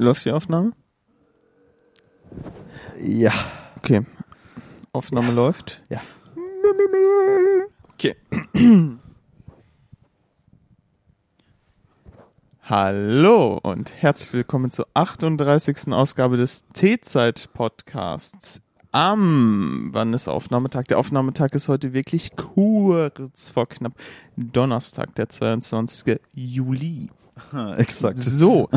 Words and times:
Läuft 0.00 0.24
die 0.24 0.32
Aufnahme? 0.32 0.72
Ja. 2.98 3.34
Okay. 3.76 4.00
Aufnahme 4.92 5.30
läuft. 5.30 5.82
Ja. 5.90 6.00
Okay. 7.92 8.16
Hallo 12.62 13.60
und 13.62 13.92
herzlich 13.92 14.32
willkommen 14.32 14.70
zur 14.70 14.86
38. 14.94 15.92
Ausgabe 15.92 16.38
des 16.38 16.66
T-Zeit-Podcasts. 16.68 18.62
Am, 18.92 19.90
wann 19.92 20.12
ist 20.14 20.26
Aufnahmetag? 20.26 20.88
Der 20.88 20.98
Aufnahmetag 20.98 21.52
ist 21.52 21.68
heute 21.68 21.92
wirklich 21.92 22.32
kurz 22.36 23.50
vor 23.50 23.68
knapp 23.68 23.92
Donnerstag, 24.36 25.14
der 25.14 25.28
22. 25.28 26.20
Juli. 26.34 27.10
Exakt. 27.76 28.18
So, 28.18 28.68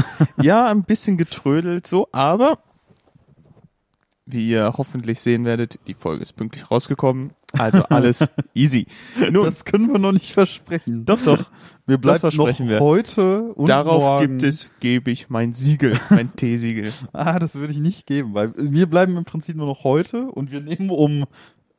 ja, 0.41 0.67
ein 0.67 0.83
bisschen 0.83 1.17
getrödelt 1.17 1.87
so, 1.87 2.07
aber 2.11 2.59
wie 4.25 4.49
ihr 4.49 4.73
hoffentlich 4.77 5.19
sehen 5.19 5.45
werdet, 5.45 5.79
die 5.87 5.95
Folge 5.95 6.21
ist 6.21 6.33
pünktlich 6.33 6.69
rausgekommen. 6.69 7.31
Also 7.57 7.83
alles 7.89 8.25
easy. 8.53 8.87
Nun, 9.31 9.45
Das 9.45 9.65
können 9.65 9.91
wir 9.91 9.99
noch 9.99 10.11
nicht 10.11 10.33
versprechen. 10.33 11.05
doch, 11.05 11.21
doch. 11.21 11.45
Wir 11.85 11.97
bleiben 11.97 12.35
noch 12.37 12.59
wir. 12.59 12.79
heute 12.79 13.43
und 13.53 13.67
Darauf 13.69 14.01
morgen. 14.01 14.37
gibt 14.39 14.43
es, 14.43 14.71
gebe 14.79 15.11
ich 15.11 15.29
mein 15.29 15.51
Siegel, 15.53 15.99
mein 16.09 16.33
T-Siegel. 16.35 16.93
Ah, 17.11 17.39
das 17.39 17.55
würde 17.55 17.73
ich 17.73 17.79
nicht 17.79 18.07
geben, 18.07 18.33
weil 18.33 18.53
wir 18.55 18.85
bleiben 18.87 19.17
im 19.17 19.25
Prinzip 19.25 19.55
nur 19.57 19.67
noch 19.67 19.83
heute 19.83 20.27
und 20.31 20.51
wir 20.51 20.61
nehmen 20.61 20.89
um 20.89 21.25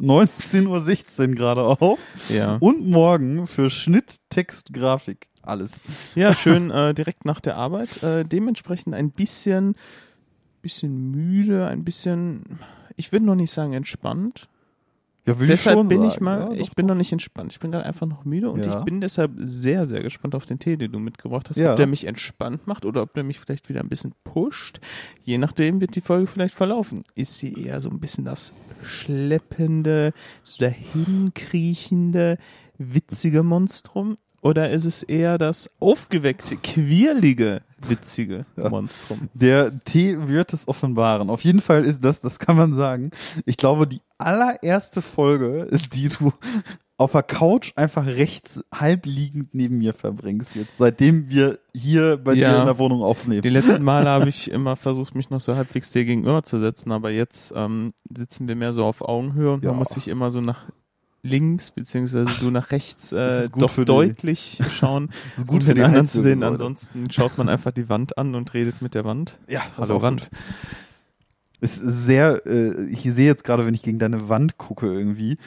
19.16 0.01 1.29
Uhr 1.31 1.35
gerade 1.35 1.63
auf 1.63 1.99
Ja. 2.29 2.57
und 2.61 2.89
morgen 2.89 3.47
für 3.47 3.71
Schnitt, 3.71 4.17
Text, 4.29 4.73
Grafik. 4.75 5.29
Alles. 5.43 5.83
Ja, 6.15 6.35
schön 6.37 6.71
äh, 6.71 6.93
direkt 6.95 7.25
nach 7.25 7.41
der 7.41 7.57
Arbeit. 7.57 8.03
Äh, 8.03 8.25
dementsprechend 8.25 8.95
ein 8.95 9.11
bisschen, 9.11 9.75
bisschen 10.63 11.11
müde, 11.11 11.67
ein 11.67 11.85
bisschen, 11.85 12.59
ich 12.97 13.13
würde 13.13 13.25
noch 13.27 13.35
nicht 13.37 13.53
sagen 13.53 13.73
entspannt. 13.73 14.49
Ja, 15.27 15.41
will 15.41 15.47
deshalb 15.47 15.79
schon 15.79 15.89
bin 15.89 15.99
sagen. 16.01 16.11
ich 16.11 16.21
mal, 16.21 16.41
Ja, 16.41 16.61
ich 16.61 16.73
bin 16.73 16.85
noch 16.87 16.95
nicht 16.95 17.11
entspannt. 17.11 17.53
Ich 17.53 17.59
bin 17.61 17.71
gerade 17.73 17.87
einfach 17.87 18.07
noch 18.07 18.25
müde 18.27 18.51
und 18.51 18.65
Ja. 18.65 18.79
ich 18.81 18.85
bin 18.85 19.01
deshalb 19.01 19.33
sehr, 19.37 19.87
sehr 19.87 20.03
gespannt 20.03 20.35
auf 20.35 20.45
den 20.45 20.59
Tee, 20.59 20.77
den 20.77 20.93
du 20.93 20.99
mitgebracht 20.99 21.49
hast. 21.49 21.57
Ja. 21.57 21.71
Ob 21.71 21.77
der 21.77 21.87
mich 21.87 22.07
entspannt 22.07 22.67
macht 22.67 22.85
oder 22.85 23.01
ob 23.03 23.15
der 23.15 23.25
mich 23.25 23.41
vielleicht 23.41 23.69
wieder 23.71 23.81
ein 23.81 23.89
bisschen 23.89 24.13
pusht. 24.25 24.81
Je 25.23 25.39
nachdem 25.39 25.81
wird 25.81 25.97
die 25.97 26.03
Folge 26.03 26.27
vielleicht 26.27 26.55
verlaufen. 26.55 27.05
Ist 27.15 27.39
sie 27.39 27.55
eher 27.55 27.81
so 27.81 27.89
ein 27.89 28.01
bisschen 28.01 28.25
das 28.27 28.53
schleppende, 28.83 30.13
so 30.43 30.65
dahinkriechende, 30.65 32.39
witzige 32.79 33.43
Monstrum? 33.43 34.17
Oder 34.45 34.71
ist 34.71 34.85
es 34.85 35.03
eher 35.03 35.39
das 35.39 35.71
aufgeweckte, 35.81 36.57
quirlige, 36.57 37.63
witzige. 37.89 38.45
Monstrum? 38.57 39.31
Der 39.33 39.73
Tee 39.85 40.29
wird 40.29 40.53
es 40.53 40.69
offenbaren. 40.69 41.31
Auf 41.31 41.43
jeden 41.45 41.63
Fall 41.63 41.85
ist 41.85 42.05
das, 42.05 42.21
das 42.21 42.39
kann 42.39 42.57
man 42.57 42.75
sagen, 42.75 43.11
ich 43.47 43.57
glaube, 43.57 43.87
die 43.87 44.03
allererste 44.19 45.01
Folge, 45.01 45.69
die 45.95 46.11
du 46.11 46.31
auf 46.99 47.13
der 47.13 47.23
Couch 47.25 47.73
einfach 47.75 48.07
rechts 48.07 48.63
halbliegend 48.73 49.55
neben 49.55 49.79
mir 49.79 49.95
verbringst, 49.95 50.55
jetzt 50.55 50.77
seitdem 50.77 51.29
wir 51.31 51.59
hier 51.75 52.19
bei 52.19 52.35
Ja. 52.35 52.53
dir 52.53 52.59
in 52.61 52.67
der 52.67 52.79
Wohnung 52.79 53.03
aufnehmen. 53.03 53.43
Die 53.43 53.49
letzten 53.49 53.83
Male 53.83 54.09
habe 54.11 54.29
ich 54.29 54.49
immer 54.53 54.77
versucht, 54.77 55.15
mich 55.15 55.31
noch 55.31 55.41
so 55.41 55.57
halbwegs 55.57 55.91
dir 55.91 56.05
gegenüber 56.05 56.43
zu 56.45 56.59
setzen, 56.61 56.93
aber 56.93 57.11
jetzt 57.11 57.53
ähm, 57.57 57.95
sitzen 58.15 58.47
wir 58.47 58.57
mehr 58.57 58.73
so 58.75 58.85
auf 58.85 59.01
Augenhöhe 59.03 59.53
und 59.53 59.65
Ja. 59.65 59.71
man 59.71 59.79
muss 59.79 59.89
sich 59.89 60.07
immer 60.07 60.31
so 60.31 60.41
nach 60.41 60.67
links 61.27 61.71
beziehungsweise 61.71 62.31
du 62.39 62.51
nach 62.51 62.71
rechts 62.71 63.11
äh, 63.13 63.49
doch 63.57 63.71
für 63.71 63.81
die- 63.81 63.87
deutlich 63.87 64.59
schauen, 64.71 65.09
Das 65.31 65.39
ist 65.39 65.45
um 65.45 65.47
gut 65.55 65.65
für 65.65 65.71
den 65.71 65.77
die 65.77 65.83
anderen 65.83 66.07
zu 66.07 66.21
sehen. 66.21 66.41
Leute. 66.41 66.53
Ansonsten 66.53 67.11
schaut 67.11 67.39
man 67.39 67.49
einfach 67.49 67.73
die 67.73 67.89
Wand 67.89 68.17
an 68.19 68.35
und 68.35 68.53
redet 68.55 68.83
mit 68.83 68.95
der 68.95 69.05
Wand. 69.05 69.39
Ja, 69.49 69.63
Hallo 69.79 70.03
Wand. 70.03 70.31
gut. 70.31 70.39
Ist 71.61 71.77
sehr, 71.79 72.43
äh, 72.47 72.85
ich 72.91 73.01
sehe 73.03 73.27
jetzt 73.27 73.43
gerade, 73.45 73.65
wenn 73.67 73.75
ich 73.75 73.83
gegen 73.83 73.99
deine 73.99 74.29
Wand 74.29 74.59
gucke 74.59 74.87
irgendwie, 74.93 75.39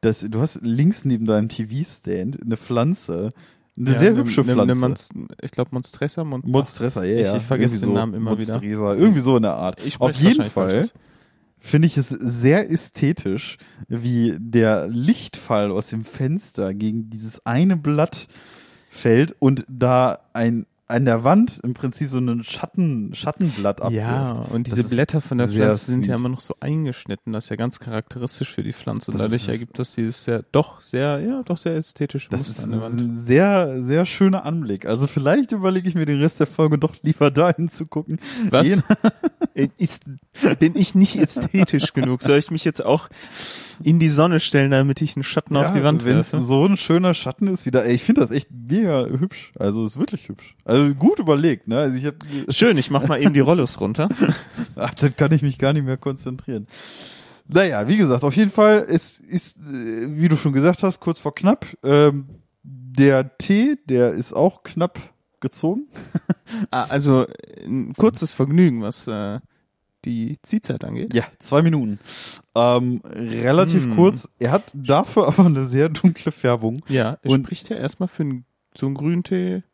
dass 0.00 0.20
du 0.20 0.40
hast 0.40 0.60
links 0.62 1.04
neben 1.04 1.26
deinem 1.26 1.48
TV-Stand 1.50 2.40
eine 2.42 2.56
Pflanze, 2.56 3.28
eine 3.78 3.90
Ja, 3.92 3.98
sehr 3.98 4.12
ne- 4.12 4.18
hübsche 4.20 4.42
Pflanze. 4.42 4.66
ne 4.66 4.74
Monst- 4.74 5.12
ich 5.42 5.50
glaube 5.50 5.70
Monstressa. 5.72 6.24
Mon 6.24 6.40
Monstressa, 6.46 7.04
ja, 7.04 7.16
Ich- 7.20 7.26
ja. 7.26 7.36
ich 7.36 7.42
vergesse 7.42 7.74
Irgendwie 7.76 7.86
den 7.88 7.94
Namen 7.94 8.14
immer 8.14 8.38
wieder. 8.38 8.54
Monstresa, 8.54 8.94
irgendwie 8.94 9.20
so 9.20 9.36
in 9.36 9.42
der 9.42 9.54
Art. 9.54 9.84
Ich 9.84 10.00
Auf 10.00 10.12
jeden 10.16 10.44
Fall 10.44 10.78
aus. 10.78 10.94
Finde 11.58 11.86
ich 11.86 11.96
es 11.96 12.08
sehr 12.08 12.70
ästhetisch, 12.70 13.58
wie 13.88 14.36
der 14.38 14.86
Lichtfall 14.88 15.70
aus 15.70 15.88
dem 15.88 16.04
Fenster 16.04 16.74
gegen 16.74 17.10
dieses 17.10 17.44
eine 17.44 17.76
Blatt 17.76 18.28
fällt 18.90 19.34
und 19.38 19.64
da 19.68 20.20
ein 20.32 20.66
an 20.88 21.04
der 21.04 21.24
Wand 21.24 21.58
im 21.64 21.74
Prinzip 21.74 22.08
so 22.08 22.18
einen 22.18 22.44
Schatten, 22.44 23.12
Schattenblatt 23.14 23.82
abwirft. 23.82 23.96
Ja, 24.06 24.30
und 24.52 24.68
diese 24.68 24.84
Blätter 24.84 25.20
von 25.20 25.38
der 25.38 25.48
Pflanze 25.48 25.86
sind 25.90 26.06
ja 26.06 26.14
immer 26.14 26.28
noch 26.28 26.40
so 26.40 26.54
eingeschnitten. 26.60 27.32
Das 27.32 27.44
ist 27.44 27.50
ja 27.50 27.56
ganz 27.56 27.80
charakteristisch 27.80 28.50
für 28.52 28.62
die 28.62 28.72
Pflanze. 28.72 29.10
Das 29.10 29.20
dadurch 29.20 29.48
ergibt 29.48 29.78
das 29.80 29.94
dieses 29.96 30.22
sehr, 30.22 30.44
doch 30.52 30.80
sehr, 30.80 31.18
ja, 31.20 31.42
doch 31.42 31.56
sehr 31.56 31.74
ästhetische 31.74 32.28
Das 32.30 32.46
Muster 32.46 32.62
ist 32.68 32.72
ein 32.98 33.18
sehr, 33.20 33.82
sehr 33.82 34.06
schöner 34.06 34.44
Anblick. 34.44 34.86
Also 34.86 35.06
vielleicht 35.08 35.50
überlege 35.52 35.88
ich 35.88 35.96
mir 35.96 36.06
den 36.06 36.20
Rest 36.20 36.38
der 36.38 36.46
Folge 36.46 36.78
doch 36.78 36.94
lieber 37.02 37.30
dahin 37.32 37.68
zu 37.68 37.86
gucken. 37.86 38.18
Was? 38.50 38.68
Je- 38.68 38.76
Äh, 39.54 39.68
Ist, 39.78 40.04
bin 40.58 40.76
ich 40.76 40.94
nicht 40.94 41.16
ästhetisch 41.16 41.94
genug? 41.94 42.22
Soll 42.22 42.38
ich 42.38 42.50
mich 42.50 42.62
jetzt 42.64 42.84
auch 42.84 43.08
in 43.82 43.98
die 43.98 44.10
Sonne 44.10 44.38
stellen, 44.38 44.70
damit 44.70 45.00
ich 45.00 45.16
einen 45.16 45.22
Schatten 45.22 45.56
auf 45.56 45.72
die 45.72 45.82
Wand 45.82 46.04
Wenn 46.04 46.18
es 46.18 46.32
werfe? 46.34 46.44
so 46.44 46.66
ein 46.66 46.76
schöner 46.76 47.14
Schatten 47.14 47.46
ist, 47.48 47.64
wieder, 47.64 47.86
ey, 47.86 47.94
ich 47.94 48.02
finde 48.02 48.20
das 48.20 48.30
echt 48.30 48.50
mega 48.50 49.06
hübsch. 49.06 49.52
Also 49.58 49.86
ist 49.86 49.98
wirklich 49.98 50.28
hübsch. 50.28 50.54
Also 50.66 50.75
gut 50.98 51.18
überlegt, 51.18 51.68
ne? 51.68 51.78
Also 51.78 51.96
ich 51.98 52.04
habe, 52.06 52.16
Schön, 52.50 52.76
ich 52.78 52.90
mach 52.90 53.06
mal 53.08 53.20
eben 53.20 53.32
die 53.34 53.40
Rollos 53.40 53.80
runter. 53.80 54.08
ach, 54.76 54.94
dann 54.94 55.16
kann 55.16 55.32
ich 55.32 55.42
mich 55.42 55.58
gar 55.58 55.72
nicht 55.72 55.84
mehr 55.84 55.96
konzentrieren. 55.96 56.66
Naja, 57.48 57.86
wie 57.86 57.96
gesagt, 57.96 58.24
auf 58.24 58.34
jeden 58.36 58.50
Fall, 58.50 58.84
es 58.88 59.18
ist, 59.20 59.58
äh, 59.58 60.16
wie 60.18 60.28
du 60.28 60.36
schon 60.36 60.52
gesagt 60.52 60.82
hast, 60.82 61.00
kurz 61.00 61.18
vor 61.18 61.34
knapp. 61.34 61.66
Ähm, 61.84 62.26
der 62.62 63.36
Tee, 63.38 63.76
der 63.88 64.12
ist 64.12 64.32
auch 64.32 64.62
knapp 64.62 64.98
gezogen. 65.40 65.86
Ah, 66.70 66.84
also 66.88 67.26
ein 67.66 67.92
kurzes 67.94 68.32
Vergnügen, 68.32 68.80
was 68.80 69.08
äh, 69.08 69.40
die 70.04 70.38
Ziehzeit 70.42 70.84
angeht. 70.84 71.12
Ja, 71.12 71.24
zwei 71.40 71.60
Minuten. 71.60 71.98
Ähm, 72.54 73.02
relativ 73.04 73.86
Hm. 73.86 73.96
kurz. 73.96 74.28
Er 74.38 74.52
hat 74.52 74.70
dafür 74.72 75.26
aber 75.28 75.44
eine 75.46 75.64
sehr 75.64 75.88
dunkle 75.88 76.30
Färbung. 76.32 76.82
Ja, 76.88 77.18
es 77.22 77.32
Und- 77.32 77.44
spricht 77.44 77.68
ja 77.68 77.76
erstmal 77.76 78.08
für 78.08 78.22
einen, 78.22 78.44
so 78.76 78.86
einen 78.86 78.94
Grüntee 78.94 79.64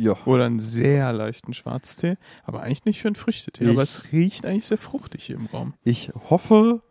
Ja. 0.00 0.16
oder 0.24 0.46
einen 0.46 0.60
sehr 0.60 1.12
leichten 1.12 1.52
Schwarztee, 1.52 2.16
aber 2.44 2.62
eigentlich 2.62 2.84
nicht 2.84 3.00
für 3.02 3.08
einen 3.08 3.14
Früchtetee. 3.16 3.64
Ich- 3.64 3.70
aber 3.70 3.82
es 3.82 4.12
riecht 4.12 4.46
eigentlich 4.46 4.64
sehr 4.66 4.78
fruchtig 4.78 5.24
hier 5.24 5.36
im 5.36 5.46
Raum. 5.46 5.74
Ich 5.84 6.10
hoffe, 6.30 6.82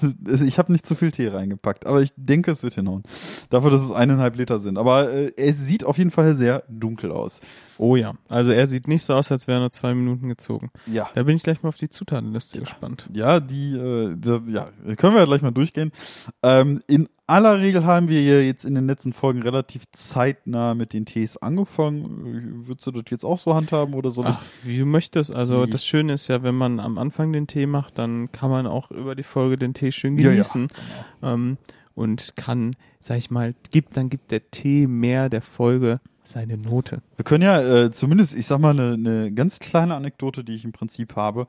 ich 0.44 0.58
habe 0.58 0.72
nicht 0.72 0.86
zu 0.86 0.94
viel 0.94 1.10
Tee 1.10 1.28
reingepackt, 1.28 1.86
aber 1.86 2.02
ich 2.02 2.12
denke, 2.16 2.50
es 2.50 2.62
wird 2.62 2.74
hinhauen. 2.74 3.02
Dafür, 3.50 3.70
dass 3.70 3.82
es 3.82 3.92
eineinhalb 3.92 4.36
Liter 4.36 4.58
sind. 4.58 4.78
Aber 4.78 5.10
äh, 5.10 5.32
es 5.36 5.66
sieht 5.66 5.84
auf 5.84 5.98
jeden 5.98 6.10
Fall 6.10 6.34
sehr 6.34 6.64
dunkel 6.68 7.12
aus. 7.12 7.40
Oh 7.78 7.96
ja, 7.96 8.14
also 8.28 8.50
er 8.50 8.66
sieht 8.66 8.88
nicht 8.88 9.04
so 9.04 9.14
aus, 9.14 9.32
als 9.32 9.46
wäre 9.46 9.58
er 9.58 9.60
nur 9.60 9.72
zwei 9.72 9.94
Minuten 9.94 10.28
gezogen. 10.28 10.70
Ja. 10.86 11.08
Da 11.14 11.22
bin 11.22 11.36
ich 11.36 11.42
gleich 11.42 11.62
mal 11.62 11.70
auf 11.70 11.76
die 11.76 11.88
Zutatenliste 11.88 12.60
gespannt. 12.60 13.08
Ja, 13.12 13.40
die, 13.40 13.74
äh, 13.74 14.16
da, 14.18 14.42
ja, 14.46 14.68
können 14.96 15.14
wir 15.14 15.20
ja 15.20 15.26
gleich 15.26 15.42
mal 15.42 15.50
durchgehen. 15.50 15.92
Ähm, 16.42 16.80
in 16.86 17.08
aller 17.30 17.60
Regel 17.60 17.84
haben 17.84 18.08
wir 18.08 18.20
ja 18.22 18.40
jetzt 18.40 18.64
in 18.64 18.74
den 18.74 18.86
letzten 18.86 19.12
Folgen 19.12 19.42
relativ 19.42 19.84
zeitnah 19.92 20.74
mit 20.74 20.92
den 20.92 21.06
Tees 21.06 21.36
angefangen. 21.36 22.66
Würdest 22.66 22.86
du 22.88 22.90
das 22.90 23.04
jetzt 23.08 23.24
auch 23.24 23.38
so 23.38 23.54
handhaben 23.54 23.94
oder 23.94 24.10
soll 24.10 24.26
Ach, 24.26 24.42
wie 24.64 24.78
du 24.78 24.84
möchtest. 24.84 25.32
Also 25.32 25.64
das 25.64 25.86
Schöne 25.86 26.14
ist 26.14 26.28
ja, 26.28 26.42
wenn 26.42 26.56
man 26.56 26.80
am 26.80 26.98
Anfang 26.98 27.32
den 27.32 27.46
Tee 27.46 27.66
macht, 27.66 27.98
dann 27.98 28.32
kann 28.32 28.50
man 28.50 28.66
auch 28.66 28.90
über 28.90 29.14
die 29.14 29.22
Folge 29.22 29.49
den 29.56 29.74
Tee 29.74 29.92
schön 29.92 30.16
Ja, 30.16 30.24
ja. 30.24 30.30
genießen. 30.30 30.68
Ähm, 31.22 31.58
und 31.94 32.34
kann, 32.36 32.74
sag 33.00 33.18
ich 33.18 33.30
mal, 33.30 33.54
gibt, 33.70 33.96
dann 33.96 34.08
gibt 34.08 34.30
der 34.30 34.50
Tee 34.50 34.86
mehr 34.86 35.28
der 35.28 35.42
Folge 35.42 36.00
seine 36.22 36.56
Note. 36.56 37.02
Wir 37.16 37.24
können 37.24 37.42
ja 37.44 37.60
äh, 37.60 37.90
zumindest, 37.90 38.36
ich 38.36 38.46
sag 38.46 38.58
mal, 38.60 38.70
eine, 38.70 38.94
eine 38.94 39.32
ganz 39.32 39.58
kleine 39.58 39.94
Anekdote, 39.96 40.44
die 40.44 40.54
ich 40.54 40.64
im 40.64 40.72
Prinzip 40.72 41.16
habe, 41.16 41.46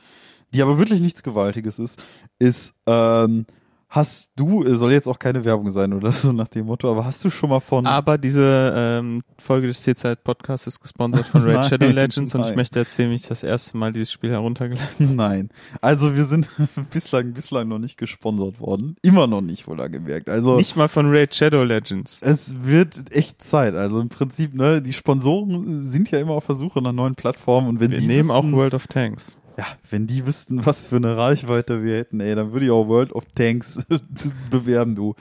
die 0.54 0.62
aber 0.62 0.78
wirklich 0.78 1.02
nichts 1.02 1.24
Gewaltiges 1.24 1.80
ist, 1.80 2.02
ist, 2.40 2.74
ähm, 2.86 3.46
hast 3.94 4.32
du, 4.38 4.64
äh, 4.64 4.78
soll 4.78 4.94
jetzt 4.94 5.08
auch 5.08 5.20
keine 5.20 5.44
Werbung 5.44 5.70
sein 5.70 5.92
oder 5.92 6.12
so 6.14 6.32
nach 6.32 6.48
dem 6.48 6.66
Motto, 6.66 6.90
aber 6.90 7.04
hast 7.06 7.24
du 7.26 7.30
schon 7.30 7.50
mal 7.50 7.60
von, 7.60 7.86
Aber 7.86 8.18
diese 8.18 8.74
ähm, 8.76 9.22
Folge 9.38 9.68
des 9.68 9.84
T-Zeit-Podcasts 9.84 10.66
ist 10.66 10.80
gesponsert 10.80 11.26
von 11.26 11.44
Raid 11.44 11.54
Nein, 11.56 11.64
Shadow 11.66 11.88
Legends 11.90 12.34
und 12.34 12.42
ich 12.42 12.48
nein. 12.48 12.56
möchte 12.56 12.80
erzählen, 12.80 13.12
wie 13.12 13.16
ich 13.16 13.28
das 13.28 13.44
erste 13.44 13.76
Mal 13.78 13.92
dieses 13.92 14.10
Spiel 14.12 14.32
heruntergeladen 14.32 15.16
nein, 15.18 15.50
also 15.82 16.16
wir 16.16 16.24
sind 16.24 16.50
bislang, 16.92 17.34
bislang 17.34 17.68
noch 17.68 17.80
nicht 17.80 17.98
gesponsert 17.98 18.62
worden, 18.62 18.96
immer 19.02 19.28
noch 19.28 19.42
nicht, 19.42 19.68
wohl 19.68 19.78
gemerkt, 19.90 20.30
also 20.30 20.56
Nicht 20.56 20.78
mal 20.78 20.88
von 20.88 21.10
Raid 21.10 21.36
Shadow 21.36 21.64
Legends. 21.64 22.22
es 22.22 22.64
wird 22.64 23.14
echt 23.14 23.44
Zeit, 23.44 23.76
also 23.76 24.00
im 24.00 24.08
Prinzip, 24.08 24.54
ne, 24.56 24.82
die 24.82 24.94
Sponsoren 24.94 25.90
sind 25.90 26.10
ja 26.12 26.20
immer 26.20 26.34
auf 26.34 26.46
der 26.46 26.56
Suche 26.56 26.82
nach 26.82 26.94
neuen 26.94 27.16
Plattformen 27.16 27.68
und 27.68 27.80
wenn 27.82 27.92
Wir 27.92 28.00
die 28.00 28.08
nehmen 28.08 28.32
auch 28.32 28.44
wüssten- 28.44 28.56
World 28.56 28.74
of 28.74 28.88
Tanks. 28.88 29.38
Ja, 29.62 29.68
wenn 29.90 30.08
die 30.08 30.26
wüssten, 30.26 30.66
was 30.66 30.88
für 30.88 30.96
eine 30.96 31.16
Reichweite 31.18 31.84
wir 31.84 31.98
hätten, 31.98 32.20
ey, 32.20 32.34
dann 32.36 32.52
würde 32.52 32.66
ich 32.66 32.72
auch 32.72 32.88
World 32.88 33.12
of 33.14 33.26
Tanks 33.36 33.86
bewerben, 34.50 34.96
du. 34.96 35.14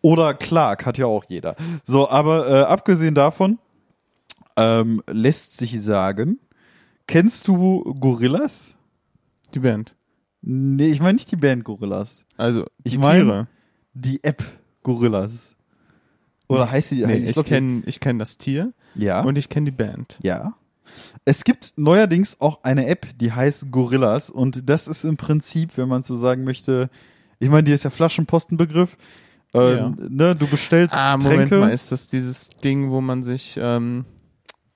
Oder 0.00 0.32
Clark 0.34 0.86
hat 0.86 0.96
ja 0.96 1.06
auch 1.06 1.24
jeder. 1.28 1.54
So, 1.84 2.08
aber 2.08 2.48
äh, 2.48 2.62
abgesehen 2.62 3.14
davon 3.14 3.58
ähm, 4.56 5.02
lässt 5.06 5.56
sich 5.56 5.80
sagen, 5.82 6.38
Kennst 7.06 7.48
du 7.48 7.82
Gorillas? 7.98 8.76
Die 9.54 9.60
Band. 9.60 9.94
Nee, 10.42 10.88
ich 10.88 11.00
meine 11.00 11.14
nicht 11.14 11.30
die 11.30 11.36
Band 11.36 11.64
Gorillas. 11.64 12.26
Also, 12.36 12.66
Ich 12.84 12.92
die 12.92 12.98
mein- 12.98 13.22
Tiere. 13.22 13.46
Die 13.94 14.22
App 14.22 14.44
Gorillas. 14.82 15.56
Oder 16.48 16.70
heißt 16.70 16.90
die? 16.90 17.06
Nee, 17.06 17.16
ich 17.26 17.32
glaub, 17.32 17.46
kenne 17.46 17.82
ich 17.86 18.00
kenn 18.00 18.18
das 18.18 18.36
Tier 18.38 18.72
Ja. 18.94 19.22
und 19.22 19.36
ich 19.38 19.48
kenne 19.48 19.64
die 19.70 19.76
Band. 19.76 20.18
Ja. 20.22 20.54
Es 21.24 21.44
gibt 21.44 21.72
neuerdings 21.76 22.40
auch 22.40 22.62
eine 22.62 22.86
App, 22.86 23.06
die 23.18 23.32
heißt 23.32 23.70
Gorillas 23.70 24.30
und 24.30 24.68
das 24.68 24.88
ist 24.88 25.04
im 25.04 25.16
Prinzip, 25.16 25.76
wenn 25.76 25.88
man 25.88 26.02
so 26.02 26.16
sagen 26.16 26.44
möchte, 26.44 26.90
ich 27.38 27.48
meine, 27.50 27.64
die 27.64 27.72
ist 27.72 27.84
ja 27.84 27.90
Flaschenpostenbegriff. 27.90 28.96
Ähm, 29.54 29.96
ne, 30.10 30.34
du 30.36 30.46
bestellst 30.46 30.94
Ah, 30.96 31.16
Moment 31.16 31.48
Tränke. 31.50 31.58
mal, 31.58 31.70
ist 31.72 31.90
das 31.92 32.06
dieses 32.06 32.50
Ding, 32.50 32.90
wo 32.90 33.00
man 33.00 33.22
sich, 33.22 33.58
ähm, 33.60 34.04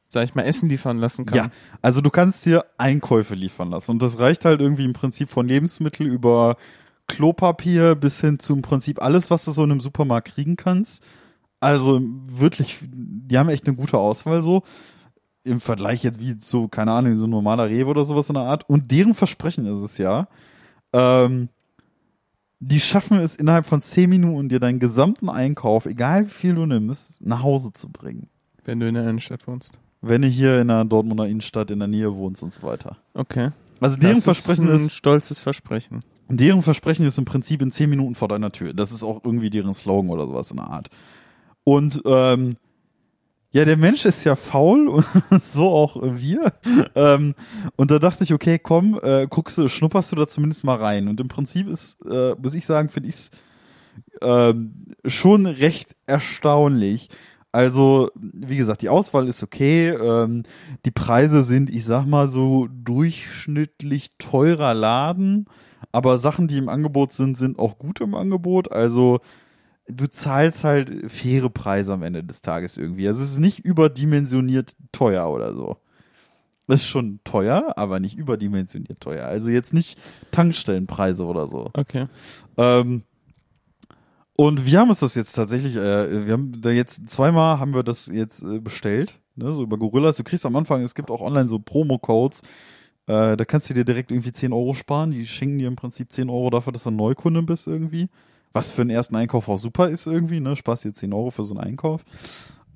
sag 0.08 0.24
ich 0.24 0.34
mal, 0.34 0.42
Essen 0.42 0.68
liefern 0.68 0.98
lassen 0.98 1.26
kann? 1.26 1.36
Ja, 1.36 1.50
also 1.82 2.00
du 2.00 2.10
kannst 2.10 2.46
dir 2.46 2.64
Einkäufe 2.78 3.34
liefern 3.34 3.70
lassen 3.70 3.90
und 3.92 4.02
das 4.02 4.18
reicht 4.18 4.44
halt 4.44 4.60
irgendwie 4.60 4.84
im 4.84 4.92
Prinzip 4.94 5.28
von 5.30 5.46
Lebensmittel 5.46 6.06
über 6.06 6.56
Klopapier 7.08 7.94
bis 7.94 8.20
hin 8.20 8.38
zu 8.38 8.54
im 8.54 8.62
Prinzip 8.62 9.02
alles, 9.02 9.30
was 9.30 9.44
du 9.44 9.50
so 9.50 9.64
in 9.64 9.72
einem 9.72 9.80
Supermarkt 9.80 10.32
kriegen 10.32 10.56
kannst. 10.56 11.04
Also 11.60 12.00
wirklich, 12.26 12.78
die 12.82 13.36
haben 13.38 13.48
echt 13.48 13.66
eine 13.66 13.76
gute 13.76 13.98
Auswahl 13.98 14.40
so. 14.42 14.62
Im 15.44 15.60
Vergleich 15.60 16.04
jetzt 16.04 16.20
wie 16.20 16.36
so, 16.38 16.68
keine 16.68 16.92
Ahnung, 16.92 17.16
so 17.16 17.26
ein 17.26 17.30
normaler 17.30 17.68
Rewe 17.68 17.90
oder 17.90 18.04
sowas 18.04 18.28
in 18.28 18.34
der 18.34 18.44
Art. 18.44 18.68
Und 18.68 18.90
deren 18.90 19.14
Versprechen 19.14 19.66
ist 19.66 19.80
es 19.80 19.98
ja, 19.98 20.28
ähm, 20.92 21.48
die 22.60 22.78
schaffen 22.78 23.18
es 23.18 23.34
innerhalb 23.34 23.66
von 23.66 23.82
zehn 23.82 24.08
Minuten 24.08 24.48
dir 24.48 24.60
deinen 24.60 24.78
gesamten 24.78 25.28
Einkauf, 25.28 25.86
egal 25.86 26.26
wie 26.26 26.30
viel 26.30 26.54
du 26.54 26.64
nimmst, 26.64 27.20
nach 27.20 27.42
Hause 27.42 27.72
zu 27.72 27.88
bringen. 27.88 28.28
Wenn 28.64 28.78
du 28.78 28.86
in 28.86 28.94
der 28.94 29.02
Innenstadt 29.02 29.48
wohnst. 29.48 29.80
Wenn 30.00 30.22
du 30.22 30.28
hier 30.28 30.60
in 30.60 30.68
der 30.68 30.84
Dortmunder 30.84 31.26
Innenstadt 31.26 31.72
in 31.72 31.80
der 31.80 31.88
Nähe 31.88 32.14
wohnst 32.14 32.42
und 32.42 32.52
so 32.52 32.62
weiter. 32.62 32.96
Okay. 33.14 33.50
Also 33.80 33.96
deren 33.96 34.14
das 34.14 34.24
Versprechen 34.24 34.68
ist 34.68 34.80
ein 34.80 34.86
ist, 34.86 34.92
stolzes 34.92 35.40
Versprechen. 35.40 36.00
deren 36.28 36.62
Versprechen 36.62 37.04
ist 37.04 37.18
im 37.18 37.24
Prinzip 37.24 37.62
in 37.62 37.72
zehn 37.72 37.90
Minuten 37.90 38.14
vor 38.14 38.28
deiner 38.28 38.52
Tür. 38.52 38.74
Das 38.74 38.92
ist 38.92 39.02
auch 39.02 39.20
irgendwie 39.24 39.50
deren 39.50 39.74
Slogan 39.74 40.10
oder 40.10 40.26
sowas 40.26 40.52
in 40.52 40.58
der 40.58 40.68
Art. 40.68 40.88
Und 41.64 42.00
ähm, 42.04 42.56
ja, 43.52 43.66
der 43.66 43.76
Mensch 43.76 44.06
ist 44.06 44.24
ja 44.24 44.34
faul 44.34 44.88
und 44.88 45.04
so 45.42 45.68
auch 45.68 45.96
wir. 46.00 46.52
Ähm, 46.94 47.34
und 47.76 47.90
da 47.90 47.98
dachte 47.98 48.24
ich, 48.24 48.32
okay, 48.32 48.58
komm, 48.58 48.98
äh, 49.02 49.26
guckst 49.28 49.58
du, 49.58 49.68
schnupperst 49.68 50.10
du 50.10 50.16
da 50.16 50.26
zumindest 50.26 50.64
mal 50.64 50.76
rein. 50.76 51.06
Und 51.06 51.20
im 51.20 51.28
Prinzip 51.28 51.68
ist, 51.68 51.98
äh, 52.06 52.34
muss 52.34 52.54
ich 52.54 52.64
sagen, 52.64 52.88
finde 52.88 53.10
ich 53.10 53.16
es 53.16 53.30
ähm, 54.22 54.86
schon 55.04 55.44
recht 55.44 55.94
erstaunlich. 56.06 57.10
Also, 57.52 58.10
wie 58.14 58.56
gesagt, 58.56 58.80
die 58.80 58.88
Auswahl 58.88 59.28
ist 59.28 59.42
okay. 59.42 59.90
Ähm, 59.90 60.44
die 60.86 60.90
Preise 60.90 61.44
sind, 61.44 61.68
ich 61.68 61.84
sag 61.84 62.06
mal, 62.06 62.28
so 62.28 62.68
durchschnittlich 62.72 64.12
teurer 64.16 64.72
Laden. 64.72 65.44
Aber 65.90 66.16
Sachen, 66.16 66.48
die 66.48 66.56
im 66.56 66.70
Angebot 66.70 67.12
sind, 67.12 67.36
sind 67.36 67.58
auch 67.58 67.76
gut 67.76 68.00
im 68.00 68.14
Angebot. 68.14 68.72
Also, 68.72 69.20
du 69.88 70.08
zahlst 70.08 70.64
halt 70.64 71.10
faire 71.10 71.50
Preise 71.50 71.92
am 71.92 72.02
Ende 72.02 72.24
des 72.24 72.40
Tages 72.40 72.76
irgendwie. 72.76 73.06
Also, 73.08 73.22
es 73.22 73.32
ist 73.32 73.38
nicht 73.38 73.60
überdimensioniert 73.60 74.76
teuer 74.92 75.28
oder 75.28 75.52
so. 75.54 75.78
Das 76.68 76.80
ist 76.80 76.88
schon 76.88 77.20
teuer, 77.24 77.74
aber 77.76 78.00
nicht 78.00 78.16
überdimensioniert 78.16 79.00
teuer. 79.00 79.26
Also 79.26 79.50
jetzt 79.50 79.74
nicht 79.74 79.98
Tankstellenpreise 80.30 81.24
oder 81.26 81.48
so. 81.48 81.70
Okay. 81.74 82.06
Ähm, 82.56 83.02
und 84.36 84.64
wir 84.64 84.80
haben 84.80 84.88
uns 84.88 85.00
das 85.00 85.14
jetzt 85.14 85.32
tatsächlich, 85.32 85.76
äh, 85.76 86.26
wir 86.26 86.32
haben 86.32 86.62
da 86.62 86.70
jetzt 86.70 87.10
zweimal 87.10 87.58
haben 87.58 87.74
wir 87.74 87.82
das 87.82 88.06
jetzt 88.06 88.42
äh, 88.42 88.60
bestellt, 88.60 89.18
ne, 89.34 89.52
so 89.52 89.62
über 89.62 89.76
Gorillas. 89.76 90.16
Du 90.16 90.24
kriegst 90.24 90.46
am 90.46 90.56
Anfang, 90.56 90.82
es 90.82 90.94
gibt 90.94 91.10
auch 91.10 91.20
online 91.20 91.48
so 91.48 91.58
Promo-Codes, 91.58 92.42
äh, 93.06 93.36
da 93.36 93.44
kannst 93.44 93.68
du 93.68 93.74
dir 93.74 93.84
direkt 93.84 94.10
irgendwie 94.12 94.32
10 94.32 94.52
Euro 94.52 94.72
sparen. 94.72 95.10
Die 95.10 95.26
schenken 95.26 95.58
dir 95.58 95.68
im 95.68 95.76
Prinzip 95.76 96.12
10 96.12 96.30
Euro 96.30 96.48
dafür, 96.50 96.72
dass 96.72 96.84
du 96.84 96.90
ein 96.90 96.96
Neukunde 96.96 97.42
bist 97.42 97.66
irgendwie. 97.66 98.08
Was 98.52 98.72
für 98.72 98.82
einen 98.82 98.90
ersten 98.90 99.16
Einkauf 99.16 99.48
auch 99.48 99.58
super 99.58 99.88
ist 99.88 100.06
irgendwie, 100.06 100.40
ne? 100.40 100.56
Sparst 100.56 100.84
dir 100.84 100.92
10 100.92 101.12
Euro 101.12 101.30
für 101.30 101.44
so 101.44 101.54
einen 101.54 101.64
Einkauf. 101.64 102.04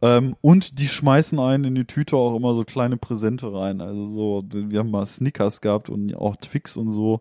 Ähm, 0.03 0.37
und 0.41 0.79
die 0.79 0.89
schmeißen 0.89 1.39
einen 1.39 1.65
in 1.65 1.75
die 1.75 1.85
Tüte 1.87 2.17
auch 2.17 2.37
immer 2.37 2.55
so 2.55 2.65
kleine 2.65 2.97
Präsente 2.97 3.53
rein. 3.53 3.81
Also 3.81 4.07
so, 4.07 4.45
wir 4.51 4.79
haben 4.81 4.91
mal 4.91 5.07
Snickers 5.07 5.61
gehabt 5.61 5.89
und 5.89 6.15
auch 6.15 6.37
Twix 6.37 6.77
und 6.77 6.91
so. 6.91 7.21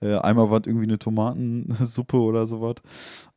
Äh, 0.00 0.16
einmal 0.16 0.50
war 0.50 0.60
es 0.60 0.66
irgendwie 0.66 0.86
eine 0.86 0.98
Tomatensuppe 0.98 2.16
oder 2.18 2.46
sowas. 2.46 2.76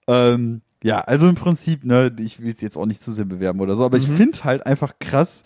Ähm, 0.07 0.61
ja, 0.83 0.99
also 1.01 1.27
im 1.27 1.35
Prinzip, 1.35 1.85
ne, 1.85 2.11
ich 2.19 2.39
will 2.41 2.51
es 2.51 2.61
jetzt 2.61 2.75
auch 2.77 2.87
nicht 2.87 3.01
zu 3.03 3.11
sehr 3.11 3.25
bewerben 3.25 3.59
oder 3.61 3.75
so, 3.75 3.85
aber 3.85 3.97
ich 3.97 4.07
Mhm. 4.07 4.15
finde 4.17 4.43
halt 4.43 4.65
einfach 4.65 4.93
krass, 4.99 5.43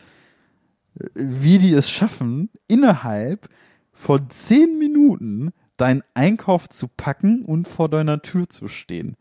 äh, 1.00 1.08
wie 1.16 1.58
die 1.58 1.74
es 1.74 1.90
schaffen, 1.90 2.50
innerhalb 2.68 3.50
von 3.92 4.30
zehn 4.30 4.78
Minuten 4.80 5.52
deinen 5.78 6.04
Einkauf 6.14 6.70
zu 6.70 6.88
packen 6.88 7.44
und 7.44 7.68
vor 7.68 7.90
deiner 7.90 8.22
Tür 8.22 8.50
zu 8.50 8.68
stehen. 8.68 9.16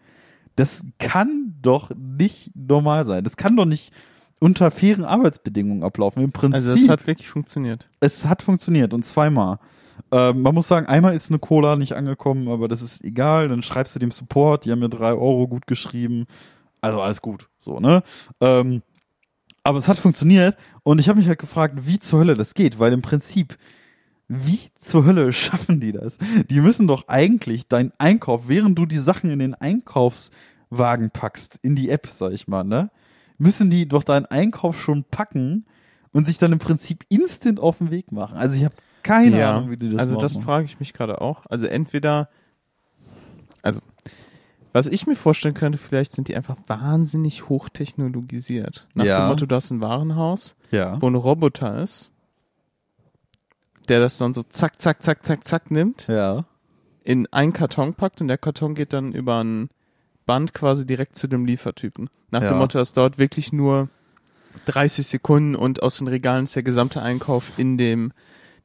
Das 0.56 0.84
kann 0.98 1.56
doch 1.62 1.90
nicht 1.96 2.52
normal 2.54 3.04
sein. 3.04 3.24
Das 3.24 3.36
kann 3.36 3.56
doch 3.56 3.64
nicht 3.64 3.92
unter 4.38 4.70
fairen 4.70 5.04
Arbeitsbedingungen 5.04 5.82
ablaufen. 5.82 6.22
Im 6.22 6.32
Prinzip, 6.32 6.54
Also 6.54 6.76
das 6.76 6.88
hat 6.88 7.06
wirklich 7.06 7.28
funktioniert. 7.28 7.88
es 8.00 8.26
hat 8.26 8.42
funktioniert 8.42 8.94
und 8.94 9.04
zweimal. 9.04 9.58
Ähm, 10.10 10.42
man 10.42 10.54
muss 10.54 10.68
sagen, 10.68 10.86
einmal 10.86 11.14
ist 11.14 11.30
eine 11.30 11.38
Cola 11.38 11.76
nicht 11.76 11.94
angekommen, 11.94 12.48
aber 12.48 12.68
das 12.68 12.82
ist 12.82 13.04
egal. 13.04 13.48
Dann 13.48 13.62
schreibst 13.62 13.94
du 13.94 13.98
dem 13.98 14.10
Support, 14.10 14.64
die 14.64 14.70
haben 14.72 14.80
mir 14.80 14.88
drei 14.88 15.12
Euro 15.12 15.48
gut 15.48 15.66
geschrieben. 15.66 16.26
Also 16.80 17.00
alles 17.00 17.22
gut, 17.22 17.48
so, 17.58 17.80
ne? 17.80 18.02
Ähm, 18.40 18.82
aber 19.62 19.78
es 19.78 19.88
hat 19.88 19.96
funktioniert 19.96 20.56
und 20.82 21.00
ich 21.00 21.08
habe 21.08 21.18
mich 21.18 21.26
halt 21.28 21.38
gefragt, 21.38 21.86
wie 21.86 21.98
zur 21.98 22.20
Hölle 22.20 22.34
das 22.34 22.52
geht, 22.54 22.78
weil 22.78 22.92
im 22.92 23.00
Prinzip, 23.00 23.56
wie 24.28 24.60
zur 24.80 25.04
Hölle 25.04 25.32
schaffen 25.32 25.80
die 25.80 25.92
das? 25.92 26.18
Die 26.50 26.60
müssen 26.60 26.86
doch 26.86 27.08
eigentlich 27.08 27.68
deinen 27.68 27.92
Einkauf, 27.98 28.48
während 28.48 28.78
du 28.78 28.86
die 28.86 28.98
Sachen 28.98 29.30
in 29.30 29.38
den 29.38 29.54
Einkaufswagen 29.54 31.10
packst, 31.10 31.58
in 31.62 31.76
die 31.76 31.90
App, 31.90 32.06
sag 32.08 32.32
ich 32.32 32.48
mal, 32.48 32.64
ne? 32.64 32.90
Müssen 33.38 33.68
die 33.70 33.86
doch 33.88 34.02
deinen 34.02 34.26
Einkauf 34.26 34.80
schon 34.80 35.04
packen 35.04 35.66
und 36.12 36.26
sich 36.26 36.38
dann 36.38 36.52
im 36.52 36.58
Prinzip 36.60 37.04
instant 37.08 37.58
auf 37.60 37.78
den 37.78 37.90
Weg 37.90 38.12
machen. 38.12 38.36
Also 38.38 38.56
ich 38.56 38.64
habe 38.64 38.74
keine 39.02 39.38
ja, 39.38 39.56
Ahnung, 39.56 39.70
wie 39.70 39.76
die 39.76 39.88
das 39.90 40.00
also 40.00 40.14
machen. 40.14 40.22
das 40.22 40.36
frage 40.36 40.64
ich 40.64 40.80
mich 40.80 40.92
gerade 40.94 41.20
auch. 41.20 41.44
Also 41.50 41.66
entweder, 41.66 42.28
also 43.62 43.80
was 44.72 44.86
ich 44.86 45.06
mir 45.06 45.14
vorstellen 45.16 45.54
könnte, 45.54 45.78
vielleicht 45.78 46.12
sind 46.12 46.28
die 46.28 46.36
einfach 46.36 46.56
wahnsinnig 46.66 47.48
hochtechnologisiert. 47.48 48.88
Nach 48.94 49.04
Ja. 49.04 49.20
dem 49.20 49.28
Motto, 49.28 49.46
du 49.46 49.54
hast 49.54 49.70
ein 49.70 49.80
Warenhaus, 49.80 50.56
ja. 50.70 51.00
wo 51.00 51.06
ein 51.06 51.14
Roboter 51.14 51.82
ist, 51.82 52.12
der 53.88 54.00
das 54.00 54.18
dann 54.18 54.34
so 54.34 54.42
zack, 54.42 54.80
zack, 54.80 55.02
zack, 55.02 55.24
zack, 55.24 55.46
zack 55.46 55.70
nimmt, 55.70 56.06
Ja. 56.08 56.44
in 57.04 57.26
einen 57.32 57.52
Karton 57.52 57.94
packt 57.94 58.20
und 58.20 58.28
der 58.28 58.38
Karton 58.38 58.74
geht 58.74 58.92
dann 58.92 59.12
über 59.12 59.42
ein 59.42 59.68
Band 60.26 60.54
quasi 60.54 60.86
direkt 60.86 61.16
zu 61.16 61.26
dem 61.28 61.44
Liefertypen. 61.44 62.08
Nach 62.30 62.42
Ja. 62.42 62.48
dem 62.48 62.58
Motto, 62.58 62.78
es 62.78 62.92
dauert 62.92 63.18
wirklich 63.18 63.52
nur 63.52 63.88
30 64.66 65.06
Sekunden 65.06 65.54
und 65.54 65.82
aus 65.82 65.98
den 65.98 66.08
Regalen 66.08 66.44
ist 66.44 66.56
der 66.56 66.62
gesamte 66.62 67.02
Einkauf 67.02 67.52
in 67.58 67.76
dem 67.76 68.12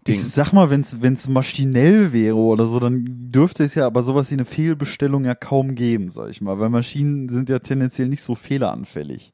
Ding. 0.08 0.16
Ich 0.16 0.24
sag 0.32 0.54
mal, 0.54 0.70
wenn 0.70 0.82
es 0.82 1.28
maschinell 1.28 2.14
wäre 2.14 2.38
oder 2.38 2.66
so, 2.68 2.80
dann 2.80 3.04
dürfte 3.32 3.66
es 3.66 3.76
ja 3.76 3.86
aber 3.86 4.02
sowas 4.04 4.30
wie 4.30 4.36
eine 4.36 4.46
Fehlbestellung 4.46 5.26
ja 5.26 5.36
kaum 5.36 5.76
geben, 5.76 6.12
sag 6.12 6.30
ich 6.30 6.40
mal, 6.40 6.58
weil 6.60 6.70
Maschinen 6.70 7.28
sind 7.28 7.50
ja 7.50 7.60
tendenziell 7.60 8.08
nicht 8.08 8.22
so 8.24 8.36
fehleranfällig. 8.36 9.34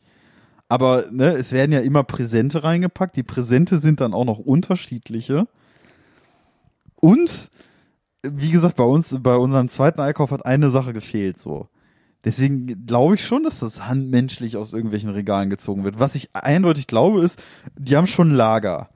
Aber 0.68 1.06
ne, 1.12 1.34
es 1.36 1.52
werden 1.52 1.72
ja 1.72 1.82
immer 1.82 2.04
Präsente 2.04 2.64
reingepackt. 2.64 3.16
Die 3.16 3.22
Präsente 3.24 3.78
sind 3.78 4.02
dann 4.02 4.16
auch 4.16 4.26
noch 4.26 4.40
unterschiedliche. 4.40 5.48
Und 6.96 7.50
wie 8.24 8.52
gesagt, 8.52 8.76
bei 8.76 8.84
uns, 8.84 9.18
bei 9.22 9.36
unserem 9.36 9.70
zweiten 9.70 10.02
Einkauf 10.02 10.32
hat 10.32 10.46
eine 10.46 10.70
Sache 10.70 10.94
gefehlt, 10.94 11.38
so. 11.38 11.70
Deswegen 12.24 12.88
glaube 12.88 13.16
ich 13.16 13.24
schon, 13.24 13.44
dass 13.44 13.60
das 13.60 13.88
handmenschlich 13.88 14.58
aus 14.58 14.74
irgendwelchen 14.74 15.12
Regalen 15.12 15.52
gezogen 15.52 15.84
wird. 15.84 16.00
Was 16.00 16.16
ich 16.16 16.30
eindeutig 16.34 16.88
glaube, 16.88 17.22
ist, 17.22 17.42
die 17.78 17.96
haben 17.96 18.08
schon 18.08 18.32
Lager. 18.32 18.90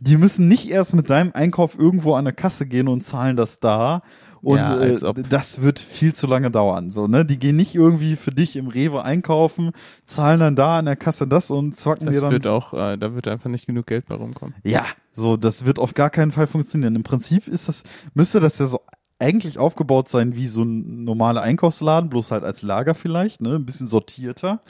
Die 0.00 0.18
müssen 0.18 0.48
nicht 0.48 0.70
erst 0.70 0.94
mit 0.94 1.08
deinem 1.08 1.32
Einkauf 1.32 1.78
irgendwo 1.78 2.14
an 2.14 2.26
der 2.26 2.34
Kasse 2.34 2.66
gehen 2.66 2.86
und 2.86 3.00
zahlen 3.00 3.36
das 3.36 3.58
da. 3.58 4.02
Und 4.42 4.58
Ja, 4.58 4.80
äh, 4.80 4.96
das 5.28 5.62
wird 5.62 5.78
viel 5.78 6.14
zu 6.14 6.26
lange 6.26 6.50
dauern. 6.50 6.90
So, 6.90 7.06
ne? 7.06 7.24
Die 7.24 7.38
gehen 7.38 7.56
nicht 7.56 7.74
irgendwie 7.74 8.16
für 8.16 8.30
dich 8.30 8.56
im 8.56 8.68
Rewe 8.68 9.04
einkaufen, 9.04 9.72
zahlen 10.04 10.40
dann 10.40 10.56
da 10.56 10.78
an 10.78 10.84
der 10.84 10.96
Kasse 10.96 11.26
das 11.26 11.50
und 11.50 11.74
zwacken 11.76 12.06
dir 12.06 12.12
Das 12.12 12.20
dann. 12.22 12.32
wird 12.32 12.46
auch, 12.46 12.72
äh, 12.74 12.96
da 12.96 13.14
wird 13.14 13.28
einfach 13.28 13.50
nicht 13.50 13.66
genug 13.66 13.86
Geld 13.86 14.06
bei 14.06 14.14
rumkommen. 14.14 14.54
Ja, 14.64 14.84
so, 15.12 15.36
das 15.36 15.64
wird 15.66 15.78
auf 15.78 15.94
gar 15.94 16.10
keinen 16.10 16.32
Fall 16.32 16.46
funktionieren. 16.46 16.94
Im 16.96 17.02
Prinzip 17.02 17.48
ist 17.48 17.68
das, 17.68 17.82
müsste 18.14 18.40
das 18.40 18.58
ja 18.58 18.66
so 18.66 18.80
eigentlich 19.18 19.58
aufgebaut 19.58 20.08
sein 20.08 20.36
wie 20.36 20.46
so 20.46 20.62
ein 20.62 21.02
normaler 21.04 21.42
Einkaufsladen, 21.42 22.08
bloß 22.08 22.30
halt 22.30 22.44
als 22.44 22.62
Lager 22.62 22.94
vielleicht, 22.94 23.40
ne, 23.40 23.56
ein 23.56 23.66
bisschen 23.66 23.88
sortierter, 23.88 24.60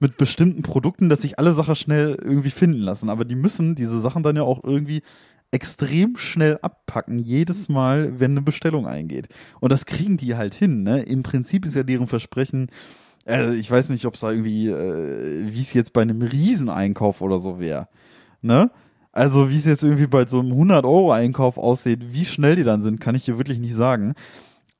mit 0.00 0.16
bestimmten 0.16 0.62
Produkten, 0.62 1.08
dass 1.08 1.22
sich 1.22 1.38
alle 1.38 1.52
Sachen 1.52 1.76
schnell 1.76 2.18
irgendwie 2.20 2.50
finden 2.50 2.80
lassen. 2.80 3.08
Aber 3.08 3.24
die 3.24 3.36
müssen 3.36 3.76
diese 3.76 4.00
Sachen 4.00 4.24
dann 4.24 4.34
ja 4.34 4.42
auch 4.42 4.64
irgendwie 4.64 5.02
extrem 5.52 6.16
schnell 6.16 6.58
abpacken, 6.62 7.18
jedes 7.18 7.68
Mal, 7.68 8.18
wenn 8.18 8.32
eine 8.32 8.42
Bestellung 8.42 8.86
eingeht. 8.86 9.28
Und 9.60 9.70
das 9.70 9.86
kriegen 9.86 10.16
die 10.16 10.34
halt 10.34 10.54
hin, 10.54 10.82
ne? 10.82 11.02
Im 11.02 11.22
Prinzip 11.22 11.64
ist 11.64 11.76
ja 11.76 11.82
deren 11.82 12.06
Versprechen, 12.08 12.68
äh, 13.26 13.54
ich 13.54 13.70
weiß 13.70 13.90
nicht, 13.90 14.06
ob 14.06 14.14
es 14.14 14.20
da 14.22 14.30
irgendwie, 14.30 14.68
äh, 14.68 15.46
wie 15.52 15.60
es 15.60 15.74
jetzt 15.74 15.92
bei 15.92 16.02
einem 16.02 16.22
Rieseneinkauf 16.22 17.20
oder 17.20 17.38
so 17.38 17.60
wäre, 17.60 17.88
ne? 18.40 18.70
Also 19.12 19.50
wie 19.50 19.58
es 19.58 19.66
jetzt 19.66 19.82
irgendwie 19.82 20.06
bei 20.06 20.26
so 20.26 20.40
einem 20.40 20.52
100-Euro-Einkauf 20.52 21.58
aussieht, 21.58 22.00
wie 22.14 22.24
schnell 22.24 22.56
die 22.56 22.64
dann 22.64 22.80
sind, 22.80 22.98
kann 22.98 23.14
ich 23.14 23.26
dir 23.26 23.36
wirklich 23.36 23.58
nicht 23.58 23.74
sagen. 23.74 24.14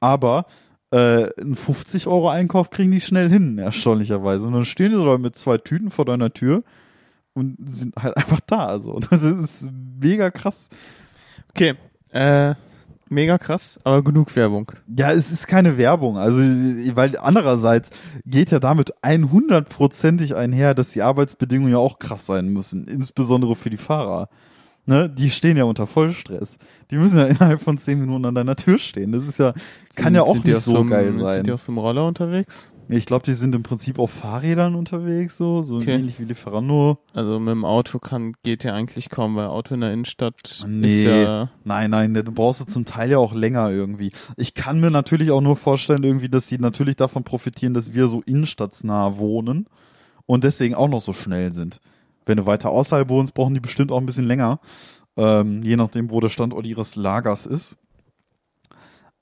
Aber 0.00 0.46
äh, 0.90 1.28
einen 1.38 1.54
50-Euro-Einkauf 1.54 2.70
kriegen 2.70 2.92
die 2.92 3.02
schnell 3.02 3.28
hin, 3.28 3.58
erstaunlicherweise. 3.58 4.46
Und 4.46 4.54
dann 4.54 4.64
stehen 4.64 4.90
die 4.90 4.96
so 4.96 5.04
da 5.04 5.18
mit 5.18 5.36
zwei 5.36 5.58
Tüten 5.58 5.90
vor 5.90 6.06
deiner 6.06 6.32
Tür 6.32 6.62
und 7.34 7.56
sind 7.64 7.94
halt 7.96 8.16
einfach 8.16 8.40
da. 8.40 8.66
Also 8.66 8.98
das 8.98 9.22
ist 9.22 9.68
mega 10.00 10.30
krass. 10.30 10.68
Okay, 11.50 11.74
äh, 12.10 12.54
mega 13.08 13.38
krass, 13.38 13.78
aber 13.84 14.02
genug 14.02 14.34
Werbung. 14.34 14.72
Ja, 14.96 15.12
es 15.12 15.30
ist 15.30 15.46
keine 15.46 15.76
Werbung. 15.78 16.16
Also, 16.16 16.40
weil 16.40 17.16
andererseits 17.18 17.90
geht 18.24 18.50
ja 18.50 18.58
damit 18.58 18.94
100%ig 19.02 20.34
einher, 20.34 20.74
dass 20.74 20.90
die 20.90 21.02
Arbeitsbedingungen 21.02 21.72
ja 21.72 21.78
auch 21.78 21.98
krass 21.98 22.26
sein 22.26 22.48
müssen. 22.48 22.86
Insbesondere 22.88 23.54
für 23.54 23.70
die 23.70 23.76
Fahrer. 23.76 24.28
Ne, 24.84 25.08
die 25.08 25.30
stehen 25.30 25.56
ja 25.56 25.62
unter 25.62 25.86
Vollstress. 25.86 26.58
Die 26.90 26.96
müssen 26.96 27.16
ja 27.18 27.26
innerhalb 27.26 27.60
von 27.62 27.78
10 27.78 28.00
Minuten 28.00 28.24
an 28.24 28.34
deiner 28.34 28.56
Tür 28.56 28.78
stehen. 28.78 29.12
Das 29.12 29.28
ist 29.28 29.38
ja, 29.38 29.54
kann 29.94 30.12
ja 30.14 30.22
auch 30.22 30.34
Sind 30.34 30.46
nicht 30.46 30.58
so 30.60 30.78
einem- 30.80 30.90
geil 30.90 31.12
Sind 31.12 31.20
sein. 31.20 31.44
die 31.44 31.52
auf 31.52 31.62
so 31.62 31.70
einem 31.70 31.78
Roller 31.78 32.04
unterwegs? 32.06 32.74
Ich 32.88 33.06
glaube, 33.06 33.24
die 33.24 33.32
sind 33.34 33.54
im 33.54 33.62
Prinzip 33.62 33.98
auf 34.00 34.10
Fahrrädern 34.10 34.74
unterwegs, 34.74 35.36
so, 35.38 35.62
so 35.62 35.76
Okay. 35.76 35.94
ähnlich 35.94 36.18
wie 36.18 36.24
Lieferando. 36.24 36.98
Also 37.14 37.38
mit 37.38 37.52
dem 37.52 37.64
Auto 37.64 38.00
kann, 38.00 38.32
geht 38.42 38.64
ja 38.64 38.74
eigentlich 38.74 39.08
kaum, 39.08 39.36
weil 39.36 39.46
Auto 39.46 39.74
in 39.74 39.82
der 39.82 39.92
Innenstadt 39.92 40.34
ist 40.44 40.66
Nee, 40.66 41.04
ja, 41.04 41.48
nein, 41.64 41.90
nein, 41.90 42.12
du 42.12 42.24
brauchst 42.32 42.60
du 42.60 42.64
zum 42.64 42.84
Teil 42.84 43.08
ja 43.12 43.18
auch 43.18 43.32
länger 43.34 43.70
irgendwie. 43.70 44.10
Ich 44.36 44.54
kann 44.54 44.80
mir 44.80 44.90
natürlich 44.90 45.30
auch 45.30 45.40
nur 45.40 45.54
vorstellen, 45.56 46.02
irgendwie, 46.02 46.28
dass 46.28 46.48
sie 46.48 46.58
natürlich 46.58 46.96
davon 46.96 47.22
profitieren, 47.22 47.72
dass 47.72 47.94
wir 47.94 48.08
so 48.08 48.20
innenstadtsnah 48.26 49.16
wohnen 49.16 49.66
und 50.26 50.42
deswegen 50.44 50.74
auch 50.74 50.88
noch 50.88 51.02
so 51.02 51.12
schnell 51.12 51.52
sind. 51.52 51.80
Wenn 52.26 52.38
du 52.38 52.46
weiter 52.46 52.70
außerhalb 52.70 53.08
wohnst, 53.08 53.34
brauchen 53.34 53.54
die 53.54 53.60
bestimmt 53.60 53.92
auch 53.92 53.98
ein 53.98 54.06
bisschen 54.06 54.26
länger, 54.26 54.60
ähm, 55.16 55.62
je 55.62 55.76
nachdem, 55.76 56.10
wo 56.10 56.20
der 56.20 56.28
Standort 56.28 56.66
ihres 56.66 56.96
Lagers 56.96 57.46
ist. 57.46 57.76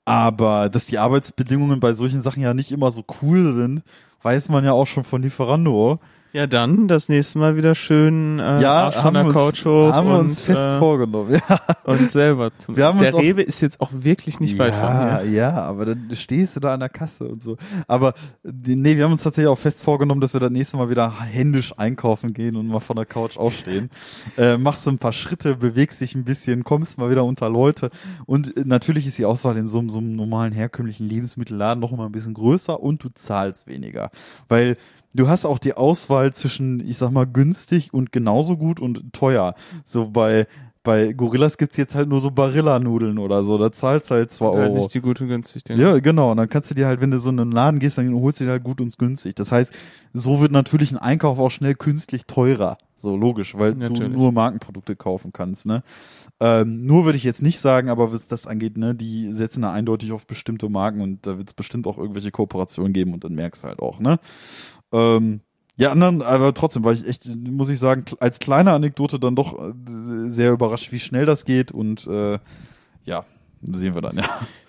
Aber 0.05 0.69
dass 0.69 0.87
die 0.87 0.97
Arbeitsbedingungen 0.97 1.79
bei 1.79 1.93
solchen 1.93 2.21
Sachen 2.21 2.41
ja 2.41 2.53
nicht 2.53 2.71
immer 2.71 2.91
so 2.91 3.03
cool 3.21 3.53
sind, 3.53 3.83
weiß 4.23 4.49
man 4.49 4.65
ja 4.65 4.71
auch 4.73 4.87
schon 4.87 5.03
von 5.03 5.21
Lieferando. 5.21 5.99
Ja 6.33 6.47
dann 6.47 6.87
das 6.87 7.09
nächste 7.09 7.39
Mal 7.39 7.55
wieder 7.57 7.75
schön 7.75 8.39
äh, 8.39 8.61
ja, 8.61 8.85
Arsch 8.85 8.95
von 8.95 9.03
haben 9.03 9.13
der 9.15 9.23
wir 9.23 9.27
uns, 9.27 9.35
Couch 9.35 9.65
hoch 9.65 9.91
haben 9.93 10.07
wir 10.07 10.19
uns 10.19 10.41
fest 10.41 10.61
äh, 10.61 10.79
vorgenommen. 10.79 11.41
Ja. 11.49 11.59
und 11.85 12.11
selber 12.11 12.51
zum 12.57 12.77
Wir 12.77 12.85
haben 12.85 12.97
Der 12.99 13.13
uns 13.13 13.23
Rewe 13.23 13.41
ist 13.41 13.61
jetzt 13.61 13.81
auch 13.81 13.89
wirklich 13.91 14.39
nicht 14.39 14.57
weit 14.59 14.73
von 14.73 14.83
ja, 14.89 15.19
hier. 15.21 15.31
Ja, 15.31 15.61
aber 15.61 15.85
dann 15.85 16.09
stehst 16.13 16.55
du 16.55 16.59
da 16.59 16.73
an 16.73 16.79
der 16.79 16.89
Kasse 16.89 17.27
und 17.27 17.43
so. 17.43 17.57
Aber 17.87 18.13
die- 18.43 18.75
nee, 18.75 18.95
wir 18.97 19.03
haben 19.05 19.11
uns 19.11 19.23
tatsächlich 19.23 19.49
auch 19.49 19.57
fest 19.57 19.83
vorgenommen, 19.83 20.21
dass 20.21 20.33
wir 20.33 20.39
das 20.39 20.51
nächste 20.51 20.77
Mal 20.77 20.89
wieder 20.89 21.19
händisch 21.21 21.73
einkaufen 21.77 22.33
gehen 22.33 22.55
und 22.55 22.67
mal 22.67 22.79
von 22.79 22.95
der 22.95 23.05
Couch 23.05 23.37
aufstehen. 23.37 23.89
äh, 24.37 24.57
machst 24.57 24.85
du 24.85 24.91
ein 24.91 24.97
paar 24.99 25.13
Schritte, 25.13 25.55
bewegst 25.55 26.01
dich 26.01 26.15
ein 26.15 26.23
bisschen, 26.23 26.63
kommst 26.63 26.97
mal 26.97 27.09
wieder 27.09 27.23
unter 27.25 27.49
Leute. 27.49 27.89
Und 28.25 28.55
äh, 28.57 28.63
natürlich 28.65 29.07
ist 29.07 29.17
die 29.17 29.25
Auswahl 29.25 29.57
in 29.57 29.67
so, 29.67 29.83
so 29.89 29.97
einem 29.97 30.15
normalen, 30.15 30.53
herkömmlichen 30.53 31.07
Lebensmittelladen 31.07 31.81
noch 31.81 31.91
immer 31.91 32.05
ein 32.05 32.11
bisschen 32.11 32.33
größer 32.33 32.79
und 32.79 33.03
du 33.03 33.09
zahlst 33.09 33.67
weniger. 33.67 34.11
Weil 34.47 34.75
du 35.13 35.27
hast 35.27 35.45
auch 35.45 35.59
die 35.59 35.73
Auswahl 35.73 36.33
zwischen, 36.33 36.79
ich 36.79 36.97
sag 36.97 37.11
mal, 37.11 37.25
günstig 37.25 37.93
und 37.93 38.11
genauso 38.11 38.57
gut 38.57 38.79
und 38.79 39.13
teuer. 39.13 39.55
So 39.83 40.09
bei 40.09 40.47
bei 40.83 41.13
Gorillas 41.13 41.57
gibt's 41.59 41.77
jetzt 41.77 41.93
halt 41.93 42.09
nur 42.09 42.19
so 42.19 42.31
Barilla-Nudeln 42.31 43.19
oder 43.19 43.43
so. 43.43 43.57
Da 43.59 43.71
zahlst 43.71 44.09
du 44.09 44.15
halt 44.15 44.31
2 44.31 44.45
Halt 44.45 44.55
Euro. 44.55 44.77
nicht 44.77 44.93
die 44.93 45.01
gute 45.01 45.27
günstig. 45.27 45.63
Den 45.63 45.79
Ja, 45.79 45.99
genau. 45.99 46.31
Und 46.31 46.37
dann 46.37 46.49
kannst 46.49 46.71
du 46.71 46.75
dir 46.75 46.87
halt, 46.87 47.01
wenn 47.01 47.11
du 47.11 47.19
so 47.19 47.29
in 47.29 47.39
einen 47.39 47.51
Laden 47.51 47.79
gehst, 47.79 47.99
dann 47.99 48.11
holst 48.15 48.39
du 48.39 48.45
dir 48.45 48.51
halt 48.51 48.63
gut 48.63 48.81
und 48.81 48.97
günstig. 48.97 49.35
Das 49.35 49.51
heißt, 49.51 49.73
so 50.13 50.41
wird 50.41 50.51
natürlich 50.51 50.91
ein 50.91 50.97
Einkauf 50.97 51.37
auch 51.37 51.51
schnell 51.51 51.75
künstlich 51.75 52.25
teurer. 52.25 52.77
So 52.97 53.15
logisch, 53.15 53.55
weil 53.55 53.73
du 53.73 53.79
Natürlich. 53.79 54.11
nur 54.11 54.31
Markenprodukte 54.31 54.95
kaufen 54.95 55.31
kannst. 55.33 55.65
Ne? 55.65 55.83
Ähm, 56.39 56.85
nur 56.85 57.05
würde 57.05 57.17
ich 57.17 57.23
jetzt 57.23 57.41
nicht 57.41 57.59
sagen, 57.59 57.89
aber 57.89 58.11
was 58.11 58.27
das 58.27 58.45
angeht, 58.45 58.77
ne, 58.77 58.93
die 58.93 59.33
setzen 59.33 59.63
da 59.63 59.71
eindeutig 59.71 60.11
auf 60.11 60.27
bestimmte 60.27 60.69
Marken 60.69 61.01
und 61.01 61.25
da 61.25 61.37
wird 61.37 61.49
es 61.49 61.53
bestimmt 61.53 61.87
auch 61.87 61.97
irgendwelche 61.97 62.29
Kooperationen 62.31 62.93
geben 62.93 63.13
und 63.13 63.23
dann 63.23 63.33
merkst 63.33 63.63
du 63.63 63.67
halt 63.67 63.79
auch, 63.79 63.99
ne? 63.99 64.19
Ähm, 64.91 65.41
ja, 65.77 65.91
anderen, 65.91 66.21
aber 66.21 66.53
trotzdem 66.53 66.83
war 66.83 66.93
ich 66.93 67.07
echt, 67.07 67.27
muss 67.35 67.69
ich 67.69 67.79
sagen, 67.79 68.05
als 68.19 68.39
kleine 68.39 68.71
Anekdote 68.71 69.19
dann 69.19 69.35
doch 69.35 69.57
äh, 69.57 69.73
sehr 70.29 70.51
überrascht, 70.51 70.91
wie 70.91 70.99
schnell 70.99 71.25
das 71.25 71.45
geht 71.45 71.71
und 71.71 72.05
äh, 72.07 72.37
ja, 73.05 73.25
sehen 73.63 73.95
wir 73.95 74.01
dann, 74.01 74.17
ja. 74.17 74.25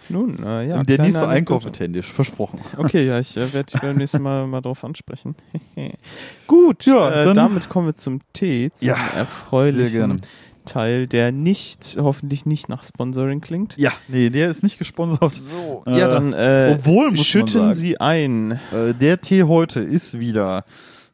Nun, 0.08 0.42
äh, 0.42 0.68
ja. 0.68 0.82
Der 0.82 1.00
nächste 1.00 1.28
Einkauf 1.28 1.64
wird 1.64 1.78
händisch, 1.80 2.06
versprochen. 2.06 2.60
Okay, 2.76 3.06
ja, 3.06 3.18
ich 3.18 3.36
äh, 3.36 3.52
werde 3.52 3.78
beim 3.80 3.96
nächsten 3.96 4.22
Mal 4.22 4.46
mal 4.46 4.60
drauf 4.60 4.84
ansprechen. 4.84 5.34
Gut, 6.46 6.86
Ja, 6.86 7.24
äh, 7.24 7.32
damit 7.32 7.68
kommen 7.68 7.86
wir 7.86 7.96
zum 7.96 8.20
Tee, 8.32 8.70
zum 8.74 8.88
Ja, 8.88 8.96
erfreulichen. 9.14 10.20
Teil, 10.64 11.06
der 11.06 11.32
nicht, 11.32 11.96
hoffentlich 12.00 12.46
nicht 12.46 12.68
nach 12.68 12.84
Sponsoring 12.84 13.40
klingt. 13.40 13.76
Ja, 13.78 13.92
nee, 14.08 14.30
der 14.30 14.50
ist 14.50 14.62
nicht 14.62 14.78
gesponsert. 14.78 15.30
So, 15.32 15.82
Äh, 15.86 15.98
ja, 15.98 16.08
dann 16.08 16.32
äh, 16.32 16.76
obwohl, 16.78 17.10
muss 17.10 17.18
man 17.20 17.24
schütten 17.24 17.48
sagen. 17.48 17.72
Sie 17.72 18.00
ein. 18.00 18.52
Äh, 18.72 18.94
der 18.94 19.20
Tee 19.20 19.44
heute 19.44 19.80
ist 19.80 20.18
wieder 20.20 20.64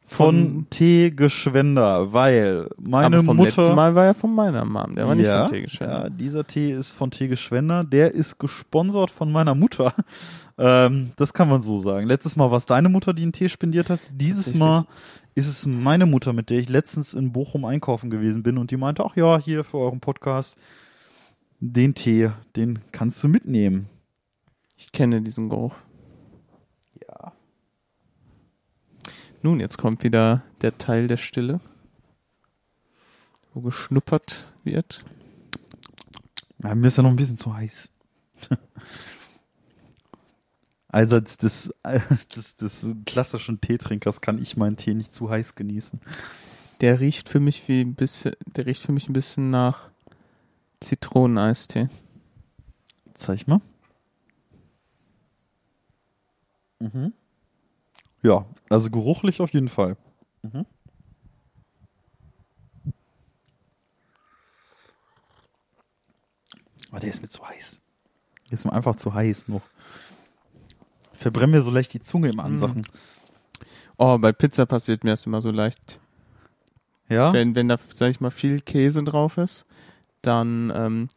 von, 0.07 0.65
Von- 0.65 0.67
Teegeschwender, 0.71 2.13
weil 2.13 2.67
meine 2.81 3.17
Aber 3.17 3.23
vom 3.25 3.37
Mutter 3.37 3.57
letzten 3.61 3.75
Mal 3.75 3.93
war 3.93 4.05
ja 4.05 4.13
von 4.15 4.33
meiner 4.33 4.65
Mom, 4.65 4.95
der 4.95 5.07
war 5.07 5.13
nicht 5.15 5.27
ja, 5.27 5.45
von 5.45 5.55
Teegeschwender. 5.55 6.03
Ja, 6.05 6.09
dieser 6.09 6.47
Tee 6.47 6.71
ist 6.71 6.93
von 6.93 7.11
Teegeschwender. 7.11 7.83
Der 7.83 8.13
ist 8.15 8.39
gesponsert 8.39 9.11
von 9.11 9.31
meiner 9.31 9.55
Mutter. 9.55 9.93
Ähm, 10.61 11.11
das 11.15 11.33
kann 11.33 11.47
man 11.47 11.61
so 11.61 11.79
sagen. 11.79 12.05
Letztes 12.05 12.35
Mal 12.35 12.51
war 12.51 12.57
es 12.57 12.65
deine 12.65 12.89
Mutter, 12.89 13.13
die 13.13 13.21
einen 13.23 13.31
Tee 13.31 13.47
spendiert 13.47 13.89
hat. 13.89 14.01
Dieses. 14.11 14.53
Mal 14.55 14.83
ist 15.35 15.47
es 15.47 15.65
meine 15.65 16.05
Mutter, 16.05 16.33
mit 16.33 16.49
der 16.49 16.59
ich 16.59 16.69
letztens 16.69 17.13
in 17.13 17.31
Bochum 17.31 17.65
einkaufen 17.65 18.09
gewesen 18.09 18.43
bin 18.43 18.57
und 18.57 18.71
die 18.71 18.77
meinte, 18.77 19.05
ach 19.05 19.15
ja, 19.15 19.39
hier 19.39 19.63
für 19.63 19.77
euren 19.77 19.99
Podcast, 19.99 20.57
den 21.59 21.95
Tee, 21.95 22.31
den 22.55 22.79
kannst 22.91 23.23
du 23.23 23.27
mitnehmen. 23.27 23.89
Ich 24.77 24.91
kenne 24.91 25.21
diesen 25.21 25.49
Geruch. 25.49 25.75
Ja. 27.01 27.33
Nun, 29.41 29.59
jetzt 29.59 29.77
kommt 29.77 30.03
wieder 30.03 30.43
der 30.61 30.77
Teil 30.77 31.07
der 31.07 31.17
Stille, 31.17 31.59
wo 33.53 33.61
geschnuppert 33.61 34.51
wird. 34.63 35.03
Ja, 36.63 36.75
mir 36.75 36.87
ist 36.87 36.97
ja 36.97 37.03
noch 37.03 37.09
ein 37.09 37.15
bisschen 37.15 37.37
zu 37.37 37.53
heiß. 37.53 37.89
Allseits 40.89 41.37
des, 41.37 41.73
des, 42.35 42.55
des 42.55 42.95
klassischen 43.05 43.61
Teetrinkers 43.61 44.21
kann 44.21 44.41
ich 44.41 44.57
meinen 44.57 44.75
Tee 44.75 44.95
nicht 44.95 45.13
zu 45.13 45.29
heiß 45.29 45.55
genießen. 45.55 45.99
Der 46.81 46.99
riecht 46.99 47.29
für 47.29 47.39
mich 47.39 47.67
wie 47.67 47.81
ein 47.81 47.95
bisschen, 47.95 48.35
der 48.55 48.65
riecht 48.65 48.81
für 48.81 48.91
mich 48.91 49.07
ein 49.07 49.13
bisschen 49.13 49.49
nach 49.49 49.89
Zitroneneistee. 50.79 51.89
Zeig 53.13 53.47
mal. 53.47 53.61
Mhm. 56.79 57.13
Ja, 58.23 58.45
also 58.69 58.89
geruchlich 58.89 59.41
auf 59.41 59.53
jeden 59.53 59.67
Fall. 59.67 59.97
Mhm. 60.41 60.65
Aber 66.89 66.99
der 66.99 67.09
ist 67.09 67.21
mir 67.21 67.27
zu 67.27 67.47
heiß. 67.47 67.79
Der 68.49 68.53
ist 68.57 68.65
mir 68.65 68.73
einfach 68.73 68.95
zu 68.95 69.13
heiß 69.13 69.47
noch. 69.49 69.61
Verbrenn 71.19 71.51
mir 71.51 71.61
so 71.61 71.69
leicht 71.69 71.93
die 71.93 71.99
Zunge 71.99 72.29
im 72.29 72.39
Ansachen. 72.39 72.87
Oh, 73.97 74.17
bei 74.17 74.31
Pizza 74.31 74.65
passiert 74.65 75.03
mir 75.03 75.11
das 75.11 75.25
immer 75.25 75.41
so 75.41 75.51
leicht. 75.51 75.99
Ja? 77.09 77.33
Wenn, 77.33 77.55
wenn 77.55 77.67
da, 77.67 77.75
sag 77.77 78.09
ich 78.09 78.21
mal, 78.21 78.31
viel 78.31 78.61
Käse 78.61 79.03
drauf 79.03 79.37
ist, 79.37 79.65
dann 80.21 80.71
ähm, 80.73 81.07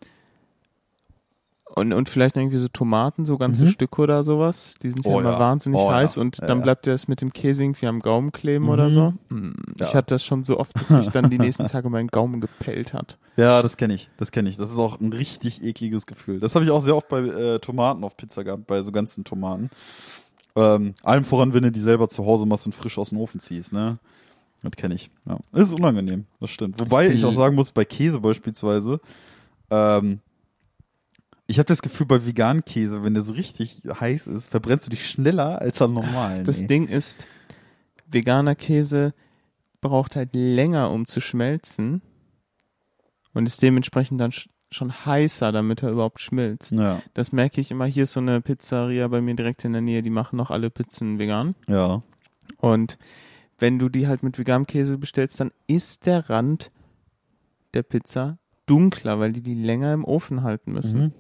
und, 1.75 1.93
und 1.93 2.09
vielleicht 2.09 2.37
irgendwie 2.37 2.59
so 2.59 2.69
Tomaten, 2.69 3.25
so 3.27 3.39
ganze 3.39 3.65
Mhm. 3.65 3.69
Stücke 3.69 4.03
oder 4.03 4.23
sowas, 4.25 4.75
die 4.83 4.91
sind 4.91 5.05
ja 5.07 5.13
Oh 5.13 5.21
immer 5.21 5.33
ja. 5.33 5.39
wahnsinnig 5.39 5.81
Oh 5.81 5.89
ja. 5.91 5.97
heiß 5.97 6.19
und 6.19 6.39
Ja, 6.39 6.47
dann 6.47 6.59
ja. 6.59 6.65
bleibt 6.65 6.87
das 6.87 7.09
mit 7.09 7.21
dem 7.21 7.33
Käse 7.33 7.63
irgendwie 7.65 7.87
am 7.87 8.01
Gaumen 8.01 8.31
kleben 8.33 8.65
Mhm. 8.65 8.71
oder 8.71 8.91
so. 8.91 9.15
Mm, 9.31 9.53
Ja. 9.79 9.87
Ich 9.87 9.95
hatte 9.95 10.15
das 10.15 10.25
schon 10.25 10.45
so 10.45 10.59
oft, 10.61 10.79
dass 10.79 10.89
sich 10.89 11.09
dann 11.11 11.31
die 11.31 11.39
nächsten 11.39 11.67
Tage 11.67 11.89
mein 11.91 12.09
Gaumen 12.09 12.41
gepellt 12.41 12.93
hat. 12.95 13.19
Ja, 13.37 13.63
das 13.63 13.77
kenne 13.77 13.95
ich. 13.95 14.11
Das 14.17 14.33
kenne 14.33 14.49
ich. 14.49 14.57
Das 14.57 14.71
ist 14.71 14.79
auch 14.79 15.01
ein 15.01 15.13
richtig 15.13 15.63
ekliges 15.65 16.07
Gefühl. 16.07 16.41
Das 16.41 16.55
habe 16.55 16.65
ich 16.65 16.71
auch 16.71 16.83
sehr 16.83 16.97
oft 16.97 17.09
bei 17.09 17.21
äh, 17.21 17.59
Tomaten 17.59 18.05
auf 18.05 18.17
Pizza 18.17 18.45
gehabt, 18.45 18.67
bei 18.67 18.83
so 18.83 18.93
ganzen 18.93 19.25
Tomaten. 19.25 19.71
Ähm, 20.55 20.95
allem 21.03 21.25
voran, 21.25 21.55
wenn 21.55 21.63
du 21.63 21.73
die 21.73 21.81
selber 21.81 22.09
zu 22.09 22.27
Hause 22.27 22.45
machst 22.45 22.67
und 22.67 22.75
frisch 22.75 22.99
aus 22.99 23.09
dem 23.09 23.19
Ofen 23.19 23.41
ziehst, 23.41 23.73
ne? 23.73 23.99
Das 24.63 24.73
kenne 24.73 24.95
ich. 24.95 25.11
Ja. 25.25 25.39
Das 25.51 25.63
ist 25.71 25.75
unangenehm, 25.79 26.27
das 26.39 26.51
stimmt. 26.51 26.79
Wobei 26.79 27.09
Ich 27.09 27.15
ich, 27.15 27.25
auch 27.25 27.33
sagen 27.33 27.57
muss, 27.57 27.73
bei 27.73 27.85
Käse 27.85 28.21
beispielsweise, 28.21 29.01
ähm, 29.71 30.21
ich 31.53 31.59
habe 31.59 31.67
das 31.67 31.83
Gefühl, 31.83 32.07
bei 32.07 32.25
veganen 32.25 32.65
Käse, 32.65 33.05
wenn 33.05 33.13
der 33.13 33.23
so 33.23 33.35
richtig 33.35 33.83
heiß 34.01 34.27
ist, 34.27 34.49
verbrennst 34.49 34.87
du 34.87 34.91
dich 34.91 35.07
schneller 35.07 35.61
als 35.61 35.83
am 35.83 35.93
normalen. 35.93 36.45
Das 36.45 36.63
ey. 36.63 36.67
Ding 36.67 36.89
ist, 36.89 37.27
veganer 38.07 38.55
Käse 38.55 39.13
braucht 39.83 40.17
halt 40.17 40.31
länger, 40.33 40.91
um 40.91 41.05
zu 41.05 41.21
schmelzen 41.21 42.01
und 43.35 43.45
ist 43.45 43.61
dementsprechend 43.61 44.19
dann 44.19 44.33
sch 44.33 44.49
schon 44.71 45.05
heißer, 45.05 45.53
damit 45.53 45.83
er 45.83 45.91
überhaupt 45.91 46.23
schmilzt. 46.23 46.73
Ja, 46.73 47.03
Das 47.13 47.33
merke 47.33 47.61
ich 47.61 47.71
immer. 47.71 47.85
Hier 47.85 48.05
ist 48.05 48.13
so 48.13 48.21
eine 48.21 48.41
Pizzeria 48.41 49.07
bei 49.09 49.21
mir 49.21 49.37
direkt 49.37 49.67
in 49.67 49.75
der 49.75 49.83
Nähe, 49.83 50.01
die 50.01 50.09
machen 50.09 50.37
noch 50.37 50.51
alle 50.51 50.71
Pizzen 50.71 51.19
vegan. 51.19 51.55
ja. 51.69 52.03
Und 52.57 52.97
wenn 53.59 53.79
du 53.79 53.91
die 53.91 54.09
halt 54.09 54.23
mit 54.23 54.39
veganem 54.39 54.67
Käse 54.67 54.97
bestellst, 54.97 55.39
dann 55.39 55.51
ist 55.67 56.07
der 56.07 56.31
Rand 56.31 56.71
der 57.75 57.83
Pizza 57.83 58.39
dunkler, 58.65 59.21
weil 59.21 59.33
die 59.33 59.43
die 59.43 59.55
länger 59.55 59.93
im 59.93 60.05
Ofen 60.05 60.43
halten 60.43 60.73
müssen. 60.73 61.01
Mhm. 61.01 61.13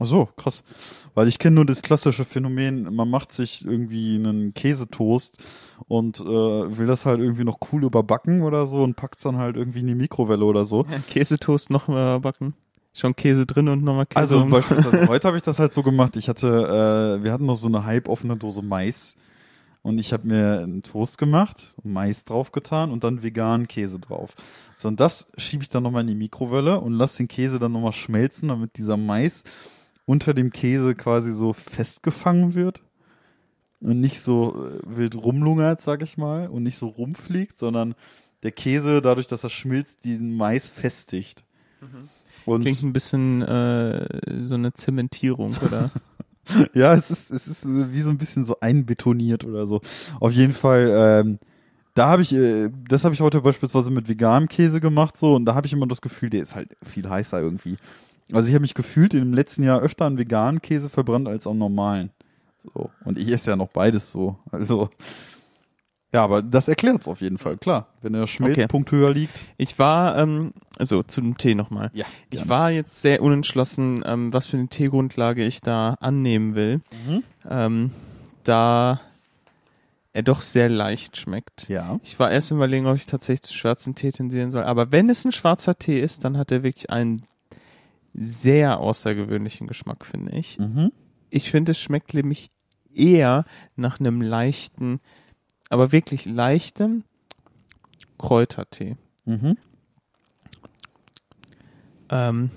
Ach 0.00 0.06
so, 0.06 0.28
krass. 0.36 0.62
Weil 1.14 1.26
ich 1.26 1.38
kenne 1.40 1.56
nur 1.56 1.64
das 1.66 1.82
klassische 1.82 2.24
Phänomen, 2.24 2.94
man 2.94 3.10
macht 3.10 3.32
sich 3.32 3.64
irgendwie 3.64 4.14
einen 4.14 4.54
Käsetoast 4.54 5.42
und 5.88 6.20
äh, 6.20 6.24
will 6.24 6.86
das 6.86 7.04
halt 7.04 7.20
irgendwie 7.20 7.44
noch 7.44 7.58
cool 7.72 7.84
überbacken 7.84 8.42
oder 8.42 8.68
so 8.68 8.84
und 8.84 8.94
packt 8.94 9.24
dann 9.24 9.38
halt 9.38 9.56
irgendwie 9.56 9.80
in 9.80 9.88
die 9.88 9.96
Mikrowelle 9.96 10.44
oder 10.44 10.64
so. 10.64 10.84
Ja, 10.90 10.98
Käsetoast 11.08 11.70
noch 11.70 11.88
mal 11.88 12.20
backen. 12.20 12.54
Schon 12.94 13.14
Käse 13.16 13.44
drin 13.44 13.68
und 13.68 13.82
nochmal 13.82 14.06
Käse. 14.06 14.20
Also 14.20 14.46
beispielsweise 14.46 15.06
heute 15.08 15.26
habe 15.26 15.36
ich 15.36 15.42
das 15.42 15.58
halt 15.58 15.74
so 15.74 15.82
gemacht. 15.82 16.16
Ich 16.16 16.28
hatte, 16.28 16.46
äh, 17.18 17.24
wir 17.24 17.32
hatten 17.32 17.46
noch 17.46 17.56
so 17.56 17.68
eine 17.68 17.84
halboffene 17.84 18.36
Dose 18.36 18.62
Mais 18.62 19.16
und 19.82 19.98
ich 19.98 20.12
habe 20.12 20.28
mir 20.28 20.60
einen 20.60 20.82
Toast 20.82 21.18
gemacht, 21.18 21.74
Mais 21.82 22.24
draufgetan 22.24 22.92
und 22.92 23.02
dann 23.02 23.22
veganen 23.22 23.66
Käse 23.66 23.98
drauf. 23.98 24.34
So 24.76 24.86
und 24.86 25.00
das 25.00 25.26
schiebe 25.36 25.64
ich 25.64 25.68
dann 25.68 25.82
nochmal 25.82 26.02
in 26.02 26.08
die 26.08 26.14
Mikrowelle 26.14 26.80
und 26.80 26.92
lasse 26.92 27.18
den 27.18 27.28
Käse 27.28 27.58
dann 27.58 27.72
nochmal 27.72 27.92
schmelzen, 27.92 28.48
damit 28.48 28.76
dieser 28.78 28.96
Mais 28.96 29.42
unter 30.08 30.32
dem 30.32 30.50
Käse 30.52 30.94
quasi 30.94 31.32
so 31.32 31.52
festgefangen 31.52 32.54
wird 32.54 32.80
und 33.80 34.00
nicht 34.00 34.20
so 34.20 34.66
äh, 34.66 34.80
wild 34.86 35.14
rumlungert, 35.14 35.82
sag 35.82 36.00
ich 36.00 36.16
mal, 36.16 36.48
und 36.48 36.62
nicht 36.62 36.78
so 36.78 36.88
rumfliegt, 36.88 37.58
sondern 37.58 37.94
der 38.42 38.52
Käse, 38.52 39.02
dadurch, 39.02 39.26
dass 39.26 39.44
er 39.44 39.50
schmilzt, 39.50 40.06
diesen 40.06 40.34
Mais 40.34 40.70
festigt. 40.70 41.44
Und 42.46 42.62
Klingt 42.62 42.82
ein 42.84 42.94
bisschen 42.94 43.42
äh, 43.42 44.06
so 44.44 44.54
eine 44.54 44.72
Zementierung, 44.72 45.54
oder? 45.66 45.90
ja, 46.72 46.94
es 46.94 47.10
ist, 47.10 47.30
es 47.30 47.46
ist 47.46 47.66
äh, 47.66 47.92
wie 47.92 48.00
so 48.00 48.08
ein 48.08 48.16
bisschen 48.16 48.46
so 48.46 48.58
einbetoniert 48.60 49.44
oder 49.44 49.66
so. 49.66 49.82
Auf 50.20 50.32
jeden 50.32 50.54
Fall, 50.54 51.20
ähm, 51.20 51.38
da 51.92 52.08
habe 52.08 52.22
ich, 52.22 52.32
äh, 52.32 52.70
das 52.88 53.04
habe 53.04 53.14
ich 53.14 53.20
heute 53.20 53.42
beispielsweise 53.42 53.90
mit 53.90 54.08
veganem 54.08 54.48
Käse 54.48 54.80
gemacht, 54.80 55.18
so, 55.18 55.34
und 55.34 55.44
da 55.44 55.54
habe 55.54 55.66
ich 55.66 55.74
immer 55.74 55.86
das 55.86 56.00
Gefühl, 56.00 56.30
der 56.30 56.40
ist 56.40 56.54
halt 56.54 56.78
viel 56.82 57.06
heißer 57.06 57.38
irgendwie. 57.38 57.76
Also 58.32 58.48
ich 58.48 58.54
habe 58.54 58.62
mich 58.62 58.74
gefühlt 58.74 59.14
in 59.14 59.20
dem 59.20 59.32
letzten 59.34 59.62
Jahr 59.62 59.80
öfter 59.80 60.04
an 60.04 60.18
veganen 60.18 60.60
Käse 60.62 60.88
verbrannt 60.88 61.28
als 61.28 61.46
am 61.46 61.58
normalen. 61.58 62.10
So. 62.74 62.90
Und 63.04 63.18
ich 63.18 63.28
esse 63.30 63.50
ja 63.50 63.56
noch 63.56 63.68
beides 63.68 64.10
so. 64.10 64.36
Also. 64.50 64.90
Ja, 66.12 66.24
aber 66.24 66.42
das 66.42 66.68
erklärt 66.68 67.02
es 67.02 67.08
auf 67.08 67.20
jeden 67.20 67.36
Fall, 67.36 67.58
klar. 67.58 67.88
Wenn 68.00 68.14
der 68.14 68.26
Schmelzpunkt 68.26 68.90
höher 68.92 69.12
liegt. 69.12 69.46
Ich 69.58 69.78
war, 69.78 70.16
ähm, 70.16 70.52
also 70.78 71.02
zu 71.02 71.20
dem 71.20 71.36
Tee 71.36 71.54
nochmal. 71.54 71.90
Ja. 71.92 72.06
Ich 72.30 72.48
war 72.48 72.70
jetzt 72.70 73.02
sehr 73.02 73.22
unentschlossen, 73.22 74.02
ähm, 74.06 74.32
was 74.32 74.46
für 74.46 74.56
eine 74.56 74.68
Teegrundlage 74.68 75.44
ich 75.44 75.60
da 75.60 75.96
annehmen 76.00 76.54
will, 76.54 76.80
Mhm. 77.06 77.22
ähm, 77.50 77.90
da 78.44 79.00
er 80.14 80.22
doch 80.22 80.40
sehr 80.40 80.70
leicht 80.70 81.18
schmeckt. 81.18 81.68
Ja. 81.68 82.00
Ich 82.02 82.18
war 82.18 82.30
erst 82.30 82.50
überlegen, 82.50 82.86
ob 82.86 82.96
ich 82.96 83.04
tatsächlich 83.04 83.42
zu 83.42 83.54
schwarzen 83.54 83.94
Tee 83.94 84.10
tendieren 84.10 84.50
soll. 84.50 84.62
Aber 84.64 84.90
wenn 84.90 85.10
es 85.10 85.24
ein 85.26 85.32
schwarzer 85.32 85.78
Tee 85.78 86.00
ist, 86.00 86.24
dann 86.24 86.38
hat 86.38 86.50
er 86.50 86.62
wirklich 86.62 86.88
einen 86.90 87.22
sehr 88.14 88.78
außergewöhnlichen 88.80 89.66
Geschmack, 89.66 90.04
finde 90.04 90.32
ich. 90.36 90.58
Mhm. 90.58 90.92
Ich 91.30 91.50
finde, 91.50 91.72
es 91.72 91.78
schmeckt 91.78 92.14
nämlich 92.14 92.50
eher 92.94 93.44
nach 93.76 94.00
einem 94.00 94.20
leichten, 94.20 95.00
aber 95.70 95.92
wirklich 95.92 96.24
leichtem 96.24 97.04
Kräutertee. 98.18 98.96
Mhm. 99.24 99.56
Ähm, 102.10 102.50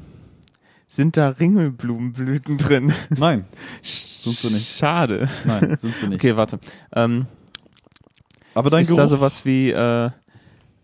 sind 0.88 1.16
da 1.18 1.30
Ringelblumenblüten 1.30 2.58
drin? 2.58 2.94
Nein, 3.10 3.46
sind 3.82 4.38
sie 4.38 4.54
nicht. 4.54 4.78
Schade. 4.78 5.30
Nein, 5.46 5.78
sind 5.78 5.96
sie 5.96 6.08
nicht. 6.08 6.16
Okay, 6.16 6.36
warte. 6.36 6.60
Ähm, 6.94 7.28
Aber 8.54 8.70
dein 8.70 8.82
ist 8.82 8.88
Geruch, 8.88 9.00
da 9.00 9.08
sowas 9.08 9.46
wie, 9.46 9.72
äh, 9.72 10.10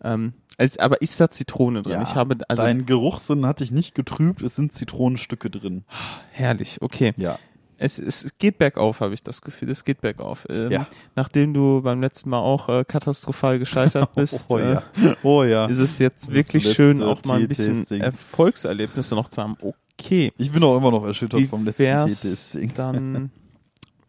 ähm, 0.04 0.34
es, 0.58 0.78
aber 0.78 1.02
ist 1.02 1.20
da 1.20 1.30
Zitrone 1.30 1.84
drin? 1.84 1.94
Ja, 1.94 2.04
ich 2.04 2.16
habe, 2.16 2.38
also 2.48 2.64
dein 2.64 2.86
Geruchssinn 2.86 3.46
hat 3.46 3.60
dich 3.60 3.72
nicht 3.72 3.96
getrübt, 3.96 4.42
es 4.42 4.56
sind 4.56 4.74
Zitronenstücke 4.74 5.50
drin. 5.50 5.84
herrlich, 6.32 6.82
okay. 6.82 7.14
Ja. 7.18 7.38
Es, 7.80 8.00
es, 8.00 8.36
geht 8.40 8.58
bergauf, 8.58 9.02
habe 9.02 9.14
ich 9.14 9.22
das 9.22 9.44
Gefühl. 9.44 9.70
Es 9.70 9.86
geht 9.86 10.02
bergauf. 10.02 10.48
Ähm, 10.50 10.72
Ja. 10.72 10.88
Nachdem 11.16 11.54
du 11.54 11.82
beim 11.84 12.02
letzten 12.02 12.32
Mal 12.32 12.40
auch 12.40 12.70
äh, 12.70 12.84
katastrophal 12.84 13.60
gescheitert 13.60 14.12
bist, 14.16 14.48
oh 14.50 14.58
äh, 14.58 14.74
ja. 14.74 14.84
Oh 15.22 15.44
ja. 15.44 15.68
ist 15.68 15.78
es 15.78 16.00
jetzt 16.00 16.28
Das 16.28 16.34
wirklich 16.34 16.74
schön, 16.74 17.04
auch 17.04 17.24
mal 17.24 17.40
ein 17.40 17.48
bisschen. 17.48 17.86
Erfolgserlebnisse 17.92 19.14
noch 19.14 19.30
zu 19.30 19.44
haben. 19.44 19.58
Okay. 19.62 20.34
Ich 20.38 20.52
bin 20.52 20.64
auch 20.64 20.76
immer 20.76 20.90
noch 20.90 21.06
erschüttert 21.06 21.40
Wie 21.40 21.46
vom 21.48 21.66
letzten 21.66 21.84
wär's 21.84 22.22
Tee-Tasting. 22.22 22.74
dann 22.74 23.32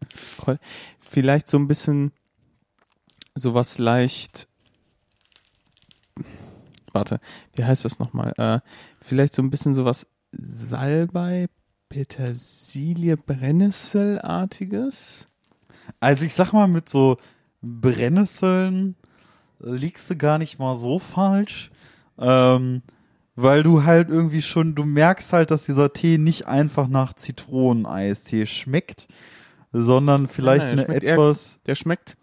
vielleicht 0.99 1.47
so 1.47 1.57
ein 1.57 1.67
bisschen 1.67 2.11
sowas 3.35 3.77
leicht 3.77 4.47
warte, 6.93 7.19
wie 7.55 7.65
heißt 7.65 7.85
das 7.85 7.99
nochmal? 7.99 8.33
Äh, 8.37 8.59
vielleicht 9.01 9.33
so 9.35 9.41
ein 9.41 9.49
bisschen 9.49 9.73
sowas 9.73 10.07
Salbei, 10.31 11.47
Petersilie, 11.89 13.17
Brennnesselartiges? 13.17 15.27
Also 15.99 16.25
ich 16.25 16.33
sag 16.33 16.53
mal, 16.53 16.67
mit 16.67 16.89
so 16.89 17.17
Brennnesseln 17.61 18.95
liegst 19.59 20.09
du 20.09 20.15
gar 20.15 20.37
nicht 20.37 20.59
mal 20.59 20.75
so 20.75 20.99
falsch. 20.99 21.71
Ähm, 22.17 22.81
weil 23.35 23.63
du 23.63 23.83
halt 23.85 24.09
irgendwie 24.09 24.41
schon, 24.41 24.75
du 24.75 24.83
merkst 24.83 25.31
halt, 25.31 25.51
dass 25.51 25.65
dieser 25.65 25.93
Tee 25.93 26.17
nicht 26.17 26.47
einfach 26.47 26.89
nach 26.89 27.13
Zitroneneistee 27.13 28.45
schmeckt, 28.45 29.07
sondern 29.71 30.27
vielleicht 30.27 30.65
Nein, 30.65 30.77
er 30.77 30.79
eine 30.79 30.85
schmeckt 30.85 31.03
eher- 31.03 31.13
etwas, 31.13 31.59
Der 31.65 31.75
schmeckt 31.75 32.17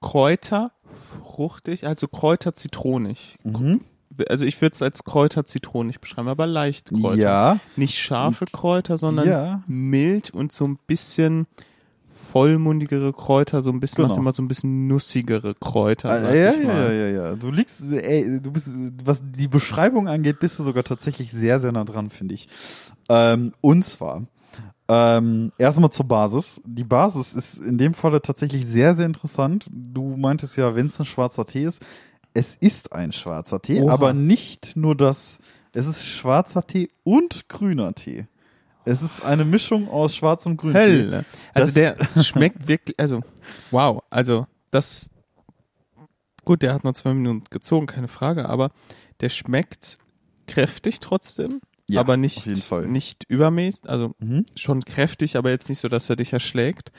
Kräuter, 0.00 0.72
fruchtig, 1.02 1.86
also 1.86 2.08
Kräuter 2.08 2.54
zitronig. 2.54 3.36
mhm. 3.44 3.80
Also 4.28 4.44
ich 4.44 4.60
würde 4.60 4.74
es 4.74 4.82
als 4.82 5.04
Kräuter 5.04 5.46
zitronig 5.46 5.98
beschreiben, 5.98 6.28
aber 6.28 6.46
leicht 6.46 6.90
Kräuter. 6.92 7.16
ja, 7.16 7.60
Nicht 7.76 7.96
scharfe 7.98 8.44
Kräuter, 8.44 8.98
sondern 8.98 9.26
ja, 9.26 9.62
mild 9.66 10.28
und 10.30 10.52
so 10.52 10.66
ein 10.66 10.78
bisschen 10.86 11.46
vollmundigere 12.10 13.12
Kräuter, 13.12 13.62
so 13.62 13.70
ein 13.70 13.80
bisschen, 13.80 14.04
Genau. 14.04 14.16
immer 14.16 14.32
so 14.32 14.42
ein 14.42 14.48
bisschen 14.48 14.86
nussigere 14.86 15.54
Kräuter. 15.54 16.10
Ah, 16.10 16.34
ja, 16.34 16.52
ja, 16.52 16.92
ja, 16.92 17.08
ja. 17.08 17.34
Du 17.36 17.50
liegst, 17.50 17.90
ey, 17.90 18.38
du 18.40 18.50
bist, 18.52 18.68
was 19.04 19.22
die 19.24 19.48
Beschreibung 19.48 20.08
angeht, 20.08 20.38
bist 20.40 20.58
du 20.58 20.62
sogar 20.64 20.84
tatsächlich 20.84 21.32
sehr, 21.32 21.58
sehr 21.58 21.72
nah 21.72 21.84
dran, 21.84 22.10
finde 22.10 22.34
ich. 22.34 22.48
Ähm, 23.08 23.54
und 23.62 23.82
zwar, 23.84 24.26
ähm, 24.94 25.52
erstmal 25.58 25.90
zur 25.90 26.06
Basis. 26.06 26.60
Die 26.66 26.84
Basis 26.84 27.34
ist 27.34 27.58
in 27.58 27.78
dem 27.78 27.94
Falle 27.94 28.20
tatsächlich 28.20 28.66
sehr, 28.66 28.94
sehr 28.94 29.06
interessant. 29.06 29.66
Du 29.70 30.16
meintest 30.16 30.56
ja, 30.58 30.74
wenn 30.74 30.88
es 30.88 31.00
ein 31.00 31.06
schwarzer 31.06 31.46
Tee 31.46 31.64
ist, 31.64 31.80
es 32.34 32.56
ist 32.60 32.92
ein 32.92 33.12
schwarzer 33.12 33.60
Tee, 33.60 33.80
Oha. 33.80 33.92
aber 33.92 34.12
nicht 34.12 34.76
nur 34.76 34.94
das, 34.96 35.38
es 35.72 35.86
ist 35.86 36.04
schwarzer 36.04 36.66
Tee 36.66 36.90
und 37.04 37.48
grüner 37.48 37.94
Tee. 37.94 38.26
Es 38.84 39.00
ist 39.02 39.24
eine 39.24 39.44
Mischung 39.44 39.88
aus 39.88 40.14
schwarzem 40.16 40.52
und 40.52 40.56
grünem 40.58 40.74
Tee. 40.74 40.80
Hölle. 40.82 41.24
Also 41.54 41.72
Das- 41.72 41.74
der 42.16 42.22
schmeckt 42.22 42.68
wirklich, 42.68 42.98
also 42.98 43.20
wow, 43.70 44.02
also 44.10 44.46
das, 44.70 45.10
gut, 46.44 46.62
der 46.62 46.74
hat 46.74 46.84
nur 46.84 46.94
zwei 46.94 47.14
Minuten 47.14 47.44
gezogen, 47.50 47.86
keine 47.86 48.08
Frage, 48.08 48.48
aber 48.48 48.70
der 49.20 49.28
schmeckt 49.28 49.98
kräftig 50.46 50.98
trotzdem, 51.00 51.60
Ja, 51.94 52.00
aber 52.00 52.16
nicht, 52.16 52.46
nicht 52.86 53.24
übermäßig, 53.28 53.88
also 53.88 54.14
Mhm. 54.18 54.44
schon 54.56 54.82
kräftig, 54.84 55.36
aber 55.36 55.50
jetzt 55.50 55.68
nicht 55.68 55.78
so, 55.80 55.88
dass 55.88 56.08
er 56.10 56.16
dich 56.16 56.32
erschlägt. 56.32 56.92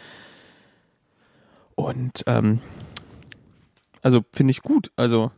Und 1.75 2.23
ähm, 2.27 2.59
also 4.01 4.23
finde 4.31 4.51
ich 4.51 4.61
gut. 4.61 4.91
Also 4.95 5.31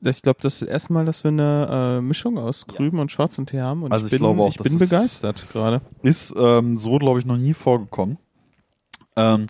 ich 0.00 0.22
glaube, 0.22 0.38
das 0.40 0.54
ist 0.54 0.62
das 0.62 0.68
erste 0.68 0.92
Mal, 0.92 1.04
dass 1.04 1.24
wir 1.24 1.30
eine 1.30 1.96
äh, 1.98 2.00
Mischung 2.00 2.38
aus 2.38 2.66
grünem 2.66 3.00
und 3.00 3.10
schwarzem 3.10 3.46
Tee 3.46 3.60
haben. 3.60 3.82
Und 3.82 3.92
Also 3.92 4.06
ich, 4.06 4.12
ich 4.12 4.18
bin, 4.18 4.26
glaube 4.26 4.42
auch, 4.42 4.48
ich 4.50 4.58
bin 4.58 4.74
ist- 4.74 4.78
begeistert 4.78 5.46
gerade. 5.52 5.80
Ist 6.02 6.34
ähm, 6.36 6.76
so, 6.76 6.98
glaube 6.98 7.18
ich, 7.18 7.26
noch 7.26 7.38
nie 7.38 7.54
vorgekommen. 7.54 8.18
Ähm, 9.16 9.46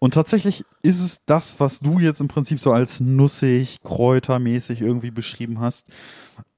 und 0.00 0.12
tatsächlich 0.14 0.64
ist 0.82 1.00
es 1.00 1.24
das, 1.24 1.60
was 1.60 1.80
du 1.80 1.98
jetzt 2.00 2.20
im 2.20 2.28
Prinzip 2.28 2.60
so 2.60 2.72
als 2.72 3.00
nussig, 3.00 3.80
kräutermäßig 3.82 4.80
irgendwie 4.82 5.10
beschrieben 5.12 5.60
hast, 5.60 5.86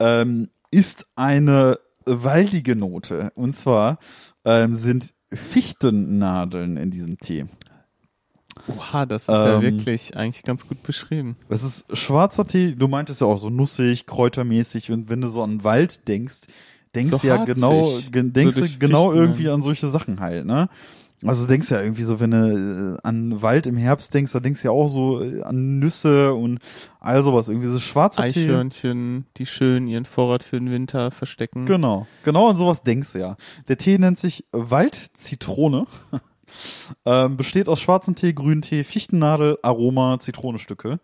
ähm, 0.01 0.49
ist 0.71 1.07
eine 1.15 1.79
waldige 2.07 2.77
Note. 2.77 3.33
Und 3.35 3.53
zwar 3.53 3.99
ähm, 4.45 4.75
sind 4.75 5.15
Fichtennadeln 5.33 6.77
in 6.77 6.91
diesem 6.91 7.19
Tee. 7.19 7.47
Oha, 8.69 9.07
das 9.07 9.25
ist 9.25 9.29
ja 9.29 9.57
Ähm, 9.57 9.63
wirklich 9.63 10.17
eigentlich 10.17 10.43
ganz 10.45 10.67
gut 10.67 10.83
beschrieben. 10.83 11.37
Das 11.49 11.63
ist 11.63 11.85
schwarzer 11.97 12.45
Tee, 12.45 12.75
du 12.75 12.89
meintest 12.89 13.21
ja 13.21 13.27
auch 13.27 13.39
so 13.39 13.51
nussig, 13.51 14.07
kräutermäßig 14.07 14.91
und 14.91 15.09
wenn 15.09 15.21
du 15.21 15.29
so 15.29 15.43
an 15.43 15.63
Wald 15.63 16.09
denkst, 16.09 16.43
denkst 16.95 17.11
So 17.13 17.19
du 17.19 17.27
ja 17.27 17.39
harzig, 17.39 17.55
genau, 17.55 17.99
ge 18.11 18.23
denkst 18.31 18.57
so 18.57 18.63
du 18.63 18.79
genau 18.79 19.13
irgendwie 19.13 19.45
ja. 19.45 19.55
an 19.55 19.63
solche 19.63 19.89
Sachen 19.89 20.21
halt, 20.21 20.47
ne? 20.47 20.69
Also 21.25 21.45
du 21.45 21.49
denkst 21.49 21.71
ja 21.71 21.81
irgendwie 21.81 22.03
so, 22.03 22.21
wenn 22.21 22.31
du 22.31 22.97
äh, 22.97 23.07
an 23.07 23.41
Wald 23.41 23.67
im 23.67 23.77
Herbst 23.77 24.13
denkst, 24.13 24.33
da 24.33 24.41
denkst 24.41 24.63
du 24.63 24.69
ja 24.69 24.73
auch 24.73 24.89
so 24.89 25.23
äh, 25.23 25.43
an 25.43 25.79
Nüsse 25.79 26.35
und 26.35 26.59
all 27.01 27.23
sowas. 27.23 27.49
Irgendwie 27.49 27.69
so 27.69 27.79
schwarzer 27.79 28.29
Tee. 28.29 28.41
Eichhörnchen, 28.41 29.27
die 29.37 29.47
schön 29.47 29.87
ihren 29.87 30.05
Vorrat 30.05 30.43
für 30.43 30.59
den 30.59 30.71
Winter 30.71 31.11
verstecken. 31.11 31.65
Genau, 31.65 32.07
genau 32.25 32.51
an 32.51 32.57
sowas 32.57 32.83
denkst 32.83 33.13
du 33.15 33.19
ja. 33.19 33.37
Der 33.69 33.79
Tee 33.79 33.99
nennt 33.99 34.19
sich 34.19 34.45
Waldzitrone. 34.53 35.87
ähm, 37.07 37.37
besteht 37.37 37.69
aus 37.69 37.81
schwarzem 37.81 38.15
Tee, 38.15 38.35
grünen 38.35 38.63
Tee, 38.63 38.85
Fichtennadel, 38.85 39.59
Aroma, 39.63 40.19
Zitronenstücke. 40.19 41.01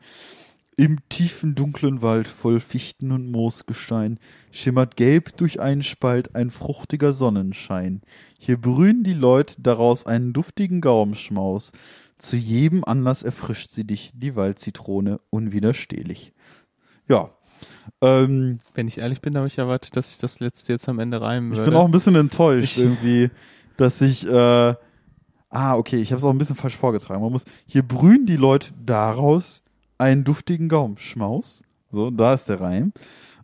Im 0.74 1.06
tiefen 1.10 1.54
dunklen 1.54 2.00
Wald 2.00 2.26
voll 2.26 2.58
Fichten 2.58 3.12
und 3.12 3.30
Moosgestein 3.30 4.18
schimmert 4.50 4.96
gelb 4.96 5.36
durch 5.36 5.60
einen 5.60 5.82
Spalt 5.82 6.34
ein 6.34 6.50
fruchtiger 6.50 7.12
Sonnenschein. 7.12 8.00
Hier 8.44 8.60
brühen 8.60 9.04
die 9.04 9.14
Leut 9.14 9.54
daraus 9.60 10.04
einen 10.04 10.32
duftigen 10.32 10.80
Gaumenschmaus. 10.80 11.70
Zu 12.18 12.34
jedem 12.36 12.82
Anlass 12.82 13.22
erfrischt 13.22 13.70
sie 13.70 13.84
dich, 13.84 14.10
die 14.16 14.34
Waldzitrone, 14.34 15.20
unwiderstehlich. 15.30 16.32
Ja. 17.08 17.30
Ähm, 18.00 18.58
Wenn 18.74 18.88
ich 18.88 18.98
ehrlich 18.98 19.20
bin, 19.20 19.36
habe 19.36 19.46
ich 19.46 19.58
erwartet, 19.58 19.94
dass 19.96 20.10
ich 20.10 20.18
das 20.18 20.40
letzte 20.40 20.72
jetzt 20.72 20.88
am 20.88 20.98
Ende 20.98 21.20
reimen 21.20 21.52
ich 21.52 21.58
würde. 21.58 21.70
bin 21.70 21.78
auch 21.78 21.84
ein 21.84 21.92
bisschen 21.92 22.16
enttäuscht 22.16 22.78
Ich- 22.78 22.82
irgendwie, 22.82 23.30
dass 23.76 24.00
ich, 24.00 24.26
äh, 24.26 24.74
ah, 25.50 25.76
okay, 25.76 26.00
ich 26.00 26.10
habe 26.10 26.18
es 26.18 26.24
auch 26.24 26.30
ein 26.30 26.38
bisschen 26.38 26.56
falsch 26.56 26.76
vorgetragen. 26.76 27.22
Man 27.22 27.30
muss, 27.30 27.44
hier 27.66 27.84
brühen 27.86 28.26
die 28.26 28.36
Leute 28.36 28.72
daraus 28.84 29.62
einen 29.98 30.24
duftigen 30.24 30.68
Gaumenschmaus. 30.68 31.62
So, 31.90 32.10
da 32.10 32.34
ist 32.34 32.48
der 32.48 32.60
Reim. 32.60 32.92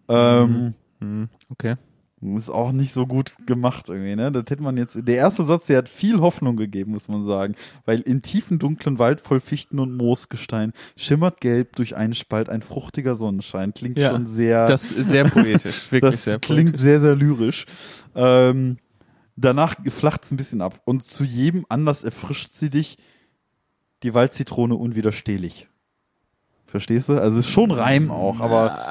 Ähm, 0.08 0.74
Hm, 1.00 1.28
okay. 1.50 1.76
Ist 2.20 2.50
auch 2.50 2.72
nicht 2.72 2.92
so 2.92 3.06
gut 3.06 3.34
gemacht 3.46 3.88
irgendwie, 3.88 4.16
ne? 4.16 4.32
Das 4.32 4.42
hätte 4.48 4.62
man 4.62 4.76
jetzt. 4.76 4.98
Der 5.06 5.14
erste 5.16 5.44
Satz, 5.44 5.66
der 5.68 5.78
hat 5.78 5.88
viel 5.88 6.18
Hoffnung 6.18 6.56
gegeben, 6.56 6.90
muss 6.92 7.06
man 7.08 7.24
sagen. 7.24 7.54
Weil 7.84 8.00
in 8.00 8.22
tiefen, 8.22 8.58
dunklen 8.58 8.98
Wald 8.98 9.20
voll 9.20 9.38
Fichten 9.38 9.78
und 9.78 9.96
Moosgestein 9.96 10.72
schimmert 10.96 11.40
gelb 11.40 11.76
durch 11.76 11.94
einen 11.94 12.14
Spalt 12.14 12.48
ein 12.48 12.62
fruchtiger 12.62 13.14
Sonnenschein. 13.14 13.72
Klingt 13.72 13.98
Ja, 13.98 14.10
schon 14.10 14.26
sehr. 14.26 14.66
Das 14.66 14.90
ist 14.90 15.10
sehr 15.10 15.28
poetisch, 15.28 15.92
wirklich 15.92 16.10
das 16.12 16.24
sehr 16.24 16.40
klingt 16.40 16.70
poetisch. 16.70 16.80
sehr, 16.80 17.00
sehr 17.00 17.14
lyrisch. 17.14 17.66
Ähm, 18.16 18.78
danach 19.36 19.76
flacht 19.88 20.24
es 20.24 20.32
ein 20.32 20.36
bisschen 20.36 20.60
ab. 20.60 20.80
Und 20.84 21.04
zu 21.04 21.22
jedem 21.22 21.66
Anlass 21.68 22.02
erfrischt 22.02 22.52
sie 22.52 22.70
dich 22.70 22.98
die 24.02 24.12
Waldzitrone 24.12 24.74
unwiderstehlich. 24.74 25.68
Verstehst 26.70 27.08
du? 27.08 27.18
Also 27.18 27.38
es 27.38 27.46
ist 27.46 27.50
schon 27.50 27.70
Reim 27.70 28.10
auch, 28.10 28.40
aber 28.40 28.86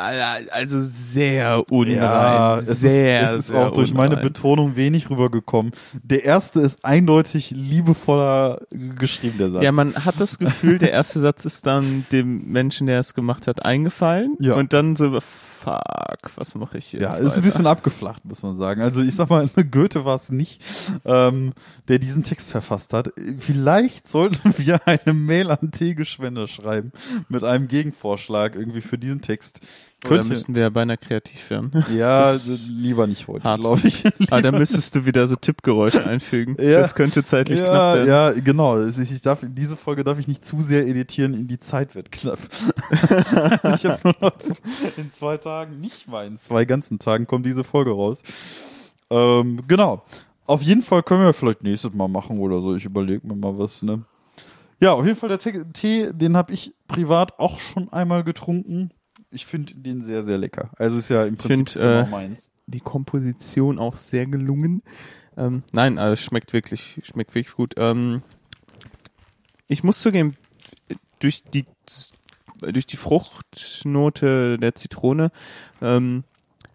also 0.50 0.80
sehr 0.80 1.64
unrein. 1.70 1.98
Ja, 1.98 2.56
es 2.56 2.66
sehr, 2.66 3.22
ist, 3.22 3.30
es 3.30 3.38
ist 3.38 3.48
sehr 3.50 3.68
auch 3.68 3.72
durch 3.72 3.94
meine 3.94 4.16
unrein. 4.16 4.24
Betonung 4.24 4.76
wenig 4.76 5.12
rübergekommen. 5.12 5.74
Der 6.02 6.24
erste 6.24 6.62
ist 6.62 6.84
eindeutig 6.84 7.52
liebevoller 7.52 8.62
geschrieben, 8.72 9.38
der 9.38 9.52
Satz. 9.52 9.64
Ja, 9.64 9.72
man 9.72 9.94
hat 10.06 10.20
das 10.20 10.40
Gefühl, 10.40 10.80
der 10.80 10.92
erste 10.92 11.20
Satz 11.20 11.46
ist 11.46 11.68
dann 11.68 12.06
dem 12.12 12.52
Menschen, 12.52 12.88
der 12.88 13.00
es 13.00 13.14
gemacht 13.14 13.46
hat, 13.46 13.64
eingefallen. 13.64 14.36
Ja. 14.40 14.56
Und 14.56 14.74
dann 14.74 14.96
so, 14.96 15.20
fuck, 15.68 16.32
was 16.36 16.56
mache 16.56 16.78
ich 16.78 16.94
jetzt? 16.94 17.02
ja, 17.02 17.16
ist 17.16 17.20
ein 17.20 17.28
weiter? 17.28 17.42
bisschen 17.42 17.68
abgeflacht, 17.68 18.24
muss 18.26 18.44
man 18.44 18.58
sagen. 18.58 18.82
Also 18.82 19.02
ich 19.02 19.16
sag 19.16 19.30
mal, 19.30 19.48
Goethe 19.72 20.06
war 20.06 20.16
es 20.16 20.30
nicht, 20.30 20.62
ähm, 21.06 21.54
der 21.88 22.00
diesen 22.00 22.24
Text 22.24 22.52
verfasst 22.52 22.94
hat. 22.94 23.12
Vielleicht 23.38 24.08
sollten 24.08 24.54
wir 24.58 24.88
eine 24.88 25.14
Mail 25.14 25.52
an 25.52 25.72
Tegeschwender 25.72 26.48
schreiben 26.48 26.92
mit 27.28 27.44
einem 27.44 27.68
Gegenvorschlag 27.68 28.56
irgendwie 28.56 28.82
für 28.82 28.98
diesen 28.98 29.22
Text. 29.22 29.62
Könnte, 30.08 30.28
müssten 30.28 30.56
wir 30.56 30.64
ja 30.64 30.70
bei 30.70 30.82
einer 30.82 30.98
Kreativfirma. 30.98 31.70
ja, 31.96 32.24
das- 32.24 32.68
lieber 32.70 33.08
nicht 33.08 33.28
heute, 33.28 33.42
glaube 33.60 33.88
ich. 33.88 34.04
Ah, 34.30 34.42
da 34.42 34.52
müsstest 34.52 34.96
du 34.96 35.06
wieder 35.06 35.28
so 35.28 35.36
Tippgeräusche 35.36 36.06
einfügen. 36.06 36.56
Ja. 36.68 36.82
Das 36.82 36.96
könnte 36.96 37.24
zeitlich 37.24 37.60
ja, 37.60 37.66
knapp 37.66 37.96
werden. 37.96 38.08
Ja, 38.10 38.32
genau. 38.32 38.84
Ich 38.84 39.22
darf, 39.22 39.40
diese 39.44 39.78
Folge 39.78 40.04
darf 40.04 40.20
ich 40.20 40.28
nicht 40.28 40.44
zu 40.44 40.62
sehr 40.62 40.86
editieren, 40.86 41.34
in 41.34 41.48
die 41.48 41.60
Zeit 41.60 41.96
wird 41.96 42.12
knapp. 42.12 42.40
ich 43.76 43.86
habe 43.86 44.00
nur 44.04 44.16
noch 44.20 44.34
in 44.98 45.14
zwei 45.14 45.38
Tagen, 45.38 45.80
nicht 45.80 46.08
mal 46.08 46.26
in 46.26 46.38
zwei 46.38 46.66
ganzen 46.66 47.00
Tagen 47.00 47.26
kommt 47.26 47.46
diese 47.46 47.64
Folge 47.64 47.92
raus. 47.92 48.24
Ähm, 49.10 49.62
genau. 49.68 50.04
Auf 50.46 50.62
jeden 50.62 50.82
Fall 50.82 51.04
können 51.04 51.24
wir 51.24 51.34
vielleicht 51.34 51.64
nächstes 51.64 51.94
Mal 51.94 52.08
machen 52.08 52.40
oder 52.40 52.62
so. 52.62 52.76
Ich 52.76 52.86
überlege 52.86 53.26
mir 53.26 53.36
mal 53.36 53.58
was, 53.58 53.84
ne? 53.84 54.04
Ja, 54.80 54.94
auf 54.94 55.06
jeden 55.06 55.18
Fall 55.18 55.30
der 55.30 55.40
Tee 55.40 56.12
den 56.14 56.38
habe 56.38 56.54
ich 56.54 56.74
privat 56.88 57.40
auch 57.40 57.60
schon 57.60 57.92
einmal 57.92 58.24
getrunken. 58.24 58.92
Ich 59.32 59.46
finde 59.46 59.74
den 59.76 60.02
sehr, 60.02 60.24
sehr 60.24 60.38
lecker. 60.38 60.72
Also 60.78 60.98
ist 60.98 61.10
ja 61.10 61.26
im 61.26 61.38
Prinzip 61.38 61.70
find, 61.70 61.74
genau 61.74 62.04
äh, 62.04 62.10
meins. 62.10 62.50
Die 62.68 62.80
Komposition 62.80 63.80
auch 63.80 63.96
sehr 63.96 64.26
gelungen. 64.26 64.82
Ähm, 65.38 65.64
nein, 65.74 65.98
also 65.98 66.14
es 66.14 66.22
schmeckt 66.22 66.54
wirklich, 66.54 67.00
schmeckt 67.04 67.36
wirklich 67.36 67.56
gut. 67.56 67.74
Ähm, 67.78 68.22
ich 69.68 69.84
muss 69.84 70.00
zugeben, 70.00 70.36
durch 71.20 71.44
die 71.44 71.66
durch 72.60 72.88
die 72.88 72.98
Fruchtnote 72.98 74.58
der 74.58 74.74
Zitrone 74.74 75.32
ähm, 75.82 76.24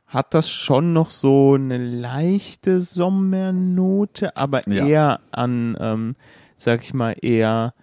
hat 0.07 0.35
das 0.35 0.51
schon 0.51 0.93
noch 0.93 1.11
so 1.11 1.55
eine 1.55 1.79
leichte 1.79 2.83
Sommernote, 2.83 4.37
aber 4.37 4.69
Ja. 4.69 4.87
eher 4.87 5.21
an, 5.33 5.77
ähm, 5.81 6.17
sag 6.57 6.83
ich 6.83 6.95
mal, 6.95 7.17
eher 7.21 7.75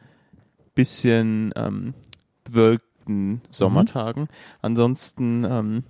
bisschen 0.75 1.51
ähm, 1.55 1.93
bewölkten 3.09 3.41
Sommertagen. 3.49 4.27
Ansonsten 4.61 5.43
ähm, 5.45 5.83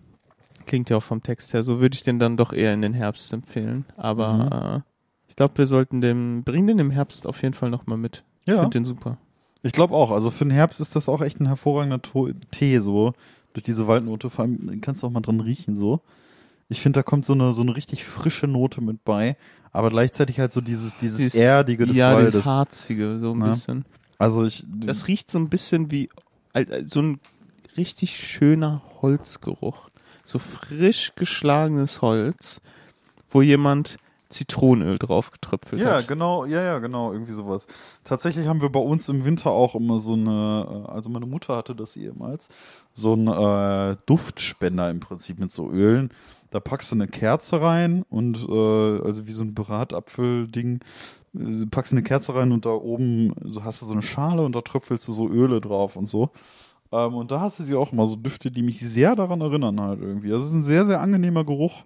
klingt 0.65 0.89
ja 0.89 0.97
auch 0.97 1.03
vom 1.03 1.21
Text 1.23 1.53
her 1.53 1.63
so, 1.63 1.79
würde 1.79 1.95
ich 1.95 2.03
den 2.03 2.19
dann 2.19 2.38
doch 2.38 2.53
eher 2.53 2.73
in 2.73 2.82
den 2.82 2.93
Herbst 2.93 3.32
empfehlen. 3.34 3.86
Aber 3.97 4.84
äh, 4.86 4.89
ich 5.27 5.36
glaube, 5.36 5.58
wir 5.58 5.67
sollten 5.67 6.01
den, 6.01 6.43
bringen 6.43 6.67
den 6.67 6.79
im 6.79 6.91
Herbst 6.91 7.27
auf 7.27 7.41
jeden 7.41 7.53
Fall 7.53 7.69
nochmal 7.69 7.97
mit. 7.97 8.23
Ich 8.45 8.53
Ja. 8.53 8.60
finde 8.60 8.77
den 8.79 8.86
super. 8.86 9.17
Ich 9.62 9.73
glaube 9.73 9.93
auch. 9.95 10.12
Also 10.12 10.32
für 10.32 10.45
den 10.45 10.51
Herbst 10.51 10.79
ist 10.79 10.95
das 10.95 11.10
auch 11.10 11.21
echt 11.21 11.39
ein 11.41 11.47
hervorragender 11.47 12.01
to 12.01 12.29
Tee, 12.51 12.79
so. 12.79 13.13
Durch 13.53 13.63
diese 13.63 13.88
Waldnote. 13.88 14.29
Vor 14.29 14.45
allem 14.45 14.79
kannst 14.82 15.03
du 15.03 15.08
auch 15.08 15.12
mal 15.12 15.21
dran 15.21 15.39
riechen, 15.41 15.75
so. 15.75 16.01
Ich 16.69 16.82
finde, 16.82 16.99
da 16.99 17.03
kommt 17.03 17.25
so 17.25 17.34
eine, 17.34 17.51
so 17.51 17.63
eine 17.63 17.75
richtig 17.75 18.05
frische 18.05 18.47
Note 18.47 18.79
mit 18.79 19.03
bei. 19.03 19.36
Aber 19.71 19.89
gleichzeitig 19.89 20.39
halt 20.39 20.53
so 20.53 20.62
dieses, 20.62 20.97
dieses 20.97 21.17
Dieses- 21.17 21.36
Erdige 21.36 21.86
des 21.88 21.95
ja, 21.95 22.13
Waldes. 22.15 22.34
dieses 22.34 22.45
Harzige, 22.45 23.19
so 23.19 23.32
ein 23.32 23.39
Ne? 23.39 23.47
bisschen. 23.49 23.86
Also 24.17 24.45
ich, 24.45 24.65
Das 24.69 25.08
riecht 25.08 25.29
so 25.32 25.39
ein 25.39 25.49
bisschen 25.49 25.91
wie 25.91 26.10
so 26.85 27.01
ein 27.01 27.19
richtig 27.77 28.17
schöner 28.17 28.81
Holzgeruch. 29.01 29.89
So 30.25 30.38
frisch 30.38 31.13
geschlagenes 31.15 32.01
Holz, 32.01 32.62
wo 33.29 33.41
jemand 33.41 33.97
Zitronenöl 34.29 34.99
drauf 34.99 35.31
getröpfelt 35.31 35.81
ja, 35.81 35.97
hat. 35.97 36.07
genau, 36.07 36.45
ja, 36.45 36.62
ja, 36.62 36.77
genau, 36.77 37.12
irgendwie 37.12 37.31
sowas. 37.31 37.65
Tatsächlich 38.03 38.47
haben 38.47 38.62
wir 38.62 38.69
bei 38.69 38.79
uns 38.79 39.09
im 39.09 39.25
Winter 39.25 39.49
auch 39.49 39.73
immer 39.73 39.99
so 39.99 40.13
eine, 40.13 40.85
äh, 40.88 40.91
also 40.91 41.09
meine 41.09 41.25
Mutter 41.25 41.55
hatte 41.55 41.73
das 41.73 41.97
ehemals, 41.97 42.47
so 42.93 43.15
ein 43.15 43.27
äh, 43.27 43.97
Duftspender 44.05 44.91
im 44.91 44.99
Prinzip 44.99 45.39
mit 45.39 45.51
so 45.51 45.71
Ölen. 45.71 46.12
Da 46.51 46.59
packst 46.59 46.91
du 46.91 46.95
eine 46.95 47.07
Kerze 47.07 47.62
rein 47.62 48.03
und 48.09 48.38
äh, 48.47 49.01
also 49.05 49.27
wie 49.27 49.33
so 49.33 49.43
ein 49.43 49.53
Bratapfel-Ding, 49.53 50.79
äh, 51.35 51.65
packst 51.69 51.91
du 51.91 51.95
eine 51.95 52.03
Kerze 52.03 52.35
rein 52.35 52.51
und 52.51 52.65
da 52.65 52.71
oben 52.71 53.33
so 53.43 53.63
hast 53.63 53.81
du 53.81 53.85
so 53.85 53.93
eine 53.93 54.01
Schale 54.01 54.43
und 54.43 54.55
da 54.55 54.62
tröpfelst 54.62 55.07
du 55.07 55.13
so 55.13 55.29
Öle 55.29 55.62
drauf 55.62 55.95
und 55.95 56.07
so. 56.07 56.31
Ähm, 56.91 57.13
und 57.15 57.31
da 57.31 57.41
hast 57.41 57.59
du 57.59 57.63
sie 57.63 57.75
auch 57.75 57.91
mal 57.91 58.07
so 58.07 58.15
Düfte, 58.15 58.51
die 58.51 58.63
mich 58.63 58.79
sehr 58.79 59.15
daran 59.15 59.41
erinnern 59.41 59.79
halt 59.79 60.01
irgendwie. 60.01 60.29
Das 60.29 60.45
ist 60.45 60.53
ein 60.53 60.63
sehr, 60.63 60.85
sehr 60.85 61.01
angenehmer 61.01 61.43
Geruch. 61.45 61.83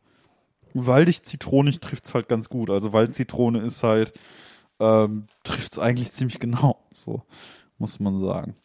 Waldig 0.73 1.23
zitronig 1.23 1.79
trifft's 1.81 2.13
halt 2.13 2.27
ganz 2.29 2.49
gut. 2.49 2.69
Also 2.69 2.93
Waldzitrone 2.93 3.59
ist 3.61 3.83
halt, 3.83 4.13
ähm, 4.79 5.27
trifft's 5.43 5.77
eigentlich 5.77 6.11
ziemlich 6.11 6.39
genau. 6.39 6.79
So, 6.91 7.23
muss 7.77 7.99
man 7.99 8.19
sagen. 8.21 8.55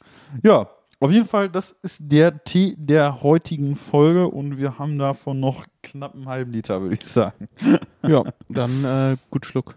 Ja, 0.42 0.68
auf 1.00 1.12
jeden 1.12 1.26
Fall, 1.26 1.48
das 1.48 1.76
ist 1.82 2.00
der 2.00 2.42
Tee 2.44 2.74
der 2.76 3.22
heutigen 3.22 3.76
Folge 3.76 4.28
und 4.28 4.58
wir 4.58 4.78
haben 4.78 4.98
davon 4.98 5.38
noch 5.38 5.66
knapp 5.82 6.14
einen 6.14 6.26
halben 6.26 6.52
Liter, 6.52 6.80
würde 6.82 6.94
ich 6.94 7.06
sagen. 7.06 7.48
Ja, 8.06 8.22
dann 8.48 8.84
äh, 8.84 9.16
gut 9.28 9.44
Schluck. 9.44 9.74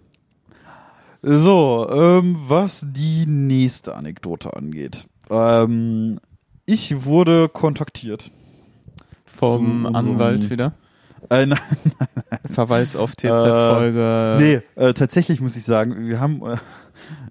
So, 1.23 1.89
ähm, 1.91 2.37
was 2.39 2.85
die 2.87 3.25
nächste 3.25 3.95
Anekdote 3.95 4.55
angeht. 4.55 5.07
Ähm, 5.29 6.19
ich 6.65 7.03
wurde 7.03 7.49
kontaktiert. 7.49 8.31
Vom 9.25 9.87
Anwalt 9.87 10.51
wieder. 10.51 10.73
Äh, 11.29 11.45
nein, 11.47 11.59
Verweis 12.51 12.95
auf 12.95 13.15
TZ-Folge. 13.15 14.37
nee, 14.39 14.61
äh, 14.75 14.93
tatsächlich 14.93 15.41
muss 15.41 15.55
ich 15.55 15.63
sagen, 15.63 16.07
wir 16.07 16.19
haben, 16.19 16.41
äh, 16.43 16.57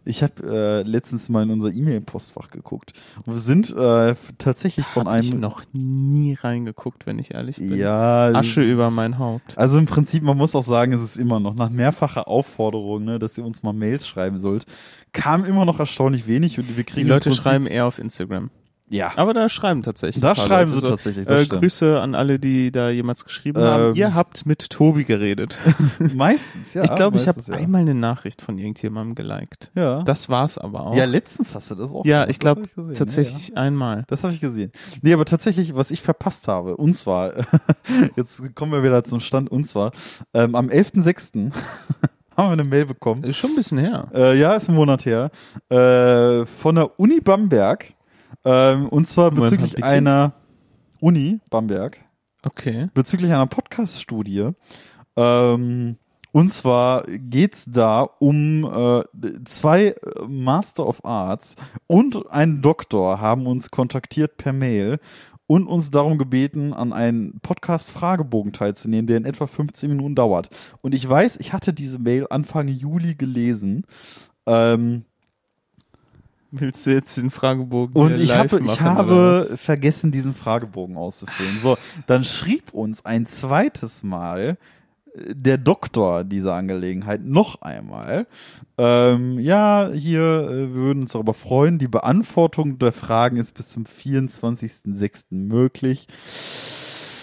ich 0.05 0.23
habe 0.23 0.35
äh, 0.43 0.83
letztens 0.89 1.29
mal 1.29 1.43
in 1.43 1.51
unser 1.51 1.71
E-Mail-Postfach 1.71 2.51
geguckt 2.51 2.93
und 3.27 3.35
wir 3.35 3.41
sind 3.41 3.71
äh, 3.71 4.15
tatsächlich 4.39 4.87
von 4.87 5.07
Hab 5.07 5.21
ich 5.21 5.31
einem, 5.31 5.41
noch 5.41 5.63
nie 5.73 6.35
reingeguckt, 6.35 7.07
wenn 7.07 7.19
ich 7.19 7.35
ehrlich 7.35 7.57
bin. 7.57 7.75
ja, 7.75 8.27
Asche 8.29 8.63
über 8.63 8.91
mein 8.91 9.19
Haupt. 9.19 9.59
Also 9.59 9.79
im 9.79 9.87
Prinzip, 9.87 10.23
man 10.23 10.37
muss 10.37 10.55
auch 10.55 10.63
sagen, 10.63 10.93
es 10.93 11.03
ist 11.03 11.17
immer 11.17 11.41
noch 11.41 11.55
nach 11.55 11.71
mehrfacher 11.71 12.29
Aufforderung, 12.29 13.05
ne, 13.05 13.19
dass 13.19 13.37
ihr 13.37 13.45
uns 13.45 13.63
mal 13.63 13.73
Mails 13.73 14.07
schreiben 14.07 14.39
sollt, 14.39 14.67
kam 15.13 15.45
immer 15.45 15.65
noch 15.65 15.79
erstaunlich 15.79 16.27
wenig 16.27 16.59
und 16.59 16.69
wir 16.69 16.77
Die 16.77 16.85
kriegen 16.85 17.07
im 17.07 17.09
Leute 17.09 17.33
schreiben 17.33 17.67
eher 17.67 17.87
auf 17.87 17.99
Instagram. 17.99 18.51
Ja, 18.91 19.13
Aber 19.17 19.33
da 19.33 19.49
schreiben 19.49 19.83
tatsächlich. 19.83 20.21
da 20.21 20.35
schreiben 20.35 20.73
Leute 20.73 20.85
sie 20.85 20.91
tatsächlich. 20.91 21.27
Das 21.27 21.41
Äh, 21.41 21.45
stimmt. 21.47 21.63
Grüße 21.63 22.01
an 22.01 22.15
alle, 22.15 22.39
die 22.39 22.71
da 22.73 22.91
jemals 22.91 23.25
geschrieben 23.25 23.61
Ähm, 23.61 23.67
haben. 23.67 23.95
Ihr 23.95 24.15
habt 24.15 24.45
mit 24.47 24.69
Tobi 24.69 25.05
geredet. 25.05 25.59
Meistens, 26.15 26.75
ja. 26.75 26.83
ich 26.85 26.95
glaube, 26.95 27.17
ich 27.17 27.29
habe 27.29 27.41
ja. 27.47 27.55
einmal 27.55 27.83
eine 27.83 27.95
Nachricht 27.95 28.43
von 28.43 28.59
irgendjemandem 28.59 29.15
geliked. 29.15 29.71
Ja. 29.75 30.03
Das 30.03 30.29
war's 30.29 30.59
aber 30.59 30.87
auch. 30.87 30.97
ja, 30.97 31.05
letztens 31.05 31.55
hast 31.55 31.71
du 31.71 31.77
das 31.77 31.93
auch. 31.95 32.05
Ja, 32.05 32.19
gemacht, 32.25 32.31
ich 32.31 32.39
glaube 32.41 32.63
tatsächlich 32.95 33.49
Ja, 33.49 33.55
ja. 33.55 33.61
einmal. 33.63 34.05
Das 34.09 34.25
habe 34.25 34.33
ich 34.35 34.41
gesehen. 34.41 34.73
Nee, 35.03 35.13
aber 35.15 35.25
tatsächlich, 35.25 35.75
was 35.77 35.91
ich 35.91 36.03
verpasst 36.03 36.49
habe, 36.49 36.77
und 36.77 36.95
zwar, 36.95 37.33
jetzt 38.17 38.55
kommen 38.55 38.73
wir 38.73 38.83
wieder 38.83 39.05
zum 39.05 39.21
Stand, 39.21 39.51
und 39.51 39.65
zwar, 39.71 39.93
ähm, 40.35 40.55
am 40.55 40.67
11.06. 40.69 41.53
haben 42.37 42.49
wir 42.49 42.53
eine 42.53 42.65
Mail 42.65 42.87
bekommen. 42.87 43.23
Ist 43.25 43.37
schon 43.37 43.51
ein 43.51 43.57
bisschen 43.57 43.79
her. 43.79 44.09
Äh, 44.15 44.39
ja, 44.39 44.55
ist 44.55 44.69
ein 44.69 44.75
Monat 44.75 45.05
her. 45.05 45.31
Äh, 45.69 46.47
von 46.47 46.75
der 46.75 46.99
Uni 46.99 47.21
Bamberg. 47.21 47.93
Ähm, 48.45 48.89
und 48.89 49.07
zwar 49.09 49.31
Moment 49.33 49.51
bezüglich 49.51 49.85
einer 49.85 50.33
Uni 51.01 51.41
Bamberg, 51.51 51.99
Okay. 52.43 52.89
bezüglich 52.95 53.33
einer 53.33 53.47
Podcast-Studie. 53.47 54.51
Ähm, 55.17 55.97
und 56.33 56.53
zwar 56.53 57.03
geht's 57.09 57.67
da 57.69 58.03
um 58.03 58.65
äh, 58.65 59.03
zwei 59.45 59.87
äh, 59.89 59.95
Master 60.29 60.87
of 60.87 61.05
Arts 61.05 61.57
und 61.87 62.31
ein 62.31 62.63
Doktor 62.63 63.21
haben 63.21 63.47
uns 63.47 63.71
kontaktiert 63.71 64.37
per 64.37 64.53
Mail 64.53 65.01
und 65.49 65.67
uns 65.67 65.91
darum 65.91 66.17
gebeten, 66.17 66.73
an 66.73 66.93
einen 66.93 67.41
Podcast-Fragebogen 67.41 68.53
teilzunehmen, 68.53 69.09
der 69.09 69.17
in 69.17 69.25
etwa 69.25 69.49
15 69.49 69.91
Minuten 69.91 70.15
dauert. 70.15 70.49
Und 70.81 70.95
ich 70.95 71.09
weiß, 71.09 71.39
ich 71.39 71.53
hatte 71.53 71.73
diese 71.73 71.99
Mail 71.99 72.27
Anfang 72.31 72.69
Juli 72.69 73.17
gelesen. 73.17 73.85
Ähm, 74.47 75.05
Willst 76.53 76.87
du 76.87 76.91
jetzt 76.91 77.17
den 77.17 77.31
Fragebogen 77.31 77.95
und 77.95 78.21
ich 78.21 78.35
habe, 78.35 78.61
machen, 78.61 78.67
ich 78.73 78.81
habe 78.81 79.57
vergessen, 79.57 80.11
diesen 80.11 80.35
Fragebogen 80.35 80.97
auszufüllen. 80.97 81.59
So, 81.63 81.79
dann 82.07 82.25
schrieb 82.25 82.73
uns 82.73 83.05
ein 83.05 83.27
zweites 83.27 84.03
Mal 84.03 84.59
äh, 85.15 85.35
der 85.35 85.59
Doktor 85.59 86.25
dieser 86.25 86.55
Angelegenheit 86.55 87.25
noch 87.25 87.63
einmal. 87.63 88.27
Ähm, 88.79 89.39
ja, 89.39 89.91
hier 89.93 90.21
äh, 90.21 90.57
wir 90.57 90.75
würden 90.75 91.03
uns 91.03 91.13
darüber 91.13 91.35
freuen. 91.35 91.79
Die 91.79 91.89
Beantwortung 91.89 92.79
der 92.79 92.93
Fragen 92.93 93.37
ist 93.37 93.55
bis 93.55 93.69
zum 93.69 93.85
24.06. 93.85 95.27
möglich. 95.31 96.09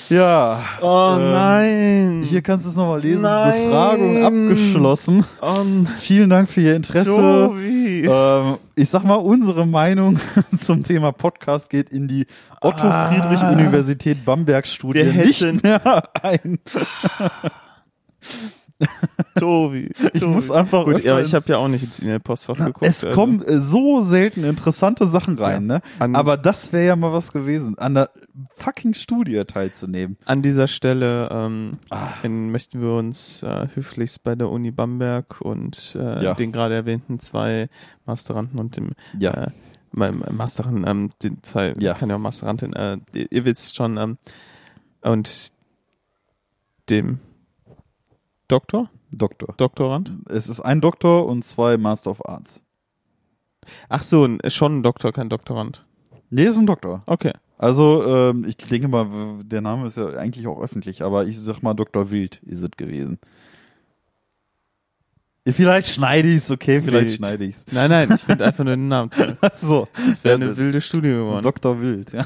Ja. 0.10 0.64
Oh 0.82 1.16
ähm, 1.18 1.32
nein. 1.32 2.22
Hier 2.24 2.42
kannst 2.42 2.66
du 2.66 2.70
es 2.70 2.76
nochmal 2.76 3.02
lesen. 3.02 3.22
Nein. 3.22 3.64
Befragung 3.66 4.24
abgeschlossen. 4.26 5.26
oh, 5.42 5.64
Vielen 6.00 6.30
Dank 6.30 6.50
für 6.50 6.62
Ihr 6.62 6.76
Interesse. 6.76 7.52
Ähm, 7.60 8.58
ich 8.76 8.90
sag 8.90 9.04
mal, 9.04 9.16
unsere 9.16 9.66
Meinung 9.68 10.20
zum 10.58 10.84
Thema 10.84 11.12
Podcast 11.12 11.70
geht 11.70 11.90
in 11.90 12.08
die 12.08 12.26
Otto 12.62 12.88
Ah. 12.88 13.06
Friedrich 13.12 13.42
Universität 13.44 14.24
Bamberg 14.24 14.66
Studie 14.68 15.00
Wir 15.06 15.12
hätten- 15.12 15.28
nicht 15.28 15.64
mehr 15.64 16.04
ein. 16.22 16.60
Tobi. 19.40 19.92
Ich 20.14 20.22
Tobi. 20.22 20.34
muss 20.34 20.52
einfach 20.52 20.86
Gut, 20.86 21.04
ja, 21.04 21.20
ich 21.20 21.34
habe 21.34 21.46
ja 21.48 21.58
auch 21.58 21.68
nicht 21.68 21.84
ins 21.84 22.00
E-Mail-Postfach 22.02 22.58
geguckt. 22.58 22.86
Es 22.86 23.04
also. 23.04 23.16
kommen 23.16 23.42
äh, 23.44 23.60
so 23.62 24.04
selten 24.04 24.44
interessante 24.44 25.08
Sachen 25.08 25.38
rein, 25.38 25.66
ne? 25.66 25.82
An- 26.00 26.16
Aber 26.16 26.38
das 26.38 26.72
wäre 26.74 26.86
ja 26.88 26.96
mal 26.96 27.14
was 27.14 27.32
gewesen, 27.32 27.78
an 27.78 27.96
der 27.96 28.10
fucking 28.56 28.94
Studie 28.94 29.44
teilzunehmen. 29.46 30.18
An 30.26 30.42
dieser 30.42 30.68
Stelle 30.68 31.30
ähm, 31.32 31.78
Ah. 31.90 32.10
in, 32.24 32.52
möchten 32.52 32.82
wir 32.82 32.94
uns 32.94 33.44
äh, 33.44 33.68
höflichst 33.74 34.24
bei 34.24 34.36
der 34.36 34.50
Uni 34.50 34.72
Bamberg 34.72 35.42
und 35.42 35.96
äh, 36.00 36.24
Ja. 36.24 36.34
den 36.34 36.52
gerade 36.52 36.76
erwähnten 36.76 37.20
zwei 37.20 37.70
Masteranden 38.06 38.60
und 38.60 38.78
dem 38.78 38.92
Ja. 39.20 39.32
äh, 39.46 39.52
Masterin, 39.92 40.86
ähm, 40.88 41.10
den 41.24 41.42
zwei, 41.44 41.74
Ja. 41.80 41.94
kann 41.96 42.10
ja 42.10 42.16
auch 42.18 42.20
Masterantin, 42.20 42.74
äh, 42.74 42.98
ihr 43.32 43.46
wisst 43.46 43.76
schon, 43.76 43.98
ähm, 43.98 44.18
und 45.02 45.52
dem 46.90 47.20
Doktor, 48.48 48.90
Doktor. 49.12 49.54
Doktorand. 49.58 50.12
Es 50.30 50.50
ist 50.50 50.60
ein 50.60 50.82
Doktor 50.82 51.26
und 51.28 51.44
zwei 51.44 51.78
Master 51.78 52.12
of 52.12 52.28
Arts. 52.28 52.62
Ach 53.90 54.02
so, 54.02 54.28
schon 54.48 54.80
ein 54.80 54.84
Doktor, 54.84 55.12
kein 55.12 55.30
Doktorand. 55.30 55.86
Nee, 56.30 56.46
ist 56.46 56.58
ein 56.58 56.66
Doktor. 56.68 57.04
Okay. 57.06 57.32
Also, 57.58 58.06
ähm, 58.06 58.46
ich 58.46 58.58
denke 58.58 58.88
mal, 58.88 59.08
der 59.44 59.62
Name 59.62 59.88
ist 59.88 59.98
ja 59.98 60.08
eigentlich 60.10 60.46
auch 60.48 60.62
öffentlich, 60.62 61.02
aber 61.02 61.26
ich 61.26 61.40
sag 61.40 61.64
mal, 61.64 61.74
Dr. 61.74 62.12
Wild 62.12 62.40
ist 62.44 62.62
es 62.62 62.72
gewesen. 62.72 63.18
Vielleicht 65.48 65.88
schneide 65.88 66.28
ich 66.28 66.44
es, 66.44 66.52
okay, 66.52 66.82
vielleicht 66.82 67.08
Wild. 67.08 67.16
schneide 67.18 67.46
ich 67.46 67.56
es. 67.56 67.66
Nein, 67.72 67.90
nein, 67.90 68.12
ich 68.14 68.22
finde 68.22 68.46
einfach 68.46 68.66
nur 68.66 68.76
den 68.76 68.90
Namen 68.90 69.10
toll. 69.12 69.38
So, 69.56 69.88
Das 70.06 70.24
wäre 70.24 70.36
eine 70.36 70.58
wilde 70.58 70.82
Studie 70.82 71.10
geworden. 71.10 71.42
Dr. 71.42 71.80
Wild, 71.82 72.12
ja. 72.12 72.26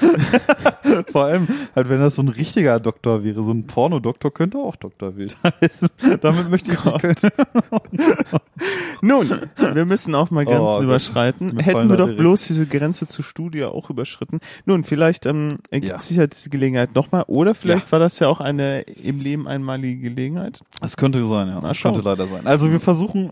Vor 1.12 1.24
allem, 1.24 1.48
halt, 1.74 1.88
wenn 1.88 2.00
das 2.00 2.16
so 2.16 2.22
ein 2.22 2.28
richtiger 2.28 2.80
Doktor 2.80 3.22
wäre, 3.24 3.42
so 3.42 3.52
ein 3.52 3.66
Pornodoktor 3.66 4.32
könnte 4.32 4.58
auch 4.58 4.76
Dr. 4.76 5.16
Wild 5.16 5.36
heißen. 5.60 5.88
Damit 6.20 6.50
möchte 6.50 6.72
ich 6.72 6.84
nicht. 6.84 7.32
Nun, 9.02 9.28
wir 9.72 9.84
müssen 9.86 10.14
auch 10.14 10.30
mal 10.30 10.44
Grenzen 10.44 10.76
Oh 10.78 10.82
überschreiten. 10.82 11.58
Hätten 11.58 11.88
wir 11.88 11.96
doch 11.96 12.06
direkt- 12.06 12.18
bloß 12.20 12.46
diese 12.46 12.66
Grenze 12.66 13.06
zur 13.06 13.24
Studie 13.24 13.64
auch 13.64 13.90
überschritten. 13.90 14.40
Nun, 14.66 14.84
vielleicht 14.84 15.26
ähm, 15.26 15.58
ergibt 15.70 15.92
Ja. 15.92 16.00
sich 16.00 16.18
halt 16.18 16.34
diese 16.34 16.50
Gelegenheit 16.50 16.94
nochmal. 16.94 17.24
Oder 17.26 17.54
vielleicht 17.54 17.90
war 17.92 17.98
das 17.98 18.18
ja 18.18 18.28
auch 18.28 18.40
eine 18.40 18.82
im 18.82 19.20
Leben 19.20 19.48
einmalige 19.48 20.00
Gelegenheit. 20.10 20.60
Das 20.80 20.96
könnte 20.96 21.26
sein, 21.26 21.48
ja. 21.48 21.60
Das 21.60 21.80
könnte 21.80 22.00
leider 22.02 22.26
sein. 22.26 22.46
Also 22.46 22.70
wir 22.70 22.80
versuchen, 22.80 23.30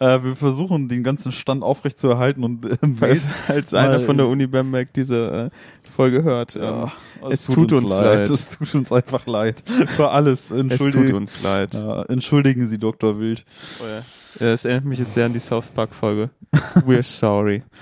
äh, 0.00 0.22
wir 0.22 0.36
versuchen 0.36 0.88
den 0.88 1.02
ganzen 1.02 1.32
Stand 1.32 1.62
aufrecht 1.62 1.98
zu 1.98 2.08
erhalten 2.08 2.44
und 2.44 2.66
äh, 2.66 3.18
als 3.48 3.74
einer 3.74 4.00
von 4.00 4.16
der 4.16 4.28
Uni 4.28 4.46
Bamberg 4.46 4.92
diese 4.92 5.50
äh, 5.50 5.57
Folge 5.98 6.22
hört. 6.22 6.54
Ähm, 6.54 6.62
Ja, 6.62 6.92
es 7.28 7.44
tut 7.46 7.72
uns 7.72 7.98
leid. 7.98 8.30
Es 8.30 8.50
tut 8.50 8.72
uns 8.72 8.92
einfach 8.92 9.26
leid. 9.26 9.64
Für 9.96 10.10
alles. 10.10 10.52
es 10.52 10.60
Entschuldigen, 10.60 11.06
tut 11.08 11.16
uns 11.16 11.42
leid. 11.42 11.74
Ja, 11.74 12.02
entschuldigen 12.04 12.68
Sie, 12.68 12.78
Dr. 12.78 13.18
Wild. 13.18 13.44
Oh 13.80 13.84
ja. 14.40 14.52
Es 14.52 14.64
erinnert 14.64 14.84
mich 14.84 15.00
jetzt 15.00 15.14
sehr 15.14 15.26
an 15.26 15.32
die 15.32 15.40
South 15.40 15.66
Park 15.66 15.92
Folge. 15.92 16.30
We're 16.86 17.02
sorry. 17.02 17.62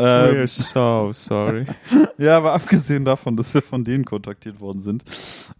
Ähm, 0.00 0.04
We're 0.36 0.46
so 0.46 1.12
sorry. 1.12 1.66
ja, 2.18 2.36
aber 2.36 2.52
abgesehen 2.54 3.04
davon, 3.04 3.34
dass 3.36 3.52
wir 3.52 3.62
von 3.62 3.82
denen 3.82 4.04
kontaktiert 4.04 4.60
worden 4.60 4.80
sind, 4.80 5.02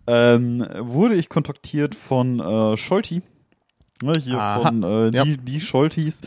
ähm, 0.07 0.65
wurde 0.79 1.17
ich 1.17 1.29
kontaktiert 1.29 1.97
von 1.97 2.39
äh, 2.39 2.77
Scholti. 2.77 3.21
Ne, 4.01 4.13
hier 4.13 4.39
Aha. 4.39 4.61
von 4.63 4.83
äh, 4.85 5.11
Ja. 5.11 5.25
die, 5.25 5.37
die 5.39 5.61
Scholtis. 5.61 6.21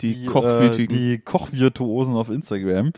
Die, 0.00 0.24
Äh, 0.24 0.26
Kochwütigen. 0.26 0.96
die 0.96 1.18
Kochvirtuosen 1.18 2.14
auf 2.14 2.30
Instagram. 2.30 2.92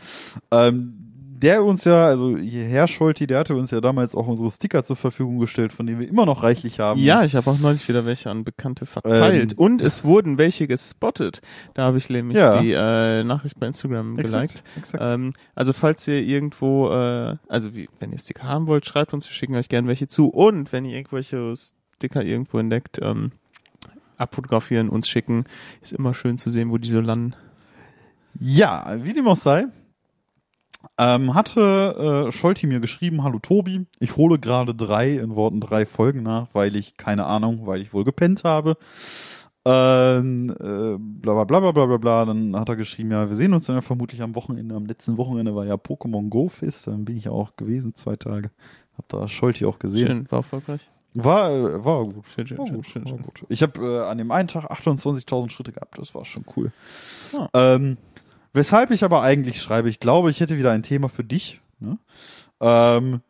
Ähm, 0.51 1.10
der 1.41 1.63
uns 1.63 1.83
ja, 1.83 2.05
also 2.07 2.37
Herr 2.37 2.87
Scholti, 2.87 3.27
der 3.27 3.39
hatte 3.39 3.55
uns 3.55 3.71
ja 3.71 3.81
damals 3.81 4.15
auch 4.15 4.27
unsere 4.27 4.51
Sticker 4.51 4.83
zur 4.83 4.95
Verfügung 4.95 5.39
gestellt, 5.39 5.73
von 5.73 5.85
denen 5.85 5.99
wir 5.99 6.07
immer 6.07 6.25
noch 6.25 6.43
reichlich 6.43 6.79
haben. 6.79 6.99
Ja, 6.99 7.23
ich 7.23 7.35
habe 7.35 7.49
auch 7.49 7.59
neulich 7.59 7.87
wieder 7.89 8.05
welche 8.05 8.29
an 8.29 8.43
Bekannte 8.43 8.85
verteilt. 8.85 9.53
Ähm, 9.53 9.57
und 9.57 9.81
es 9.81 10.03
wurden 10.03 10.37
welche 10.37 10.67
gespottet. 10.67 11.41
Da 11.73 11.83
habe 11.83 11.97
ich 11.97 12.09
nämlich 12.09 12.37
Ja. 12.37 12.61
die 12.61 12.71
äh, 12.71 13.23
Nachricht 13.23 13.59
bei 13.59 13.67
Instagram 13.67 14.15
geliked. 14.17 14.63
Exakt. 14.77 15.03
Ähm, 15.05 15.33
also 15.55 15.73
falls 15.73 16.07
ihr 16.07 16.21
irgendwo, 16.21 16.89
äh, 16.91 17.35
also 17.47 17.75
wie, 17.75 17.89
wenn 17.99 18.11
ihr 18.11 18.19
Sticker 18.19 18.43
haben 18.43 18.67
wollt, 18.67 18.85
schreibt 18.85 19.13
uns, 19.13 19.27
wir 19.27 19.33
schicken 19.33 19.55
euch 19.55 19.69
gerne 19.69 19.87
welche 19.87 20.07
zu. 20.07 20.27
Und 20.27 20.71
wenn 20.71 20.85
ihr 20.85 20.95
irgendwelche 20.97 21.53
Sticker 21.95 22.23
irgendwo 22.23 22.59
entdeckt, 22.59 22.99
ähm, 23.01 23.31
abfotografieren, 24.17 24.89
uns 24.89 25.09
schicken. 25.09 25.45
Ist 25.81 25.93
immer 25.93 26.13
schön 26.13 26.37
zu 26.37 26.49
sehen, 26.49 26.69
wo 26.69 26.77
die 26.77 26.89
so 26.89 27.01
landen. 27.01 27.33
Ja, 28.39 28.95
wie 29.03 29.13
dem 29.13 29.27
auch 29.27 29.35
sei, 29.35 29.65
ähm, 30.97 31.33
hatte 31.33 32.27
äh, 32.27 32.31
Scholti 32.31 32.67
mir 32.67 32.79
geschrieben, 32.79 33.23
hallo 33.23 33.39
Tobi, 33.39 33.85
ich 33.99 34.17
hole 34.17 34.39
gerade 34.39 34.75
drei, 34.75 35.17
in 35.17 35.35
Worten 35.35 35.61
drei 35.61 35.85
Folgen 35.85 36.23
nach, 36.23 36.47
weil 36.53 36.75
ich, 36.75 36.97
keine 36.97 37.25
Ahnung, 37.25 37.65
weil 37.65 37.81
ich 37.81 37.93
wohl 37.93 38.03
gepennt 38.03 38.43
habe. 38.43 38.77
Ähm, 39.63 40.49
äh, 40.59 40.97
bla 40.97 41.33
bla 41.33 41.43
bla 41.43 41.59
bla 41.59 41.71
bla 41.71 41.85
bla 41.85 41.97
bla. 41.97 42.25
Dann 42.25 42.55
hat 42.55 42.69
er 42.69 42.75
geschrieben, 42.75 43.11
ja, 43.11 43.29
wir 43.29 43.35
sehen 43.35 43.53
uns 43.53 43.67
dann 43.67 43.75
ja 43.75 43.81
vermutlich 43.81 44.21
am 44.21 44.33
Wochenende. 44.35 44.73
Am 44.75 44.85
letzten 44.85 45.17
Wochenende 45.17 45.55
war 45.55 45.65
ja 45.65 45.75
Pokémon 45.75 46.29
Go 46.29 46.49
Fest, 46.49 46.87
dann 46.87 47.05
bin 47.05 47.15
ich 47.17 47.25
ja 47.25 47.31
auch 47.31 47.55
gewesen, 47.55 47.93
zwei 47.93 48.15
Tage. 48.15 48.49
Hab 48.97 49.07
da 49.09 49.27
Scholti 49.27 49.65
auch 49.65 49.77
gesehen. 49.77 50.07
Schön, 50.07 50.31
war 50.31 50.39
erfolgreich. 50.39 50.89
War, 51.13 51.51
äh, 51.51 51.85
war 51.85 52.05
gut. 52.05 52.25
Schön, 52.33 52.47
schön, 52.47 52.57
War 52.57 52.67
schön, 52.67 52.75
gut, 52.77 52.85
schön, 52.87 53.03
war 53.03 53.09
schön. 53.09 53.21
gut. 53.23 53.43
Ich 53.49 53.61
habe 53.61 53.81
äh, 53.85 54.09
an 54.09 54.17
dem 54.17 54.31
einen 54.31 54.47
Tag 54.47 54.71
28.000 54.71 55.49
Schritte 55.51 55.71
gehabt, 55.73 55.97
das 55.97 56.15
war 56.15 56.25
schon 56.25 56.45
cool. 56.55 56.71
Ah. 57.37 57.47
Ähm, 57.53 57.97
weshalb 58.53 58.91
ich 58.91 59.03
aber 59.03 59.21
eigentlich 59.21 59.61
schreibe, 59.61 59.89
ich 59.89 59.99
glaube, 59.99 60.29
ich 60.29 60.39
hätte 60.39 60.57
wieder 60.57 60.71
ein 60.71 60.83
Thema 60.83 61.09
für 61.09 61.23
dich. 61.23 61.61
Ne? 61.79 61.97
Ähm, 62.59 63.21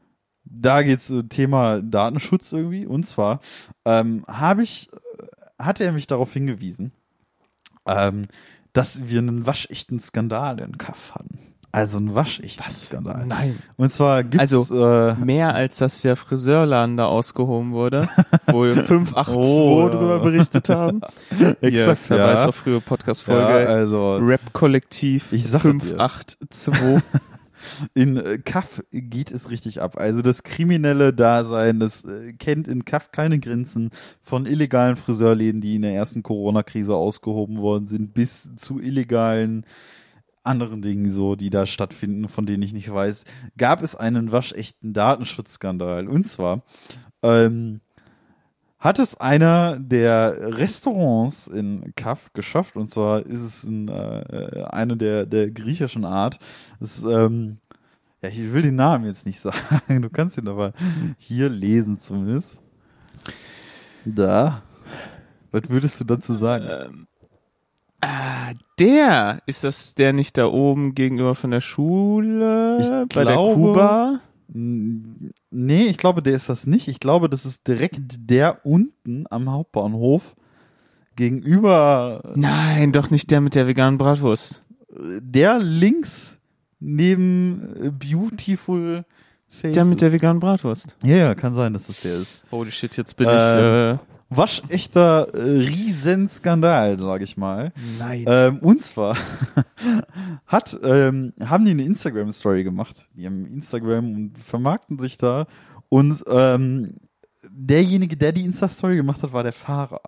da 0.43 0.81
geht's 0.81 1.09
äh, 1.09 1.23
Thema 1.23 1.81
Datenschutz 1.81 2.51
irgendwie. 2.51 2.85
Und 2.85 3.05
zwar 3.05 3.39
ähm, 3.85 4.25
habe 4.27 4.63
ich, 4.63 4.89
äh, 4.91 5.63
hatte 5.63 5.83
er 5.83 5.91
mich 5.91 6.07
darauf 6.07 6.33
hingewiesen, 6.33 6.91
ähm, 7.85 8.27
dass 8.73 9.07
wir 9.07 9.19
einen 9.19 9.45
waschechten 9.45 9.99
Skandal 9.99 10.59
in 10.59 10.77
Kaff 10.77 11.15
hatten. 11.15 11.39
Also 11.73 11.97
einen 11.99 12.13
waschechten 12.13 12.69
Skandal. 12.69 13.25
Nein. 13.25 13.57
Und 13.77 13.93
zwar 13.93 14.23
gibt's 14.23 14.53
Also, 14.53 14.75
äh, 14.85 15.15
Mehr 15.15 15.55
als 15.55 15.77
dass 15.77 16.01
der 16.01 16.15
Friseurladen 16.17 16.97
da 16.97 17.05
ausgehoben 17.05 17.71
wurde, 17.71 18.09
wo 18.47 18.63
wir 18.63 18.75
582 18.83 19.37
Oh, 19.37 19.81
ja. 19.83 19.89
drüber 19.89 20.19
berichtet 20.19 20.67
haben. 20.69 21.01
Exakt, 21.29 21.61
Hier, 21.61 21.95
Verweis 21.95 22.39
ja. 22.39 22.47
auf 22.49 22.55
frühe 22.55 22.75
ja, 22.75 22.79
Podcast-Folge. 22.81 23.69
also 23.69 24.17
Rap-Kollektiv 24.17 25.31
Ich 25.31 25.47
sage 25.47 25.73
dir. 25.75 25.79
582. 25.97 26.73
In 27.93 28.17
äh, 28.17 28.37
Kaff 28.39 28.83
geht 28.91 29.31
es 29.31 29.49
richtig 29.51 29.81
ab. 29.81 29.95
Also 29.97 30.21
das 30.23 30.43
kriminelle 30.43 31.13
Dasein, 31.13 31.79
das 31.79 32.03
äh, 32.05 32.33
kennt 32.33 32.67
in 32.67 32.85
Kaff 32.85 33.11
keine 33.11 33.37
Grenzen 33.39 33.91
von 34.23 34.45
illegalen 34.47 34.95
Friseurläden, 34.95 35.61
die 35.61 35.75
in 35.75 35.83
der 35.83 35.93
ersten 35.93 36.23
Corona-Krise 36.23 36.95
ausgehoben 36.95 37.59
worden 37.59 37.85
sind, 37.85 38.13
bis 38.15 38.49
zu 38.55 38.79
illegalen 38.79 39.65
anderen 40.43 40.81
Dingen 40.81 41.11
so, 41.11 41.35
die 41.35 41.49
da 41.49 41.65
stattfinden, 41.65 42.27
von 42.27 42.45
denen 42.45 42.63
ich 42.63 42.73
nicht 42.73 42.91
weiß, 42.91 43.25
gab 43.57 43.81
es 43.81 43.95
einen 43.95 44.31
waschechten 44.31 44.93
Datenschutzskandal. 44.93 46.07
Und 46.07 46.25
zwar 46.25 46.63
ähm, 47.21 47.81
hat 48.79 48.97
es 48.97 49.19
einer 49.19 49.79
der 49.79 50.57
Restaurants 50.57 51.47
in 51.47 51.93
Kaf 51.95 52.33
geschafft. 52.33 52.75
Und 52.75 52.87
zwar 52.87 53.25
ist 53.25 53.41
es 53.41 53.63
ein, 53.63 53.87
äh, 53.87 54.63
eine 54.69 54.97
der, 54.97 55.25
der 55.25 55.51
griechischen 55.51 56.05
Art. 56.05 56.39
Es 56.79 57.03
ähm, 57.03 57.59
ja, 58.21 58.29
ich 58.29 58.53
will 58.53 58.61
den 58.61 58.75
Namen 58.75 59.05
jetzt 59.05 59.25
nicht 59.25 59.39
sagen. 59.39 60.01
Du 60.01 60.09
kannst 60.09 60.37
ihn 60.37 60.47
aber 60.47 60.73
hier 61.17 61.49
lesen 61.49 61.97
zumindest. 61.97 62.59
Da. 64.05 64.63
Was 65.51 65.63
würdest 65.69 65.99
du 65.99 66.03
dazu 66.05 66.33
sagen? 66.33 66.65
Ähm, 66.69 67.07
ah, 68.01 68.51
der, 68.79 69.41
ist 69.45 69.63
das 69.63 69.95
der 69.95 70.13
nicht 70.13 70.37
da 70.37 70.45
oben 70.47 70.95
gegenüber 70.95 71.35
von 71.35 71.51
der 71.51 71.61
Schule? 71.61 72.77
Ich 72.81 73.15
bei 73.15 73.23
der 73.23 73.33
glaube- 73.33 73.53
Kuba? 73.55 74.19
N- 74.53 75.31
Nee, 75.53 75.83
ich 75.87 75.97
glaube, 75.97 76.21
der 76.21 76.33
ist 76.33 76.47
das 76.49 76.65
nicht. 76.65 76.87
Ich 76.87 76.99
glaube, 77.01 77.27
das 77.29 77.45
ist 77.45 77.67
direkt 77.67 77.99
der 78.29 78.65
unten 78.65 79.25
am 79.29 79.49
Hauptbahnhof 79.51 80.35
gegenüber 81.15 82.31
Nein, 82.35 82.91
doch 82.91 83.11
nicht 83.11 83.31
der 83.31 83.41
mit 83.41 83.55
der 83.55 83.67
veganen 83.67 83.97
Bratwurst. 83.97 84.61
der 84.89 85.59
links 85.59 86.37
neben 86.79 87.93
Beautiful 87.99 89.05
Faces. 89.49 89.73
Der 89.73 89.85
mit 89.85 90.01
der 90.01 90.11
veganen 90.13 90.39
Bratwurst. 90.39 90.97
ja, 91.03 91.15
ja, 91.17 91.35
kann 91.35 91.53
sein, 91.53 91.73
dass 91.73 91.87
das 91.87 92.01
der 92.01 92.15
ist. 92.15 92.43
Holy 92.51 92.71
shit, 92.71 92.95
jetzt 92.97 93.15
bin 93.17 93.27
Äh, 93.27 93.31
ich, 93.93 93.95
äh, 93.95 93.97
Waschechter 94.31 95.33
äh, 95.33 95.39
Riesenskandal, 95.39 96.97
sage 96.97 97.25
ich 97.25 97.35
mal. 97.37 97.73
nein. 97.99 98.23
Ähm, 98.27 98.59
und 98.59 98.81
zwar 98.81 99.17
hat, 100.47 100.79
ähm, 100.83 101.33
haben 101.43 101.65
die 101.65 101.71
eine 101.71 101.83
Instagram-Story 101.83 102.63
gemacht. 102.63 103.07
Die 103.13 103.25
haben 103.25 103.45
Instagram 103.45 104.13
und 104.15 104.37
vermarkten 104.37 104.99
sich 104.99 105.17
da. 105.17 105.47
Und 105.89 106.23
ähm, 106.27 106.95
derjenige, 107.49 108.15
der 108.15 108.31
die 108.31 108.45
Insta-Story 108.45 108.95
gemacht 108.95 109.21
hat, 109.21 109.33
war 109.33 109.43
der 109.43 109.53
Fahrer. 109.53 110.01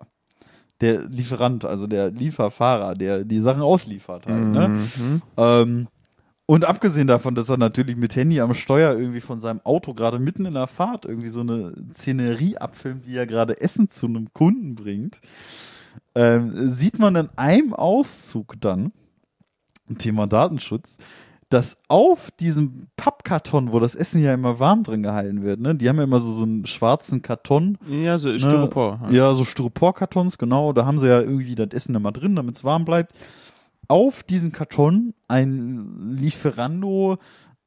Der 0.79 1.01
Lieferant, 1.03 1.65
also 1.65 1.87
der 1.87 2.11
Lieferfahrer, 2.11 2.93
der 2.95 3.23
die 3.25 3.39
Sachen 3.39 3.61
ausliefert 3.61 4.25
halt. 4.25 4.45
Ne? 4.45 4.67
Mhm. 4.69 5.21
Ähm, 5.37 5.87
und 6.45 6.65
abgesehen 6.65 7.07
davon, 7.07 7.35
dass 7.35 7.49
er 7.49 7.57
natürlich 7.57 7.95
mit 7.95 8.15
Handy 8.15 8.41
am 8.41 8.53
Steuer 8.53 8.97
irgendwie 8.97 9.21
von 9.21 9.39
seinem 9.39 9.61
Auto 9.63 9.93
gerade 9.93 10.19
mitten 10.19 10.45
in 10.45 10.55
der 10.55 10.67
Fahrt 10.67 11.05
irgendwie 11.05 11.29
so 11.29 11.39
eine 11.39 11.73
Szenerie 11.93 12.57
abfilmt, 12.57 13.07
wie 13.07 13.15
er 13.15 13.27
gerade 13.27 13.61
Essen 13.61 13.89
zu 13.89 14.07
einem 14.07 14.33
Kunden 14.33 14.75
bringt, 14.75 15.21
ähm, 16.15 16.69
sieht 16.69 16.99
man 16.99 17.15
in 17.15 17.29
einem 17.37 17.73
Auszug 17.73 18.55
dann, 18.59 18.91
Thema 19.97 20.27
Datenschutz, 20.27 20.97
dass 21.49 21.77
auf 21.87 22.31
diesem 22.31 22.87
Pappkarton, 22.97 23.71
wo 23.71 23.79
das 23.79 23.93
Essen 23.93 24.23
ja 24.23 24.33
immer 24.33 24.59
warm 24.59 24.83
drin 24.83 25.03
gehalten 25.03 25.43
wird, 25.43 25.59
ne, 25.59 25.75
die 25.75 25.87
haben 25.87 25.97
ja 25.97 26.03
immer 26.03 26.19
so, 26.19 26.31
so 26.31 26.43
einen 26.43 26.65
schwarzen 26.65 27.21
Karton, 27.21 27.77
Ja, 27.87 28.17
so 28.17 28.35
Styropor. 28.37 28.99
Ne? 29.07 29.15
Ja, 29.15 29.33
so 29.35 29.45
Styroporkartons, 29.45 30.39
genau. 30.39 30.73
Da 30.73 30.85
haben 30.85 30.97
sie 30.97 31.07
ja 31.07 31.21
irgendwie 31.21 31.53
das 31.53 31.69
Essen 31.71 31.93
immer 31.93 32.11
drin, 32.11 32.35
damit 32.35 32.55
es 32.55 32.63
warm 32.63 32.85
bleibt. 32.85 33.13
Auf 33.93 34.23
diesem 34.23 34.51
Karton 34.51 35.13
ein 35.27 36.17
Lieferando 36.17 37.19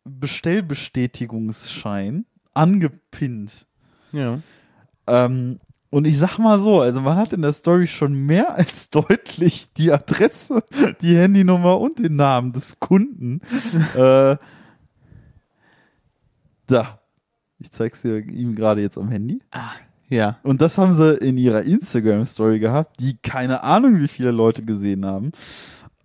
Bestellbestätigungsschein 0.03 2.27
angepinnt. 2.53 3.69
ja. 4.11 4.41
Ähm, 5.07 5.61
und 5.91 6.05
ich 6.05 6.19
sag 6.19 6.39
mal 6.39 6.59
so, 6.59 6.81
also 6.81 7.01
man 7.01 7.17
hat 7.17 7.33
in 7.33 7.43
der 7.43 7.53
Story 7.53 7.87
schon 7.87 8.27
mehr 8.27 8.57
als 8.57 8.91
deutlich 8.97 9.73
die 9.75 9.93
Adresse, 9.93 10.65
die 11.01 11.17
Handynummer 11.17 11.79
und 11.79 12.01
den 12.01 12.17
Namen 12.17 12.53
des 12.53 12.81
Kunden. 12.81 13.41
äh, 13.95 14.37
da. 16.67 16.99
Ich 17.61 17.71
zeig's 17.71 18.03
dir 18.03 18.19
ihm 18.19 18.57
gerade 18.57 18.81
jetzt 18.81 18.99
am 18.99 19.11
Handy. 19.11 19.39
Ja. 20.09 20.39
Und 20.43 20.61
das 20.61 20.77
haben 20.77 20.97
sie 20.97 21.19
in 21.19 21.39
ihrer 21.39 21.63
Instagram-Story 21.63 22.59
gehabt, 22.59 22.99
die 22.99 23.17
keine 23.17 23.63
Ahnung, 23.63 24.01
wie 24.01 24.09
viele 24.09 24.33
Leute 24.33 24.65
gesehen 24.65 25.07
haben. 25.07 25.31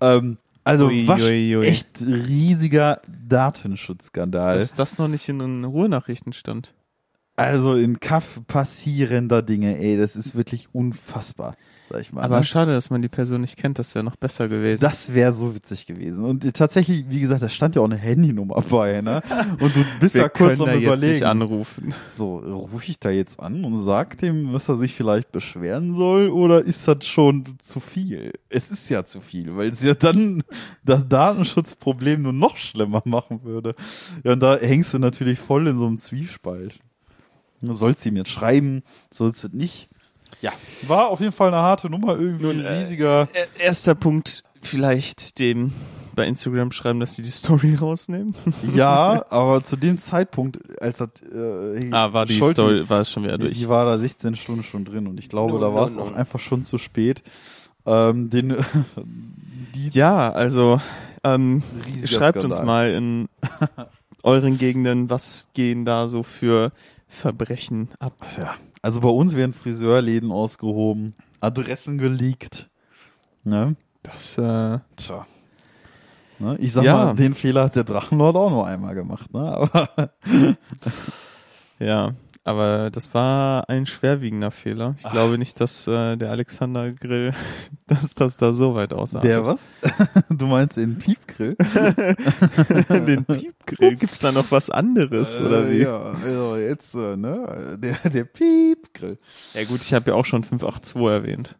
Ähm, 0.01 0.37
also 0.63 0.87
Ui, 0.87 1.07
was 1.07 1.23
ui, 1.23 1.55
ui. 1.55 1.65
echt 1.65 2.01
riesiger 2.01 3.01
Datenschutzskandal. 3.27 4.59
Dass 4.59 4.75
das 4.75 4.97
noch 4.97 5.07
nicht 5.07 5.27
in 5.29 5.39
den 5.39 5.63
Ruhrnachrichten 5.63 6.33
stand. 6.33 6.73
Also 7.37 7.75
in 7.75 7.99
Kaff 7.99 8.41
passieren 8.45 9.29
da 9.29 9.41
Dinge, 9.41 9.77
ey, 9.77 9.97
das 9.97 10.15
ist 10.15 10.35
wirklich 10.35 10.67
unfassbar, 10.73 11.55
sag 11.89 12.01
ich 12.01 12.11
mal. 12.11 12.23
Aber 12.23 12.37
ne? 12.37 12.43
schade, 12.43 12.73
dass 12.73 12.89
man 12.89 13.01
die 13.01 13.07
Person 13.07 13.41
nicht 13.41 13.57
kennt, 13.57 13.79
das 13.79 13.95
wäre 13.95 14.03
noch 14.03 14.17
besser 14.17 14.49
gewesen. 14.49 14.81
das 14.81 15.13
wäre 15.13 15.31
so 15.31 15.55
witzig 15.55 15.85
gewesen. 15.87 16.25
Und 16.25 16.43
äh, 16.43 16.51
tatsächlich, 16.51 17.05
wie 17.07 17.21
gesagt, 17.21 17.41
da 17.41 17.49
stand 17.49 17.75
ja 17.75 17.81
auch 17.81 17.85
eine 17.85 17.95
Handynummer 17.95 18.61
bei, 18.69 19.01
ne? 19.01 19.21
Und 19.59 19.75
du 19.75 19.83
bist 19.99 20.15
Wir 20.15 20.23
ja 20.23 20.29
kurz 20.29 20.59
am 20.59 20.67
jetzt 20.69 20.83
überlegen. 20.83 21.13
nicht 21.13 21.23
anrufen. 21.23 21.93
So, 22.11 22.37
rufe 22.37 22.89
ich 22.89 22.99
da 22.99 23.09
jetzt 23.09 23.39
an 23.39 23.63
und 23.63 23.77
sag 23.77 24.17
dem, 24.17 24.51
was 24.53 24.67
er 24.67 24.77
sich 24.77 24.93
vielleicht 24.93 25.31
beschweren 25.31 25.95
soll, 25.95 26.29
oder 26.29 26.63
ist 26.63 26.87
das 26.87 27.05
schon 27.05 27.45
zu 27.59 27.79
viel? 27.79 28.33
Es 28.49 28.71
ist 28.71 28.89
ja 28.89 29.05
zu 29.05 29.21
viel, 29.21 29.55
weil 29.55 29.69
es 29.69 29.81
ja 29.81 29.93
dann 29.93 30.43
das 30.83 31.07
Datenschutzproblem 31.07 32.21
nur 32.21 32.33
noch 32.33 32.57
schlimmer 32.57 33.01
machen 33.05 33.43
würde. 33.43 33.71
Ja, 34.23 34.33
und 34.33 34.41
da 34.41 34.57
hängst 34.57 34.93
du 34.93 34.99
natürlich 34.99 35.39
voll 35.39 35.67
in 35.67 35.77
so 35.77 35.87
einem 35.87 35.97
Zwiespalt. 35.97 36.79
Du 37.62 37.74
sollst 37.74 38.06
ihm 38.06 38.15
jetzt 38.17 38.30
schreiben, 38.32 38.84
sollst 39.12 39.43
du 39.43 39.50
nicht. 39.52 39.88
Ja, 40.41 40.52
war 40.88 41.10
auf 41.10 41.19
jeden 41.19 41.32
Fall 41.34 41.50
eine 41.50 41.58
harte 41.62 41.89
Nummer, 41.89 42.17
irgendwie 42.17 42.45
Nun, 42.45 42.60
ein 42.62 42.65
äh, 42.65 42.78
riesiger. 42.84 43.28
Äh, 43.34 43.63
Erster 43.63 43.93
Punkt, 43.95 44.43
vielleicht 44.62 45.38
dem 45.39 45.71
bei 46.15 46.26
Instagram 46.28 46.71
schreiben, 46.71 47.00
dass 47.00 47.15
sie 47.15 47.21
die 47.21 47.30
Story 47.30 47.76
rausnehmen. 47.80 48.34
ja, 48.76 49.24
aber 49.30 49.63
zu 49.63 49.76
dem 49.78 49.97
Zeitpunkt, 50.00 50.60
als 50.82 50.97
das, 50.97 51.10
äh, 51.32 51.89
Ah, 51.91 52.12
war 52.13 52.26
die 52.26 52.39
Scholti- 52.39 52.54
Story, 52.54 52.89
war 52.89 53.02
es 53.02 53.12
schon 53.12 53.24
wieder 53.24 53.38
durch. 53.38 53.58
die 53.58 53.69
war 53.69 53.86
da 53.86 53.97
16 53.97 54.36
Stunden 54.36 54.63
schon 54.63 54.84
drin 54.86 55.08
und 55.08 55.19
ich 55.19 55.30
glaube, 55.30 55.54
No, 55.54 55.60
da 55.60 55.74
war 55.74 55.86
es 55.86 55.95
no. 55.95 56.04
auch 56.04 56.13
einfach 56.13 56.39
schon 56.39 56.63
zu 56.63 56.78
spät. 56.78 57.21
Ähm, 57.86 58.30
den, 58.30 58.56
die 59.76 59.89
Ja, 59.89 60.32
also 60.32 60.82
ähm, 61.24 61.62
schreibt 62.06 62.39
Skandal. 62.39 62.45
uns 62.45 62.62
mal 62.65 62.89
in 62.91 63.30
euren 64.24 64.58
Gegenden, 64.58 65.10
was 65.10 65.47
gehen 65.54 65.86
da 65.86 66.08
so 66.08 66.24
für 66.24 66.71
Verbrechen 67.12 67.89
ab. 68.00 68.13
Ja. 68.38 68.56
Also 68.82 69.02
bei 69.02 69.10
uns 69.10 69.36
werden 69.36 69.52
Friseurläden 69.54 70.32
ausgehoben, 70.32 71.13
Adressen 71.41 71.97
geleakt. 71.97 72.69
Ne? 73.43 73.76
Das, 74.02 74.38
äh, 74.38 74.80
Tja. 74.95 75.28
Ne? 76.39 76.58
Ich 76.60 76.71
sag 76.74 76.86
Ja. 76.86 76.93
mal, 77.06 77.15
den 77.15 77.36
Fehler 77.36 77.65
hat 77.65 77.76
der 77.76 77.84
Drachenlord 77.84 78.36
auch 78.38 78.50
nur 78.50 78.65
einmal 78.65 78.95
gemacht. 78.95 79.32
Ne? 79.34 79.41
Aber 79.41 80.13
ja, 81.80 82.13
aber 82.43 82.89
das 82.91 83.13
war 83.13 83.69
ein 83.69 83.86
schwerwiegender 83.86 84.51
Fehler. 84.51 84.95
Ich 84.97 85.10
glaube 85.10 85.38
nicht, 85.38 85.60
dass 85.60 85.88
äh, 85.88 86.17
der 86.17 86.32
Alexander 86.32 86.91
Grill, 86.91 87.34
dass 87.88 88.15
das 88.15 88.38
da 88.38 88.51
so 88.51 88.73
weit 88.75 88.93
aussah. 88.93 89.19
der 89.19 89.45
was? 89.45 89.73
du 90.30 90.47
meinst 90.47 90.77
den 90.77 90.97
Piepgrill? 90.97 91.56
den 92.89 93.25
Piepgrill. 93.25 93.95
Gibt's 93.95 94.19
da 94.19 94.32
noch 94.32 94.51
was 94.51 94.69
anderes 94.69 95.39
oder 95.39 95.69
wie? 95.69 95.82
Äh, 95.82 95.84
Ja, 95.84 95.99
also 95.99 96.56
jetzt, 96.58 96.95
äh, 96.95 97.15
ne? 97.15 97.77
Der, 97.80 97.97
der 98.10 98.23
Piepgrill. 98.23 99.19
Ja 99.54 99.63
gut, 99.65 99.82
ich 99.84 99.93
habe 99.93 100.12
ja 100.12 100.15
auch 100.15 100.25
schon 100.25 100.43
582 100.43 100.95
erwähnt. 101.01 101.58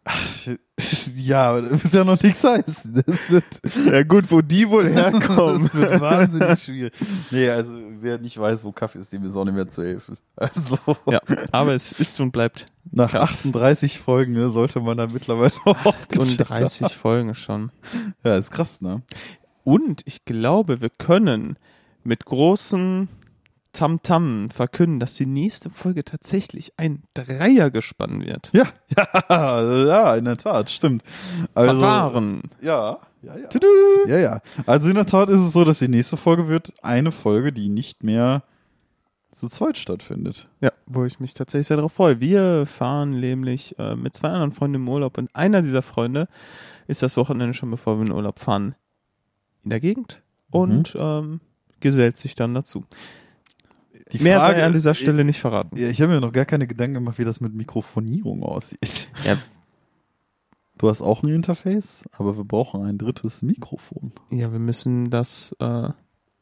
Ja, 1.16 1.50
aber 1.50 1.62
das 1.62 1.84
muss 1.84 1.92
ja 1.92 2.04
noch 2.04 2.20
nichts 2.22 2.42
heißen. 2.42 3.02
Das 3.06 3.30
wird, 3.30 3.44
Ja 3.86 4.02
gut, 4.02 4.24
wo 4.30 4.40
die 4.40 4.68
wohl 4.68 4.88
herkommen. 4.92 5.62
das 5.62 5.74
wird 5.74 6.00
wahnsinnig 6.00 6.62
schwierig. 6.62 6.92
Nee, 7.30 7.48
also 7.48 7.72
wer 8.00 8.18
nicht 8.18 8.38
weiß, 8.38 8.64
wo 8.64 8.72
Kaffee 8.72 8.98
ist, 8.98 9.12
dem 9.12 9.24
ist 9.24 9.36
auch 9.36 9.44
nicht 9.44 9.54
mehr 9.54 9.68
zu 9.68 9.82
helfen. 9.84 10.16
Also 10.36 10.78
ja, 11.08 11.20
aber 11.52 11.74
es 11.74 11.92
ist 11.92 12.18
und 12.20 12.32
bleibt 12.32 12.66
nach 12.90 13.14
38 13.14 13.98
Folgen 14.00 14.32
ne, 14.32 14.50
sollte 14.50 14.80
man 14.80 14.96
da 14.98 15.06
mittlerweile 15.06 15.52
auch 15.64 15.84
und 15.86 16.08
gecheckt 16.08 16.50
30 16.50 16.96
Folgen 16.96 17.34
schon. 17.34 17.70
haben. 17.92 18.14
Ja, 18.24 18.36
ist 18.36 18.50
krass, 18.50 18.80
ne? 18.80 19.02
Und 19.64 20.02
ich 20.06 20.24
glaube, 20.24 20.80
wir 20.80 20.90
können 20.90 21.56
mit 22.02 22.24
großen 22.24 23.08
Tamtam 23.72 24.50
verkünden, 24.50 25.00
dass 25.00 25.14
die 25.14 25.26
nächste 25.26 25.70
Folge 25.70 26.04
tatsächlich 26.04 26.72
ein 26.76 27.02
Dreier 27.14 27.70
gespannt 27.70 28.24
wird. 28.24 28.50
Ja, 28.52 28.66
ja, 29.28 29.84
ja, 29.86 30.16
in 30.16 30.26
der 30.26 30.36
Tat, 30.36 30.70
stimmt. 30.70 31.02
Also, 31.54 31.80
Verfahren. 31.80 32.42
Ja, 32.60 32.98
ja, 33.22 33.38
ja. 33.38 33.48
Tudu. 33.48 33.66
Ja, 34.06 34.18
ja. 34.18 34.40
Also 34.66 34.88
in 34.88 34.96
der 34.96 35.06
Tat 35.06 35.30
ist 35.30 35.40
es 35.40 35.52
so, 35.52 35.64
dass 35.64 35.78
die 35.78 35.88
nächste 35.88 36.16
Folge 36.16 36.48
wird 36.48 36.72
eine 36.82 37.12
Folge, 37.12 37.52
die 37.52 37.68
nicht 37.68 38.02
mehr 38.02 38.42
zu 39.30 39.48
zweit 39.48 39.78
stattfindet. 39.78 40.48
Ja, 40.60 40.72
wo 40.86 41.04
ich 41.04 41.18
mich 41.18 41.32
tatsächlich 41.32 41.68
sehr 41.68 41.76
darauf 41.76 41.92
freue. 41.92 42.20
Wir 42.20 42.66
fahren 42.66 43.20
nämlich 43.20 43.78
äh, 43.78 43.96
mit 43.96 44.14
zwei 44.14 44.28
anderen 44.28 44.52
Freunden 44.52 44.76
im 44.76 44.88
Urlaub 44.88 45.18
und 45.18 45.34
einer 45.34 45.62
dieser 45.62 45.82
Freunde 45.82 46.28
ist 46.86 47.02
das 47.02 47.16
Wochenende 47.16 47.54
schon, 47.54 47.70
bevor 47.70 47.96
wir 47.96 48.02
in 48.02 48.08
den 48.08 48.16
Urlaub 48.16 48.38
fahren, 48.38 48.74
in 49.64 49.70
der 49.70 49.80
Gegend 49.80 50.20
und 50.50 50.94
ähm, 50.98 51.40
gesellt 51.80 52.18
sich 52.18 52.34
dann 52.34 52.54
dazu. 52.54 52.84
Die 54.12 54.22
Mehr 54.22 54.40
Frage 54.40 54.60
sei 54.60 54.66
an 54.66 54.72
dieser 54.72 54.94
Stelle 54.94 55.24
nicht 55.24 55.40
verraten. 55.40 55.76
Ja, 55.76 55.88
ich 55.88 56.00
habe 56.02 56.12
mir 56.12 56.20
noch 56.20 56.32
gar 56.32 56.44
keine 56.44 56.66
Gedanken 56.66 56.94
gemacht, 56.94 57.18
wie 57.18 57.24
das 57.24 57.40
mit 57.40 57.54
Mikrofonierung 57.54 58.42
aussieht. 58.42 59.08
Ja. 59.24 59.36
Du 60.78 60.88
hast 60.88 61.00
auch 61.00 61.22
ein 61.22 61.28
Interface, 61.28 62.02
aber 62.18 62.36
wir 62.36 62.42
brauchen 62.44 62.84
ein 62.84 62.98
drittes 62.98 63.42
Mikrofon. 63.42 64.10
Ja, 64.30 64.50
wir 64.50 64.58
müssen 64.58 65.10
das 65.10 65.54
äh, 65.60 65.90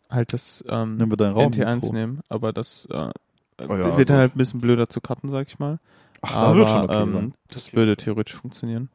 halt 0.09 0.33
das 0.33 0.65
ähm, 0.67 0.97
Nehmen 0.97 1.13
wir 1.13 1.19
dein 1.19 1.33
Raum. 1.33 1.53
NT1 1.53 1.93
nehmen, 1.93 2.21
aber 2.31 2.55
das 2.55 2.87
äh, 2.91 2.95
Oh 2.97 3.13
ja, 3.59 3.69
wird 3.69 3.83
also- 3.83 4.05
dann 4.05 4.17
halt 4.19 4.35
ein 4.35 4.39
bisschen 4.39 4.61
blöder 4.63 4.89
zu 4.89 5.03
cutten, 5.03 5.29
sag 5.29 5.47
ich 5.49 5.59
mal. 5.59 5.79
Ach, 6.23 6.35
Aber, 6.37 6.49
da 6.53 6.57
wird 6.57 6.69
schon 6.71 6.83
okay 6.85 7.03
ähm, 7.03 7.35
das 7.53 7.75
würde 7.75 7.97
theoretisch 7.99 8.35
funktionieren. 8.37 8.89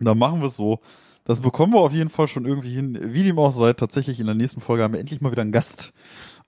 Dann 0.00 0.18
machen 0.18 0.40
wir 0.40 0.48
es 0.48 0.56
so. 0.56 0.80
Das 1.24 1.38
bekommen 1.38 1.72
wir 1.72 1.80
auf 1.80 1.92
jeden 1.92 2.10
Fall 2.10 2.26
schon 2.26 2.44
irgendwie 2.44 2.74
hin. 2.74 2.98
Wie 3.00 3.22
dem 3.22 3.38
auch 3.38 3.52
sei, 3.52 3.72
tatsächlich 3.72 4.18
in 4.18 4.26
der 4.26 4.34
nächsten 4.34 4.60
Folge 4.60 4.82
haben 4.82 4.94
wir 4.94 5.00
endlich 5.00 5.20
mal 5.20 5.30
wieder 5.30 5.42
einen 5.42 5.52
Gast. 5.52 5.92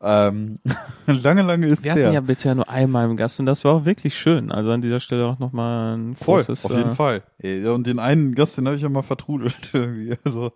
Ähm, 0.06 0.58
lange, 1.06 1.40
lange 1.42 1.66
ist 1.66 1.82
Wir 1.82 1.92
es 1.92 1.96
her. 1.96 2.04
hatten 2.06 2.14
ja 2.14 2.20
bisher 2.20 2.54
nur 2.54 2.68
einmal 2.68 3.08
im 3.08 3.16
Gast 3.16 3.40
und 3.40 3.46
das 3.46 3.64
war 3.64 3.72
auch 3.74 3.84
wirklich 3.86 4.18
schön. 4.18 4.52
Also 4.52 4.70
an 4.70 4.82
dieser 4.82 5.00
Stelle 5.00 5.26
auch 5.26 5.38
nochmal 5.38 5.96
ein 5.96 6.14
Voll, 6.14 6.36
großes, 6.40 6.66
auf 6.66 6.76
jeden 6.76 6.90
äh, 6.90 6.94
Fall. 6.94 7.22
Und 7.42 7.86
den 7.86 7.98
einen 7.98 8.34
Gast, 8.34 8.58
den 8.58 8.66
habe 8.66 8.76
ich 8.76 8.82
ja 8.82 8.88
mal 8.90 9.02
vertrudelt 9.02 9.56
irgendwie. 9.72 10.14
Also 10.24 10.52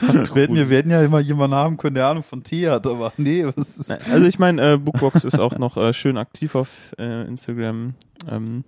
wir 0.00 0.42
hätten, 0.42 0.56
ja, 0.56 0.70
wir 0.70 0.78
hätten 0.78 0.90
ja 0.90 1.02
immer 1.02 1.20
jemanden 1.20 1.56
haben 1.56 1.76
können, 1.76 1.94
der 1.94 2.06
Ahnung 2.08 2.22
von 2.22 2.42
Tee 2.42 2.68
hat, 2.68 2.86
aber 2.86 3.12
nee, 3.18 3.44
was 3.44 3.76
ist. 3.76 4.10
Also 4.10 4.26
ich 4.26 4.38
meine, 4.38 4.72
äh, 4.72 4.76
Bookbox 4.78 5.24
ist 5.24 5.38
auch 5.38 5.58
noch 5.58 5.76
äh, 5.76 5.92
schön 5.92 6.16
aktiv 6.16 6.54
auf 6.54 6.94
äh, 6.98 7.26
Instagram. 7.26 7.94
Ähm, 8.30 8.64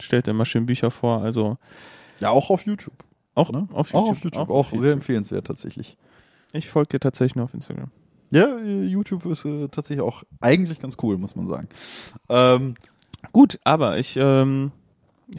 stellt 0.00 0.28
immer 0.28 0.44
schön 0.44 0.66
Bücher 0.66 0.90
vor. 0.90 1.22
Also 1.22 1.58
Ja, 2.20 2.30
auch 2.30 2.50
auf 2.50 2.62
YouTube. 2.66 2.94
auch 3.34 3.50
Ne? 3.52 3.68
auf 3.72 3.92
YouTube. 3.92 3.94
Auch 4.02 4.08
auf 4.10 4.24
YouTube. 4.24 4.50
Auch, 4.50 4.72
sehr 4.78 4.92
empfehlenswert 4.92 5.46
tatsächlich. 5.46 5.96
Ich 6.52 6.68
folge 6.68 6.90
dir 6.90 7.00
tatsächlich 7.00 7.36
nur 7.36 7.44
auf 7.46 7.54
Instagram. 7.54 7.90
Ja, 8.30 8.58
YouTube 8.58 9.26
ist 9.26 9.44
äh, 9.44 9.68
tatsächlich 9.68 10.02
auch 10.04 10.22
eigentlich 10.40 10.80
ganz 10.80 10.96
cool, 11.02 11.18
muss 11.18 11.34
man 11.36 11.48
sagen. 11.48 11.68
Ähm, 12.28 12.74
Gut, 13.32 13.58
aber 13.64 13.98
ich, 13.98 14.16
ähm, 14.16 14.72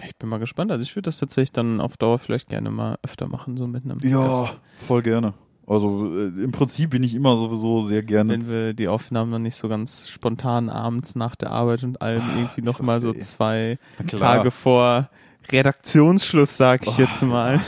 ich 0.05 0.15
bin 0.17 0.29
mal 0.29 0.37
gespannt. 0.39 0.71
Also 0.71 0.83
ich 0.83 0.95
würde 0.95 1.07
das 1.07 1.17
tatsächlich 1.17 1.51
dann 1.51 1.81
auf 1.81 1.97
Dauer 1.97 2.19
vielleicht 2.19 2.49
gerne 2.49 2.69
mal 2.69 2.97
öfter 3.03 3.27
machen, 3.27 3.57
so 3.57 3.67
mit 3.67 3.83
einem 3.85 3.99
ja, 4.01 4.23
Gast. 4.41 4.57
voll 4.75 5.01
gerne. 5.01 5.33
Also 5.67 6.11
äh, 6.13 6.43
im 6.43 6.51
Prinzip 6.51 6.89
bin 6.91 7.01
ich 7.03 7.15
immer 7.15 7.37
sowieso 7.37 7.87
sehr 7.87 8.03
gerne. 8.03 8.33
Wenn 8.33 8.49
wir 8.49 8.73
die 8.73 8.87
Aufnahmen 8.87 9.31
noch 9.31 9.39
nicht 9.39 9.55
so 9.55 9.69
ganz 9.69 10.09
spontan 10.09 10.69
abends 10.69 11.15
nach 11.15 11.35
der 11.35 11.51
Arbeit 11.51 11.83
und 11.83 12.01
allem 12.01 12.23
irgendwie 12.35 12.61
ist 12.61 12.65
noch 12.65 12.77
das 12.77 12.85
mal 12.85 13.01
so 13.01 13.13
ey. 13.13 13.19
zwei. 13.19 13.79
Tage 14.07 14.51
vor 14.51 15.09
Redaktionsschluss, 15.51 16.57
sag 16.57 16.83
ich 16.83 16.97
Oh, 16.97 17.01
jetzt 17.01 17.21
mal. 17.23 17.55
Ja, 17.55 17.61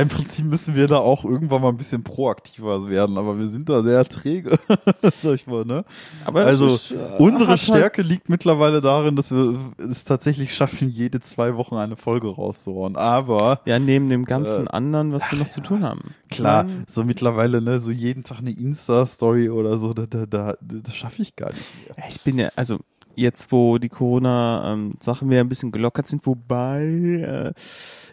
im 0.00 0.08
Prinzip 0.08 0.46
müssen 0.46 0.74
wir 0.74 0.86
da 0.86 0.96
auch 0.96 1.24
irgendwann 1.24 1.60
mal 1.60 1.68
ein 1.68 1.76
bisschen 1.76 2.02
proaktiver 2.02 2.88
werden, 2.88 3.18
aber 3.18 3.38
wir 3.38 3.46
sind 3.48 3.68
da 3.68 3.82
sehr 3.82 4.04
träge, 4.06 4.58
sag 5.14 5.34
ich 5.34 5.46
mal, 5.46 5.64
ne? 5.64 5.84
Aber 6.24 6.40
Also, 6.46 6.74
ist, 6.74 6.92
äh, 6.92 6.96
Unsere 7.18 7.50
halt- 7.50 7.60
Stärke 7.60 8.02
liegt 8.02 8.28
mittlerweile 8.28 8.80
darin, 8.80 9.16
dass 9.16 9.30
wir 9.30 9.58
es 9.78 10.04
tatsächlich 10.04 10.54
schaffen, 10.54 10.88
jede 10.88 11.20
zwei 11.20 11.56
Wochen 11.56 11.76
eine 11.76 11.96
Folge 11.96 12.28
rauszuhauen. 12.28 12.96
Aber 12.96 13.60
Ja, 13.66 13.78
neben 13.78 14.08
dem 14.08 14.24
ganzen 14.24 14.66
Äh, 14.66 14.70
anderen, 14.70 15.12
was 15.12 15.30
wir 15.30 15.38
noch 15.38 15.48
zu 15.48 15.60
tun 15.60 15.82
haben. 15.82 16.14
klar, 16.30 16.64
Nein, 16.64 16.84
so 16.88 17.04
mittlerweile, 17.04 17.60
ne, 17.60 17.78
so 17.78 17.90
jeden 17.90 18.22
Tag 18.22 18.38
eine 18.38 18.52
Insta-Story 18.52 19.50
oder 19.50 19.78
so, 19.78 19.92
da, 19.94 20.06
da, 20.06 20.26
da, 20.26 20.54
das 20.60 20.94
schaffe 20.94 21.22
ich 21.22 21.36
gar 21.36 21.50
nicht 21.52 21.70
mehr. 21.86 22.06
Ich 22.08 22.20
bin 22.22 22.38
ja, 22.38 22.48
also 22.56 22.78
jetzt, 23.16 23.52
wo 23.52 23.78
die 23.78 23.88
Corona-Sachen 23.88 25.30
wieder 25.30 25.40
ein 25.40 25.48
bisschen 25.48 25.72
gelockert 25.72 26.08
sind, 26.08 26.26
wobei 26.26 26.82
äh, 26.84 27.52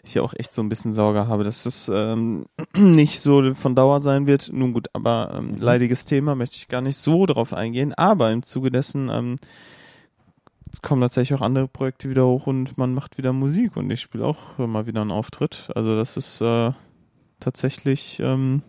ich 0.04 0.14
ja 0.14 0.22
auch 0.22 0.34
echt 0.36 0.54
so 0.54 0.62
ein 0.62 0.70
bisschen 0.70 0.94
Sorge 0.94 1.28
habe, 1.28 1.44
dass 1.44 1.66
es 1.66 1.90
ähm, 1.94 2.46
nicht 2.78 3.22
so 3.22 3.54
von 3.54 3.76
Dauer 3.76 4.00
sein 4.00 4.28
wird. 4.28 4.50
Nun 4.54 4.74
gut, 4.74 4.88
aber 4.94 5.34
ähm, 5.36 5.50
Mhm. 5.50 5.58
leidiges 5.58 6.06
Thema 6.06 6.36
möchte 6.36 6.58
ich 6.58 6.68
gar 6.68 6.82
nicht 6.82 6.98
so 6.98 7.26
drauf 7.26 7.54
eingehen. 7.54 7.94
Aber 7.94 8.32
im 8.32 8.44
Zuge 8.44 8.72
dessen 8.72 9.10
ähm, 9.10 9.36
kommen 10.82 11.02
tatsächlich 11.02 11.38
auch 11.38 11.44
andere 11.44 11.68
Projekte 11.68 12.10
wieder 12.10 12.26
hoch 12.26 12.48
und 12.48 12.78
man 12.78 12.94
macht 12.94 13.18
wieder 13.18 13.34
Musik 13.34 13.76
und 13.76 13.90
ich 13.92 14.02
spiele 14.02 14.26
auch 14.26 14.58
mal 14.58 14.86
wieder 14.86 15.02
einen 15.02 15.12
Auftritt. 15.12 15.70
Also 15.76 15.96
das 15.96 16.16
ist 16.18 16.42
äh, 16.42 16.72
tatsächlich 17.40 18.20
ähm, 18.24 18.62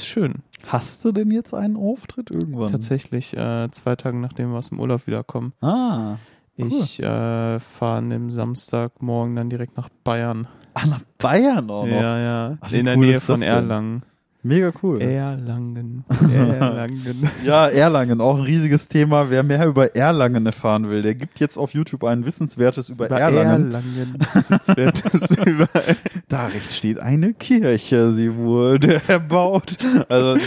ist 0.00 0.06
schön. 0.06 0.34
Hast 0.66 1.04
du 1.04 1.12
denn 1.12 1.30
jetzt 1.30 1.54
einen 1.54 1.76
Auftritt 1.76 2.30
irgendwann? 2.34 2.68
Tatsächlich 2.68 3.36
äh, 3.36 3.68
zwei 3.70 3.96
Tage 3.96 4.16
nachdem 4.18 4.50
wir 4.50 4.58
aus 4.58 4.68
dem 4.70 4.80
Urlaub 4.80 5.06
wiederkommen. 5.06 5.52
Ah, 5.60 6.16
Cool. 6.60 6.66
Ich 6.72 6.98
äh, 7.00 7.60
fahre 7.60 8.02
dem 8.08 8.32
Samstagmorgen 8.32 9.36
dann 9.36 9.48
direkt 9.48 9.76
nach 9.76 9.88
Bayern. 10.02 10.48
ah, 10.74 10.86
nach 10.86 11.02
Bayern 11.18 11.70
auch 11.70 11.86
noch. 11.86 11.92
Ja, 11.92 12.18
ja. 12.18 12.58
Ach, 12.60 12.72
In 12.72 12.86
der 12.86 12.96
cool 12.96 13.06
Nähe 13.06 13.20
von 13.20 13.40
denn? 13.40 14.02
Mega 14.42 14.72
cool. 14.82 15.02
Erlangen. 15.02 16.04
Erlangen. 16.32 17.28
Ja, 17.44 17.66
Erlangen, 17.66 18.20
auch 18.20 18.36
ein 18.36 18.44
riesiges 18.44 18.86
Thema. 18.86 19.30
Wer 19.30 19.42
mehr 19.42 19.66
über 19.66 19.96
Erlangen 19.96 20.46
erfahren 20.46 20.88
will, 20.88 21.02
der 21.02 21.16
gibt 21.16 21.40
jetzt 21.40 21.56
auf 21.56 21.74
YouTube 21.74 22.04
ein 22.04 22.24
Wissenswertes 22.24 22.88
über, 22.88 23.10
Erlangen. 23.10 23.72
Erlangen. 23.72 24.16
Wissenswertes 24.34 25.36
über 25.44 25.68
Da 26.28 26.46
rechts 26.46 26.76
steht 26.76 27.00
eine 27.00 27.34
Kirche, 27.34 28.12
sie 28.12 28.36
wurde 28.36 29.00
erbaut. 29.08 29.76
Also, 30.08 30.38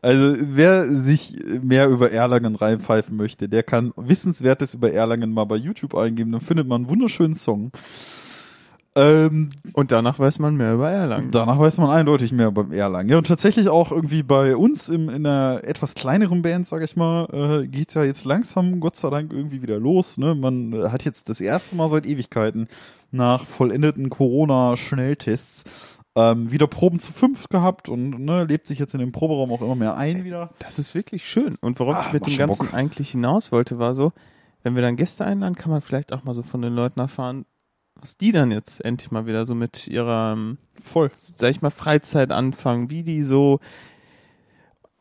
also 0.00 0.36
wer 0.40 0.90
sich 0.90 1.36
mehr 1.62 1.88
über 1.88 2.10
Erlangen 2.10 2.54
reinpfeifen 2.54 3.16
möchte, 3.16 3.50
der 3.50 3.62
kann 3.64 3.92
Wissenswertes 3.96 4.72
über 4.72 4.92
Erlangen 4.92 5.32
mal 5.32 5.44
bei 5.44 5.56
YouTube 5.56 5.94
eingeben, 5.94 6.32
dann 6.32 6.40
findet 6.40 6.66
man 6.66 6.82
einen 6.82 6.90
wunderschönen 6.90 7.34
Song. 7.34 7.70
Ähm, 8.96 9.50
Und 9.72 9.92
danach 9.92 10.18
weiß 10.18 10.40
man 10.40 10.56
mehr 10.56 10.74
über 10.74 10.90
Erlangen. 10.90 11.30
Danach 11.30 11.58
weiß 11.60 11.78
man 11.78 11.90
eindeutig 11.90 12.32
mehr 12.32 12.50
beim 12.50 12.72
Erlangen. 12.72 13.08
Ja, 13.08 13.18
und 13.18 13.26
tatsächlich 13.28 13.68
auch 13.68 13.92
irgendwie 13.92 14.24
bei 14.24 14.56
uns 14.56 14.88
im, 14.88 15.08
in 15.08 15.24
einer 15.24 15.60
etwas 15.62 15.94
kleineren 15.94 16.42
Band, 16.42 16.66
sag 16.66 16.82
ich 16.82 16.96
mal, 16.96 17.26
äh, 17.62 17.66
geht's 17.68 17.94
ja 17.94 18.02
jetzt 18.02 18.24
langsam, 18.24 18.80
Gott 18.80 18.96
sei 18.96 19.08
Dank, 19.10 19.32
irgendwie 19.32 19.62
wieder 19.62 19.78
los. 19.78 20.18
Ne? 20.18 20.34
Man 20.34 20.72
äh, 20.72 20.88
hat 20.88 21.04
jetzt 21.04 21.28
das 21.28 21.40
erste 21.40 21.76
Mal 21.76 21.88
seit 21.88 22.04
Ewigkeiten 22.04 22.66
nach 23.12 23.44
vollendeten 23.46 24.10
Corona-Schnelltests 24.10 25.64
ähm, 26.16 26.50
wieder 26.50 26.66
Proben 26.66 26.98
zu 26.98 27.12
fünf 27.12 27.48
gehabt 27.48 27.88
und 27.88 28.18
ne, 28.24 28.44
lebt 28.44 28.66
sich 28.66 28.78
jetzt 28.80 28.94
in 28.94 29.00
dem 29.00 29.12
Proberaum 29.12 29.52
auch 29.52 29.62
immer 29.62 29.76
mehr 29.76 29.96
ein 29.96 30.24
wieder. 30.24 30.50
Das 30.58 30.78
ist 30.80 30.94
wirklich 30.94 31.24
schön. 31.28 31.56
Und 31.60 31.78
worauf 31.78 31.94
Ah, 31.96 32.04
ich 32.08 32.12
mit 32.12 32.26
dem 32.26 32.36
Ganzen 32.36 32.66
Bock. 32.66 32.74
eigentlich 32.74 33.10
hinaus 33.10 33.52
wollte, 33.52 33.78
war 33.78 33.94
so, 33.94 34.12
wenn 34.64 34.74
wir 34.74 34.82
dann 34.82 34.96
Gäste 34.96 35.24
einladen, 35.24 35.54
kann 35.54 35.70
man 35.70 35.80
vielleicht 35.80 36.12
auch 36.12 36.24
mal 36.24 36.34
so 36.34 36.42
von 36.42 36.60
den 36.62 36.74
Leuten 36.74 36.98
erfahren, 36.98 37.46
was 38.00 38.16
die 38.16 38.32
dann 38.32 38.50
jetzt 38.50 38.84
endlich 38.84 39.10
mal 39.10 39.26
wieder 39.26 39.44
so 39.44 39.54
mit 39.54 39.86
ihrer, 39.86 40.32
ähm, 40.32 40.58
Voll. 40.82 41.10
sag 41.18 41.50
ich 41.50 41.62
mal, 41.62 41.70
Freizeit 41.70 42.30
anfangen, 42.32 42.90
wie 42.90 43.02
die 43.02 43.22
so, 43.22 43.60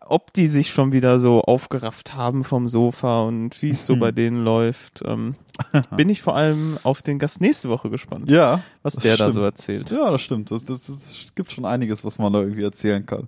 ob 0.10 0.34
die 0.34 0.48
sich 0.48 0.70
schon 0.72 0.92
wieder 0.92 1.20
so 1.20 1.42
aufgerafft 1.42 2.16
haben 2.16 2.44
vom 2.44 2.68
Sofa 2.68 3.24
und 3.24 3.62
wie 3.62 3.70
es 3.70 3.86
so 3.86 3.96
Mhm. 3.96 4.00
bei 4.00 4.12
denen 4.12 4.44
läuft. 4.44 5.02
Ähm, 5.06 5.36
bin 5.96 6.10
ich 6.10 6.22
vor 6.22 6.36
allem 6.36 6.78
auf 6.84 7.02
den 7.02 7.20
Gast 7.20 7.42
nächste 7.42 7.70
Woche 7.70 7.90
gespannt, 7.90 8.30
Ja, 8.30 8.62
was 8.84 8.96
der 8.96 9.18
da 9.18 9.26
stimmt. 9.26 9.34
so 9.36 9.42
erzählt. 9.42 9.92
Ja, 9.92 10.10
das 10.10 10.22
stimmt. 10.22 10.52
Das 10.52 10.64
gibt 11.36 11.52
schon 11.52 11.66
einiges, 11.66 12.04
was 12.06 12.18
man 12.20 12.32
da 12.34 12.40
irgendwie 12.42 12.64
erzählen 12.64 13.06
kann. 13.06 13.28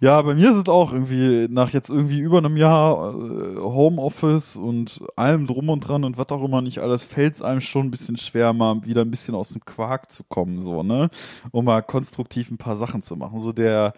Ja, 0.00 0.20
bei 0.22 0.34
mir 0.34 0.50
ist 0.50 0.56
es 0.56 0.68
auch 0.68 0.92
irgendwie 0.92 1.46
nach 1.48 1.70
jetzt 1.70 1.90
irgendwie 1.90 2.18
über 2.18 2.38
einem 2.38 2.56
Jahr 2.56 3.14
äh, 3.14 3.56
Homeoffice 3.56 4.56
und 4.56 5.00
allem 5.14 5.46
drum 5.46 5.68
und 5.68 5.80
dran 5.80 6.04
und 6.04 6.18
was 6.18 6.28
auch 6.30 6.42
immer 6.42 6.60
nicht 6.60 6.80
alles, 6.80 7.06
fällt 7.06 7.36
es 7.36 7.42
einem 7.42 7.60
schon 7.60 7.86
ein 7.86 7.90
bisschen 7.92 8.16
schwer, 8.16 8.52
mal 8.52 8.84
wieder 8.84 9.02
ein 9.02 9.10
bisschen 9.12 9.34
aus 9.36 9.50
dem 9.50 9.64
Quark 9.64 10.10
zu 10.10 10.24
kommen, 10.24 10.60
so, 10.60 10.82
ne? 10.82 11.08
Um 11.52 11.64
mal 11.66 11.82
konstruktiv 11.82 12.50
ein 12.50 12.58
paar 12.58 12.76
Sachen 12.76 13.02
zu 13.02 13.14
machen. 13.16 13.40
So 13.40 13.52
der 13.52 13.92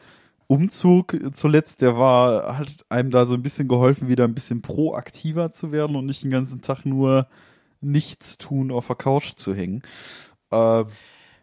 Umzug 0.48 1.16
zuletzt, 1.32 1.82
der 1.82 1.98
war, 1.98 2.58
hat 2.58 2.84
einem 2.88 3.10
da 3.10 3.26
so 3.26 3.34
ein 3.34 3.42
bisschen 3.42 3.68
geholfen, 3.68 4.08
wieder 4.08 4.24
ein 4.24 4.34
bisschen 4.34 4.62
proaktiver 4.62 5.52
zu 5.52 5.72
werden 5.72 5.94
und 5.94 6.06
nicht 6.06 6.24
den 6.24 6.30
ganzen 6.30 6.62
Tag 6.62 6.86
nur 6.86 7.28
nichts 7.82 8.38
tun 8.38 8.72
auf 8.72 8.86
der 8.86 8.96
Couch 8.96 9.34
zu 9.36 9.54
hängen. 9.54 9.82
Äh, 10.50 10.84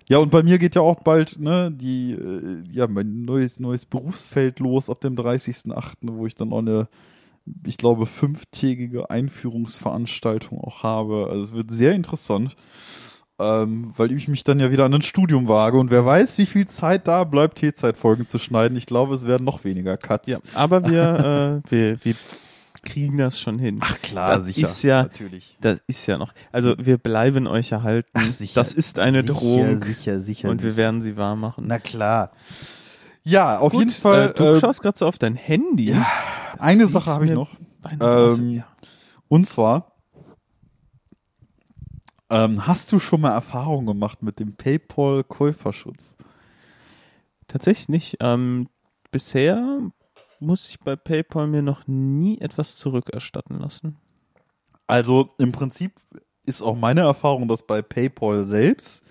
ja, 0.07 0.17
und 0.17 0.31
bei 0.31 0.41
mir 0.41 0.57
geht 0.57 0.75
ja 0.75 0.81
auch 0.81 1.01
bald, 1.01 1.39
ne, 1.39 1.71
die, 1.71 2.13
äh, 2.13 2.63
ja, 2.71 2.87
mein 2.87 3.25
neues, 3.25 3.59
neues 3.59 3.85
Berufsfeld 3.85 4.59
los 4.59 4.89
ab 4.89 5.01
dem 5.01 5.15
30.08., 5.15 5.93
wo 6.01 6.25
ich 6.25 6.35
dann 6.35 6.51
auch 6.51 6.59
eine, 6.59 6.87
ich 7.65 7.77
glaube, 7.77 8.07
fünftägige 8.07 9.11
Einführungsveranstaltung 9.11 10.59
auch 10.59 10.81
habe. 10.81 11.27
Also 11.29 11.43
es 11.43 11.53
wird 11.53 11.71
sehr 11.71 11.93
interessant, 11.93 12.55
ähm, 13.39 13.91
weil 13.97 14.11
ich 14.11 14.27
mich 14.27 14.43
dann 14.43 14.59
ja 14.59 14.71
wieder 14.71 14.85
an 14.85 14.93
ein 14.93 15.01
Studium 15.01 15.47
wage 15.47 15.77
und 15.77 15.91
wer 15.91 16.05
weiß, 16.05 16.37
wie 16.37 16.45
viel 16.45 16.67
Zeit 16.67 17.07
da 17.07 17.23
bleibt, 17.23 17.57
T-Zeitfolgen 17.57 18.25
zu 18.25 18.37
schneiden. 18.39 18.77
Ich 18.77 18.85
glaube, 18.85 19.13
es 19.15 19.27
werden 19.27 19.43
noch 19.43 19.63
weniger 19.63 19.97
Cuts. 19.97 20.27
Ja, 20.27 20.37
aber 20.53 20.87
wir, 20.89 21.61
äh, 21.65 21.69
wir, 21.71 22.05
wir 22.05 22.15
kriegen 22.83 23.17
das 23.17 23.39
schon 23.39 23.57
hin. 23.59 23.79
Ach 23.81 23.99
klar, 24.01 24.37
Das 24.37 24.45
sicher. 24.45 24.61
ist 24.67 24.83
ja- 24.83 25.03
natürlich. 25.03 25.57
Das 25.59 25.79
ist 25.87 26.05
ja 26.05 26.17
noch. 26.17 26.33
Also 26.51 26.75
wir 26.77 26.97
bleiben 26.97 27.47
euch 27.47 27.71
erhalten. 27.71 28.09
Ach, 28.13 28.31
sicher. 28.31 28.53
das 28.59 28.73
ist 28.73 28.99
eine 28.99 29.21
sicher, 29.23 29.33
Drohung 29.33 29.81
Sicher, 29.83 30.21
sicher. 30.21 30.49
und 30.49 30.61
wir 30.63 30.75
werden 30.75 31.01
sie 31.01 31.17
wahr 31.17 31.35
machen. 31.35 31.65
Na 31.67 31.79
klar. 31.79 32.31
Ja, 33.23 33.57
auf 33.57 33.71
Gut, 33.71 33.79
jeden 33.81 33.91
Fall. 33.91 34.29
Äh, 34.29 34.33
du 34.35 34.43
äh, 34.43 34.59
schaust 34.59 34.81
gerade 34.83 34.97
so 34.97 35.07
auf 35.07 35.17
dein 35.17 35.35
Handy. 35.35 35.89
ja, 35.89 36.05
Das 36.53 36.61
eine 36.61 36.85
Sache 36.85 37.09
habe 37.09 37.25
ich 37.25 37.31
noch. 37.31 37.49
Ähm, 37.99 38.49
ja. 38.51 38.63
Und 39.27 39.47
zwar, 39.47 39.94
ähm, 42.29 42.65
hast 42.65 42.91
du 42.91 42.99
schon 42.99 43.21
mal 43.21 43.33
Erfahrung 43.33 43.85
gemacht 43.85 44.23
mit 44.23 44.39
dem 44.39 44.55
PayPal-Käuferschutz? 44.55 46.15
Tatsächlich 47.47 47.89
nicht. 47.89 48.17
Ähm, 48.19 48.67
bisher 49.11 49.79
muss 50.39 50.69
ich 50.69 50.79
bei 50.79 50.95
PayPal 50.95 51.47
mir 51.47 51.61
noch 51.61 51.87
nie 51.87 52.39
etwas 52.39 52.77
zurückerstatten 52.77 53.59
lassen. 53.59 53.97
Also 54.87 55.29
im 55.37 55.51
Prinzip 55.51 55.93
ist 56.45 56.61
auch 56.61 56.75
meine 56.75 57.01
Erfahrung, 57.01 57.47
dass 57.47 57.65
bei 57.65 57.81
PayPal 57.81 58.45
selbst 58.45 59.03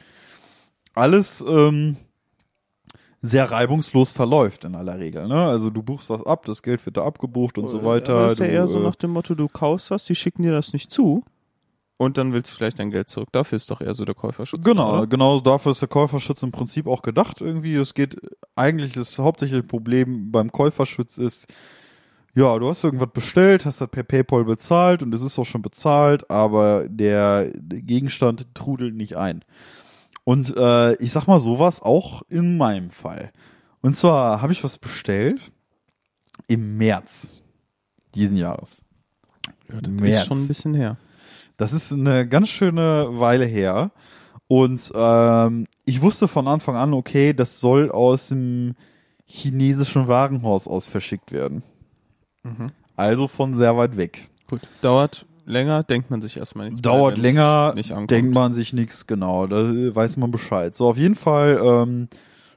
alles 0.94 1.44
ähm, 1.46 1.96
sehr 3.20 3.50
reibungslos 3.50 4.12
verläuft 4.12 4.64
in 4.64 4.74
aller 4.74 4.98
Regel. 4.98 5.26
Ne? 5.26 5.46
Also 5.46 5.70
du 5.70 5.82
buchst 5.82 6.10
was 6.10 6.24
ab, 6.24 6.44
das 6.44 6.62
Geld 6.62 6.84
wird 6.84 6.96
da 6.96 7.04
abgebucht 7.04 7.58
und 7.58 7.68
so 7.68 7.84
weiter. 7.84 8.14
Aber 8.14 8.26
ist 8.26 8.38
ja 8.38 8.46
du, 8.46 8.52
eher 8.52 8.68
so 8.68 8.80
äh, 8.80 8.82
nach 8.82 8.94
dem 8.96 9.10
Motto, 9.12 9.34
du 9.34 9.48
kaufst 9.48 9.90
was, 9.90 10.04
die 10.04 10.14
schicken 10.14 10.42
dir 10.42 10.52
das 10.52 10.72
nicht 10.72 10.92
zu 10.92 11.24
und 11.96 12.18
dann 12.18 12.32
willst 12.32 12.50
du 12.50 12.56
vielleicht 12.56 12.78
dein 12.78 12.90
Geld 12.90 13.08
zurück. 13.08 13.28
Dafür 13.32 13.56
ist 13.56 13.70
doch 13.70 13.80
eher 13.80 13.94
so 13.94 14.04
der 14.04 14.14
Käuferschutz. 14.14 14.64
Genau, 14.64 14.98
oder? 14.98 15.06
genau 15.06 15.40
dafür 15.40 15.72
ist 15.72 15.80
der 15.80 15.88
Käuferschutz 15.88 16.42
im 16.42 16.52
Prinzip 16.52 16.86
auch 16.86 17.02
gedacht 17.02 17.40
irgendwie. 17.40 17.74
Es 17.76 17.94
geht 17.94 18.16
eigentlich 18.56 18.92
das 18.92 19.18
hauptsächliche 19.18 19.62
Problem 19.62 20.32
beim 20.32 20.50
Käuferschutz 20.50 21.18
ist, 21.18 21.46
ja, 22.36 22.58
du 22.58 22.68
hast 22.68 22.82
irgendwas 22.82 23.10
bestellt, 23.12 23.64
hast 23.64 23.80
das 23.80 23.88
per 23.88 24.02
PayPal 24.02 24.44
bezahlt 24.44 25.04
und 25.04 25.14
es 25.14 25.22
ist 25.22 25.38
auch 25.38 25.44
schon 25.44 25.62
bezahlt, 25.62 26.28
aber 26.30 26.88
der 26.88 27.52
Gegenstand 27.54 28.52
trudelt 28.54 28.96
nicht 28.96 29.16
ein. 29.16 29.44
Und 30.24 30.56
äh, 30.56 30.94
ich 30.96 31.12
sag 31.12 31.28
mal 31.28 31.38
sowas 31.38 31.80
auch 31.80 32.22
in 32.28 32.56
meinem 32.56 32.90
Fall. 32.90 33.30
Und 33.82 33.96
zwar 33.96 34.42
habe 34.42 34.52
ich 34.52 34.64
was 34.64 34.78
bestellt 34.78 35.40
im 36.48 36.76
März 36.76 37.30
diesen 38.14 38.36
Jahres. 38.36 38.82
Ja, 39.70 39.80
das 39.80 39.92
März. 39.92 40.14
ist 40.14 40.26
schon 40.26 40.38
ein 40.38 40.48
bisschen 40.48 40.74
her. 40.74 40.96
Das 41.56 41.72
ist 41.72 41.92
eine 41.92 42.28
ganz 42.28 42.48
schöne 42.48 43.08
Weile 43.10 43.44
her. 43.44 43.92
Und 44.46 44.92
ähm, 44.94 45.66
ich 45.86 46.02
wusste 46.02 46.28
von 46.28 46.48
Anfang 46.48 46.76
an, 46.76 46.92
okay, 46.92 47.32
das 47.32 47.60
soll 47.60 47.90
aus 47.90 48.28
dem 48.28 48.74
chinesischen 49.26 50.08
Warenhaus 50.08 50.68
aus 50.68 50.88
verschickt 50.88 51.32
werden. 51.32 51.62
Mhm. 52.42 52.70
Also 52.96 53.28
von 53.28 53.54
sehr 53.54 53.76
weit 53.76 53.96
weg. 53.96 54.28
Gut. 54.48 54.60
Dauert 54.82 55.26
länger, 55.46 55.82
denkt 55.82 56.10
man 56.10 56.20
sich 56.20 56.36
erstmal 56.36 56.66
nichts. 56.66 56.82
Dauert 56.82 57.16
wenn's 57.16 57.22
länger, 57.22 57.74
denkt 58.06 58.34
man 58.34 58.52
sich 58.52 58.72
nichts, 58.72 59.06
genau, 59.06 59.46
da 59.46 59.56
weiß 59.56 60.16
man 60.16 60.30
Bescheid. 60.30 60.74
So, 60.74 60.88
auf 60.88 60.96
jeden 60.96 61.14
Fall 61.14 61.60
ähm, 61.62 62.08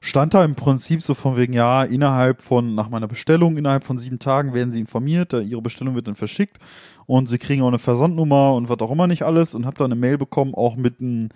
stand 0.01 0.33
da 0.33 0.43
im 0.43 0.55
Prinzip 0.55 1.01
so 1.01 1.13
von 1.13 1.37
wegen, 1.37 1.53
ja, 1.53 1.83
innerhalb 1.83 2.41
von, 2.41 2.75
nach 2.75 2.89
meiner 2.89 3.07
Bestellung, 3.07 3.57
innerhalb 3.57 3.83
von 3.83 3.97
sieben 3.97 4.19
Tagen 4.19 4.53
werden 4.53 4.71
sie 4.71 4.79
informiert, 4.79 5.33
da 5.33 5.39
ihre 5.39 5.61
Bestellung 5.61 5.95
wird 5.95 6.07
dann 6.07 6.15
verschickt 6.15 6.59
und 7.07 7.27
sie 7.27 7.39
kriegen 7.39 7.63
auch 7.63 7.69
eine 7.69 7.79
Versandnummer 7.79 8.53
und 8.53 8.69
was 8.69 8.79
auch 8.79 8.91
immer 8.91 9.07
nicht 9.07 9.23
alles 9.23 9.55
und 9.55 9.65
hab 9.65 9.77
da 9.77 9.85
eine 9.85 9.95
Mail 9.95 10.19
bekommen, 10.19 10.53
auch 10.53 10.75
mit 10.75 11.01
einem 11.01 11.29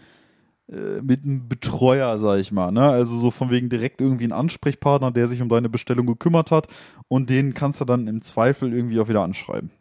äh, 0.70 1.02
mit 1.02 1.24
einem 1.24 1.48
Betreuer, 1.50 2.18
sag 2.20 2.40
ich 2.40 2.52
mal, 2.52 2.72
ne? 2.72 2.90
Also 2.90 3.18
so 3.18 3.32
von 3.32 3.50
wegen 3.50 3.70
direkt 3.70 4.02
irgendwie 4.02 4.26
ein 4.26 4.34
Ansprechpartner, 4.34 5.12
der 5.12 5.28
sich 5.28 5.42
um 5.42 5.50
deine 5.50 5.70
Bestellung 5.70 6.06
gekümmert 6.06 6.52
hat 6.52 6.68
und 7.08 7.30
den 7.30 7.54
kannst 7.56 7.82
du 7.82 7.86
dann 7.86 8.08
im 8.08 8.22
Zweifel 8.22 8.74
irgendwie 8.74 9.00
auch 9.00 9.10
wieder 9.10 9.24
anschreiben. 9.24 9.72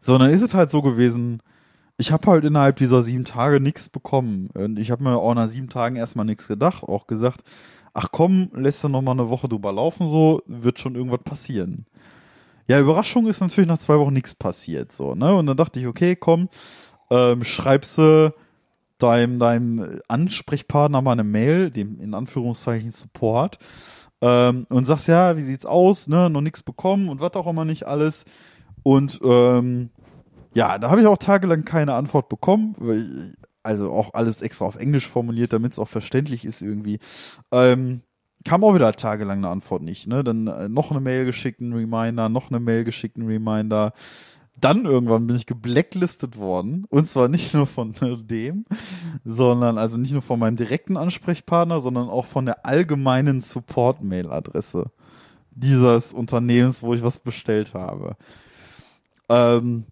So, 0.00 0.16
dann 0.18 0.30
ist 0.30 0.42
es 0.42 0.54
halt 0.54 0.70
so 0.70 0.82
gewesen, 0.82 1.42
ich 1.98 2.12
habe 2.12 2.30
halt 2.30 2.44
innerhalb 2.44 2.76
dieser 2.76 3.02
sieben 3.02 3.24
Tage 3.24 3.60
nichts 3.60 3.88
bekommen. 3.88 4.48
Und 4.54 4.78
ich 4.78 4.90
habe 4.90 5.02
mir 5.04 5.16
auch 5.18 5.34
nach 5.34 5.48
sieben 5.48 5.68
Tagen 5.68 5.96
erstmal 5.96 6.26
nichts 6.26 6.48
gedacht, 6.48 6.82
auch 6.82 7.06
gesagt, 7.06 7.42
ach 7.94 8.08
komm, 8.10 8.50
lässt 8.54 8.82
du 8.84 8.88
noch 8.88 9.02
mal 9.02 9.12
eine 9.12 9.28
Woche 9.28 9.48
drüber 9.48 9.72
laufen, 9.72 10.08
so, 10.08 10.42
wird 10.46 10.78
schon 10.78 10.94
irgendwas 10.94 11.22
passieren. 11.22 11.86
Ja, 12.68 12.78
Überraschung 12.80 13.26
ist 13.26 13.40
natürlich 13.40 13.68
nach 13.68 13.78
zwei 13.78 13.98
Wochen 13.98 14.12
nichts 14.12 14.34
passiert, 14.34 14.92
so, 14.92 15.14
ne? 15.14 15.34
Und 15.34 15.46
dann 15.46 15.56
dachte 15.56 15.80
ich, 15.80 15.86
okay, 15.86 16.16
komm, 16.16 16.48
ähm, 17.10 17.44
schreibst 17.44 17.98
du 17.98 18.32
deinem, 18.98 19.38
deinem 19.38 20.00
Ansprechpartner 20.08 21.02
mal 21.02 21.12
eine 21.12 21.24
Mail, 21.24 21.70
dem 21.70 22.00
in 22.00 22.14
Anführungszeichen 22.14 22.90
Support, 22.90 23.58
ähm, 24.20 24.66
und 24.68 24.84
sagst, 24.84 25.08
ja, 25.08 25.36
wie 25.36 25.42
sieht's 25.42 25.66
aus, 25.66 26.06
ne, 26.06 26.30
noch 26.30 26.40
nichts 26.40 26.62
bekommen 26.62 27.08
und 27.08 27.20
was 27.20 27.34
auch 27.34 27.46
immer 27.46 27.64
nicht 27.64 27.86
alles. 27.86 28.24
Und 28.84 29.20
ähm, 29.24 29.90
ja, 30.54 30.78
da 30.78 30.90
habe 30.90 31.00
ich 31.00 31.06
auch 31.06 31.18
tagelang 31.18 31.64
keine 31.64 31.94
Antwort 31.94 32.28
bekommen, 32.28 33.34
also 33.62 33.90
auch 33.90 34.14
alles 34.14 34.42
extra 34.42 34.64
auf 34.64 34.76
Englisch 34.76 35.08
formuliert, 35.08 35.52
damit 35.52 35.72
es 35.72 35.78
auch 35.78 35.88
verständlich 35.88 36.44
ist 36.44 36.62
irgendwie. 36.62 36.98
Ähm, 37.50 38.02
kam 38.44 38.64
auch 38.64 38.74
wieder 38.74 38.92
tagelang 38.92 39.38
eine 39.38 39.48
Antwort 39.48 39.82
nicht, 39.82 40.06
ne? 40.06 40.24
Dann 40.24 40.46
äh, 40.46 40.68
noch 40.68 40.90
eine 40.90 41.00
Mail 41.00 41.24
geschickt, 41.24 41.60
ein 41.60 41.72
Reminder, 41.72 42.28
noch 42.28 42.50
eine 42.50 42.60
Mail 42.60 42.84
geschickt, 42.84 43.16
ein 43.16 43.26
Reminder. 43.26 43.92
Dann 44.60 44.84
irgendwann 44.84 45.26
bin 45.26 45.36
ich 45.36 45.46
geblacklistet 45.46 46.36
worden. 46.36 46.84
Und 46.88 47.08
zwar 47.08 47.28
nicht 47.28 47.54
nur 47.54 47.66
von 47.66 47.94
dem, 48.28 48.64
sondern 49.24 49.78
also 49.78 49.98
nicht 49.98 50.12
nur 50.12 50.22
von 50.22 50.38
meinem 50.38 50.56
direkten 50.56 50.96
Ansprechpartner, 50.96 51.80
sondern 51.80 52.08
auch 52.08 52.26
von 52.26 52.46
der 52.46 52.64
allgemeinen 52.66 53.40
Support-Mail-Adresse 53.40 54.90
dieses 55.50 56.12
Unternehmens, 56.12 56.82
wo 56.82 56.94
ich 56.94 57.02
was 57.02 57.18
bestellt 57.18 57.74
habe. 57.74 58.16
Ähm, 59.28 59.84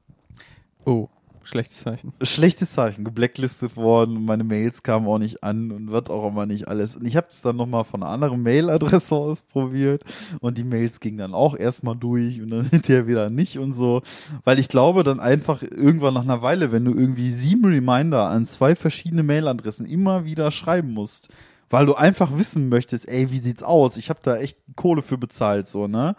Oh, 0.85 1.09
schlechtes 1.51 1.81
Zeichen. 1.81 2.13
schlechtes 2.23 2.73
Zeichen, 2.73 3.05
geblacklistet 3.05 3.77
worden, 3.77 4.25
meine 4.25 4.45
Mails 4.45 4.83
kamen 4.83 5.07
auch 5.07 5.19
nicht 5.19 5.43
an 5.43 5.71
und 5.73 5.93
was 5.93 6.09
auch 6.09 6.29
immer 6.29 6.47
nicht 6.47 6.69
alles. 6.69 6.97
Und 6.97 7.05
ich 7.05 7.17
habe 7.17 7.27
es 7.31 7.43
dann 7.43 7.57
nochmal 7.57 7.85
von 7.85 8.03
einer 8.03 8.13
anderen 8.13 8.43
Mailadresse 8.43 9.15
aus 9.17 9.43
probiert 9.43 10.05
und 10.41 10.57
die 10.57 10.65
Mails 10.65 11.01
gingen 11.01 11.19
dann 11.19 11.35
auch 11.35 11.57
erstmal 11.57 11.97
durch 11.97 12.41
und 12.41 12.51
dann 12.51 12.65
hinterher 12.71 13.07
wieder 13.07 13.31
nicht 13.31 13.59
und 13.59 13.75
so. 13.75 14.03
Weil 14.45 14.59
ich 14.59 14.69
glaube 14.69 15.03
dann 15.03 15.21
einfach 15.21 15.63
irgendwann 15.63 16.15
nach 16.15 16.25
einer 16.25 16.43
Weile, 16.43 16.73
wenn 16.73 16.85
du 16.85 16.95
irgendwie 16.95 17.33
sieben 17.33 17.65
Reminder 17.65 18.31
an 18.31 18.47
zwei 18.47 18.75
verschiedene 18.77 19.23
Mailadressen 19.23 19.87
immer 19.87 20.25
wieder 20.25 20.51
schreiben 20.51 20.93
musst, 20.93 21.29
weil 21.69 21.87
du 21.87 21.95
einfach 21.95 22.37
wissen 22.37 22.69
möchtest, 22.69 23.09
ey, 23.09 23.31
wie 23.31 23.39
sieht's 23.39 23.63
aus? 23.63 23.97
Ich 23.97 24.11
habe 24.11 24.21
da 24.23 24.37
echt 24.37 24.59
Kohle 24.77 25.03
für 25.03 25.19
bezahlt, 25.19 25.69
so, 25.69 25.87
ne? 25.87 26.17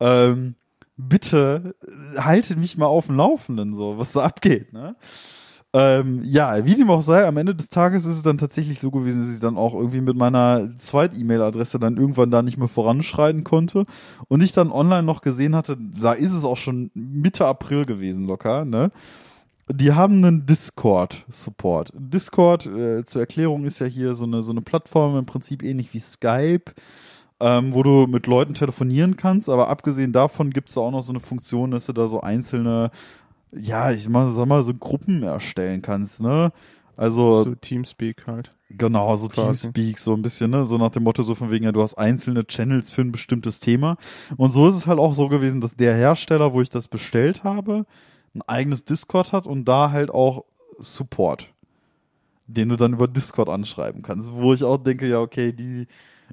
Ähm, 0.00 0.56
bitte 0.96 1.74
äh, 2.16 2.20
haltet 2.20 2.58
mich 2.58 2.76
mal 2.76 2.86
auf 2.86 3.06
dem 3.06 3.16
Laufenden, 3.16 3.74
so, 3.74 3.98
was 3.98 4.12
da 4.12 4.24
abgeht, 4.24 4.72
ne? 4.72 4.96
Ähm, 5.76 6.20
ja, 6.22 6.64
wie 6.64 6.76
dem 6.76 6.88
auch 6.88 7.02
sei, 7.02 7.26
am 7.26 7.36
Ende 7.36 7.52
des 7.52 7.68
Tages 7.68 8.06
ist 8.06 8.18
es 8.18 8.22
dann 8.22 8.38
tatsächlich 8.38 8.78
so 8.78 8.92
gewesen, 8.92 9.22
dass 9.22 9.34
ich 9.34 9.40
dann 9.40 9.56
auch 9.56 9.74
irgendwie 9.74 10.02
mit 10.02 10.16
meiner 10.16 10.70
Zweit-E-Mail-Adresse 10.76 11.80
dann 11.80 11.96
irgendwann 11.96 12.30
da 12.30 12.42
nicht 12.42 12.58
mehr 12.58 12.68
voranschreiten 12.68 13.42
konnte 13.42 13.84
und 14.28 14.40
ich 14.40 14.52
dann 14.52 14.70
online 14.70 15.02
noch 15.02 15.20
gesehen 15.20 15.56
hatte, 15.56 15.76
da 15.76 16.12
ist 16.12 16.32
es 16.32 16.44
auch 16.44 16.56
schon 16.56 16.92
Mitte 16.94 17.44
April 17.46 17.84
gewesen 17.86 18.24
locker, 18.24 18.64
ne? 18.64 18.92
Die 19.68 19.92
haben 19.92 20.24
einen 20.24 20.46
Discord-Support. 20.46 21.92
Discord, 21.96 22.66
äh, 22.66 23.02
zur 23.02 23.22
Erklärung, 23.22 23.64
ist 23.64 23.80
ja 23.80 23.86
hier 23.86 24.14
so 24.14 24.26
eine, 24.26 24.44
so 24.44 24.52
eine 24.52 24.60
Plattform 24.60 25.16
im 25.16 25.26
Prinzip 25.26 25.64
ähnlich 25.64 25.92
wie 25.92 26.00
Skype, 26.00 26.70
ähm, 27.40 27.74
wo 27.74 27.82
du 27.82 28.06
mit 28.06 28.26
Leuten 28.26 28.54
telefonieren 28.54 29.16
kannst, 29.16 29.48
aber 29.48 29.68
abgesehen 29.68 30.12
davon 30.12 30.50
gibt 30.50 30.68
es 30.68 30.76
da 30.76 30.82
auch 30.82 30.90
noch 30.90 31.02
so 31.02 31.12
eine 31.12 31.20
Funktion, 31.20 31.70
dass 31.70 31.86
du 31.86 31.92
da 31.92 32.06
so 32.08 32.20
einzelne, 32.20 32.90
ja, 33.52 33.90
ich 33.90 34.08
mal, 34.08 34.30
sag 34.32 34.46
mal, 34.46 34.62
so 34.62 34.74
Gruppen 34.74 35.22
erstellen 35.22 35.82
kannst, 35.82 36.20
ne? 36.22 36.52
Also, 36.96 37.42
So 37.42 37.54
Teamspeak 37.54 38.26
halt. 38.26 38.52
Genau, 38.70 39.16
so 39.16 39.28
Quasi. 39.28 39.62
Teamspeak, 39.62 39.98
so 39.98 40.14
ein 40.14 40.22
bisschen, 40.22 40.50
ne? 40.50 40.64
So 40.66 40.78
nach 40.78 40.90
dem 40.90 41.02
Motto, 41.02 41.22
so 41.22 41.34
von 41.34 41.50
wegen, 41.50 41.64
ja, 41.64 41.72
du 41.72 41.82
hast 41.82 41.94
einzelne 41.94 42.46
Channels 42.46 42.92
für 42.92 43.02
ein 43.02 43.12
bestimmtes 43.12 43.60
Thema. 43.60 43.96
Und 44.36 44.50
so 44.50 44.68
ist 44.68 44.76
es 44.76 44.86
halt 44.86 44.98
auch 44.98 45.14
so 45.14 45.28
gewesen, 45.28 45.60
dass 45.60 45.76
der 45.76 45.94
Hersteller, 45.94 46.52
wo 46.52 46.60
ich 46.60 46.70
das 46.70 46.88
bestellt 46.88 47.44
habe, 47.44 47.86
ein 48.34 48.42
eigenes 48.42 48.84
Discord 48.84 49.32
hat 49.32 49.46
und 49.46 49.64
da 49.64 49.90
halt 49.90 50.10
auch 50.10 50.44
Support, 50.78 51.52
den 52.46 52.68
du 52.68 52.76
dann 52.76 52.92
über 52.92 53.08
Discord 53.08 53.48
anschreiben 53.48 54.02
kannst. 54.02 54.32
Wo 54.32 54.54
ich 54.54 54.64
auch 54.64 54.78
denke, 54.78 55.08
ja, 55.08 55.20
okay, 55.20 55.52
die, 55.52 55.86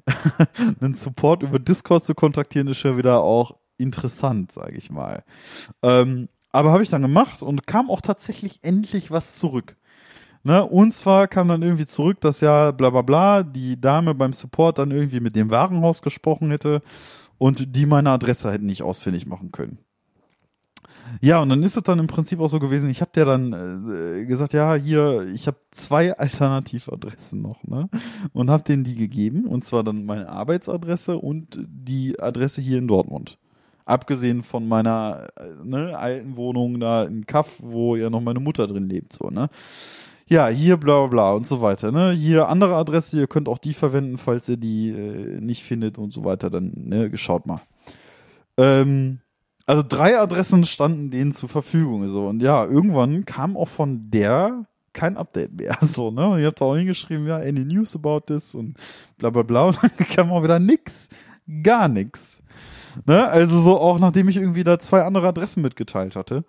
einen 0.80 0.94
Support 0.94 1.42
über 1.42 1.58
Discord 1.58 2.04
zu 2.04 2.14
kontaktieren, 2.14 2.68
ist 2.68 2.78
schon 2.78 2.96
wieder 2.98 3.20
auch 3.20 3.56
interessant, 3.78 4.52
sage 4.52 4.76
ich 4.76 4.90
mal. 4.90 5.24
Ähm, 5.82 6.28
aber 6.50 6.72
habe 6.72 6.82
ich 6.82 6.90
dann 6.90 7.02
gemacht 7.02 7.42
und 7.42 7.66
kam 7.66 7.90
auch 7.90 8.00
tatsächlich 8.00 8.60
endlich 8.62 9.10
was 9.10 9.38
zurück. 9.38 9.76
Ne? 10.44 10.64
Und 10.64 10.92
zwar 10.92 11.28
kam 11.28 11.48
dann 11.48 11.62
irgendwie 11.62 11.86
zurück, 11.86 12.20
dass 12.20 12.40
ja 12.40 12.72
bla 12.72 12.90
bla 12.90 13.02
bla 13.02 13.42
die 13.42 13.80
Dame 13.80 14.14
beim 14.14 14.32
Support 14.32 14.78
dann 14.78 14.90
irgendwie 14.90 15.20
mit 15.20 15.36
dem 15.36 15.50
Warenhaus 15.50 16.02
gesprochen 16.02 16.50
hätte 16.50 16.82
und 17.38 17.76
die 17.76 17.86
meine 17.86 18.10
Adresse 18.10 18.52
hätten 18.52 18.66
nicht 18.66 18.82
ausfindig 18.82 19.26
machen 19.26 19.52
können. 19.52 19.78
Ja, 21.20 21.40
und 21.40 21.48
dann 21.48 21.62
ist 21.62 21.76
es 21.76 21.82
dann 21.82 21.98
im 21.98 22.06
Prinzip 22.06 22.40
auch 22.40 22.48
so 22.48 22.58
gewesen, 22.58 22.90
ich 22.90 23.00
habe 23.00 23.10
der 23.14 23.24
dann 23.24 23.52
äh, 23.52 24.24
gesagt, 24.24 24.52
ja, 24.54 24.74
hier, 24.74 25.26
ich 25.32 25.46
habe 25.46 25.58
zwei 25.70 26.12
Alternativadressen 26.18 27.42
noch, 27.42 27.62
ne? 27.64 27.88
Und 28.32 28.50
habe 28.50 28.62
denen 28.62 28.84
die 28.84 28.96
gegeben, 28.96 29.46
und 29.46 29.64
zwar 29.64 29.84
dann 29.84 30.04
meine 30.04 30.28
Arbeitsadresse 30.28 31.18
und 31.18 31.58
die 31.66 32.18
Adresse 32.20 32.60
hier 32.60 32.78
in 32.78 32.88
Dortmund. 32.88 33.38
Abgesehen 33.84 34.42
von 34.42 34.66
meiner 34.68 35.28
äh, 35.36 35.64
ne, 35.64 35.98
alten 35.98 36.36
Wohnung 36.36 36.80
da 36.80 37.04
in 37.04 37.26
Kaff, 37.26 37.58
wo 37.62 37.96
ja 37.96 38.10
noch 38.10 38.20
meine 38.20 38.40
Mutter 38.40 38.66
drin 38.66 38.88
lebt, 38.88 39.12
so, 39.12 39.28
ne? 39.28 39.48
Ja, 40.28 40.48
hier 40.48 40.76
bla 40.78 41.00
bla 41.00 41.06
bla 41.08 41.32
und 41.32 41.46
so 41.46 41.60
weiter, 41.60 41.92
ne? 41.92 42.12
Hier 42.12 42.48
andere 42.48 42.76
Adresse, 42.76 43.18
ihr 43.18 43.26
könnt 43.26 43.48
auch 43.48 43.58
die 43.58 43.74
verwenden, 43.74 44.18
falls 44.18 44.48
ihr 44.48 44.56
die 44.56 44.90
äh, 44.90 45.40
nicht 45.40 45.64
findet 45.64 45.98
und 45.98 46.12
so 46.12 46.24
weiter, 46.24 46.48
dann, 46.48 46.72
ne, 46.74 47.10
schaut 47.16 47.46
mal. 47.46 47.60
Ähm, 48.56 49.18
also 49.66 49.82
drei 49.86 50.18
Adressen 50.18 50.64
standen 50.64 51.10
denen 51.10 51.32
zur 51.32 51.48
Verfügung, 51.48 52.06
so. 52.08 52.28
Und 52.28 52.42
ja, 52.42 52.64
irgendwann 52.64 53.24
kam 53.24 53.56
auch 53.56 53.68
von 53.68 54.10
der 54.10 54.66
kein 54.92 55.16
Update 55.16 55.52
mehr, 55.54 55.78
so, 55.82 56.10
ne? 56.10 56.28
Und 56.28 56.40
ich 56.40 56.46
hab 56.46 56.56
da 56.56 56.64
auch 56.64 56.76
hingeschrieben, 56.76 57.26
ja, 57.26 57.36
any 57.36 57.64
news 57.64 57.94
about 57.94 58.20
this 58.26 58.54
und 58.54 58.76
bla 59.18 59.30
bla 59.30 59.42
bla 59.42 59.64
und 59.64 59.82
dann 59.82 59.90
kam 60.14 60.32
auch 60.32 60.42
wieder 60.42 60.58
nix. 60.58 61.08
Gar 61.62 61.88
nix. 61.88 62.42
Ne? 63.06 63.26
Also 63.26 63.60
so 63.60 63.78
auch 63.78 63.98
nachdem 63.98 64.28
ich 64.28 64.36
irgendwie 64.36 64.64
da 64.64 64.78
zwei 64.78 65.02
andere 65.02 65.28
Adressen 65.28 65.62
mitgeteilt 65.62 66.14
hatte. 66.14 66.44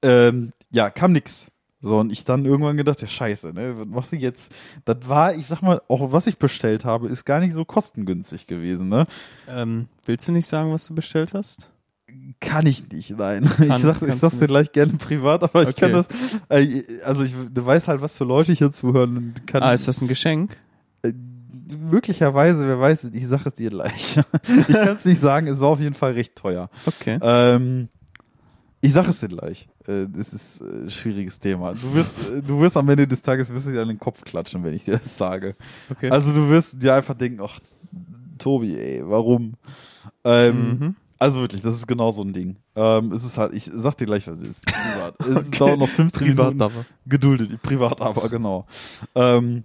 Ähm, 0.00 0.52
ja, 0.70 0.90
kam 0.90 1.12
nix. 1.12 1.51
So, 1.84 1.98
und 1.98 2.12
ich 2.12 2.24
dann 2.24 2.44
irgendwann 2.44 2.76
gedacht, 2.76 3.02
ja 3.02 3.08
scheiße, 3.08 3.52
ne, 3.52 3.74
was 3.76 3.86
machst 3.86 4.12
du 4.12 4.16
jetzt? 4.16 4.52
Das 4.84 4.96
war, 5.08 5.34
ich 5.34 5.48
sag 5.48 5.62
mal, 5.62 5.82
auch 5.88 6.12
was 6.12 6.28
ich 6.28 6.38
bestellt 6.38 6.84
habe, 6.84 7.08
ist 7.08 7.24
gar 7.24 7.40
nicht 7.40 7.54
so 7.54 7.64
kostengünstig 7.64 8.46
gewesen, 8.46 8.88
ne? 8.88 9.06
Ähm, 9.48 9.88
willst 10.06 10.28
du 10.28 10.32
nicht 10.32 10.46
sagen, 10.46 10.72
was 10.72 10.86
du 10.86 10.94
bestellt 10.94 11.34
hast? 11.34 11.70
Kann 12.40 12.66
ich 12.66 12.88
nicht, 12.92 13.16
nein. 13.18 13.50
ich 13.60 13.78
sag, 13.78 14.00
ich 14.00 14.14
sag's 14.14 14.38
dir 14.38 14.46
gleich 14.46 14.70
gerne 14.70 14.92
privat, 14.94 15.42
aber 15.42 15.62
ich 15.62 15.70
Okay. 15.70 15.80
kann 15.80 15.92
das, 15.92 16.06
äh, 16.50 16.82
also 17.04 17.24
ich, 17.24 17.34
du 17.52 17.66
weißt 17.66 17.88
halt, 17.88 18.00
was 18.00 18.16
für 18.16 18.24
Leute 18.24 18.52
hier 18.52 18.70
zuhören. 18.70 19.34
Kann, 19.46 19.62
Ah, 19.64 19.72
ist 19.72 19.88
das 19.88 20.00
ein 20.00 20.08
Geschenk? 20.08 20.56
äh, 21.02 21.12
möglicherweise, 21.90 22.66
wer 22.66 22.78
weiß, 22.78 23.04
ich 23.12 23.26
sag 23.26 23.46
es 23.46 23.54
dir 23.54 23.70
gleich. 23.70 24.18
ich 24.68 24.74
kann 24.74 24.96
es 24.96 25.04
nicht 25.04 25.20
sagen, 25.20 25.46
es 25.48 25.58
war 25.60 25.68
auf 25.68 25.80
jeden 25.80 25.94
Fall 25.94 26.12
recht 26.12 26.36
teuer. 26.36 26.70
Okay. 26.86 27.18
Ähm, 27.22 27.88
ich 28.80 28.92
sag 28.92 29.08
es 29.08 29.20
dir 29.20 29.28
gleich. 29.28 29.68
Äh, 29.86 30.06
Das 30.08 30.32
ist 30.32 30.60
äh, 30.60 30.84
ein 30.84 30.90
schwieriges 30.90 31.38
Thema. 31.38 31.72
Du 31.72 31.94
wirst, 31.94 32.18
äh, 32.30 32.42
du 32.42 32.60
wirst 32.60 32.76
am 32.76 32.88
Ende 32.88 33.06
des 33.06 33.22
Tages 33.22 33.52
wirst 33.52 33.66
du 33.66 33.72
dir 33.72 33.82
an 33.82 33.88
den 33.88 33.98
Kopf 33.98 34.22
klatschen, 34.24 34.62
wenn 34.64 34.74
ich 34.74 34.84
dir 34.84 34.98
das 34.98 35.16
sage. 35.16 35.54
okay. 35.90 36.10
Also 36.10 36.32
du 36.32 36.48
wirst 36.48 36.82
dir 36.82 36.94
einfach 36.94 37.14
denken, 37.14 37.40
ach, 37.42 37.58
Tobi, 38.38 38.76
ey, 38.76 39.02
warum? 39.04 39.54
Ähm, 40.24 40.68
mhm. 40.78 40.96
Also 41.18 41.40
wirklich, 41.40 41.62
das 41.62 41.74
ist 41.76 41.86
genau 41.86 42.10
so 42.10 42.22
ein 42.22 42.32
Ding. 42.32 42.56
Ähm, 42.74 43.12
es 43.12 43.22
ist 43.24 43.38
halt, 43.38 43.54
ich 43.54 43.70
sag 43.72 43.96
dir 43.96 44.06
gleich, 44.06 44.26
was 44.26 44.38
es 44.38 44.48
ist. 44.58 44.66
Privat. 44.66 45.20
Es 45.20 45.46
Okay. 45.48 45.58
dauert 45.58 45.78
noch 45.78 45.88
15 45.88 46.26
Privat 46.26 46.54
Minuten. 46.54 46.86
Geduldet, 47.06 47.62
privat 47.62 48.00
aber, 48.00 48.28
genau. 48.28 48.66
Ähm, 49.14 49.62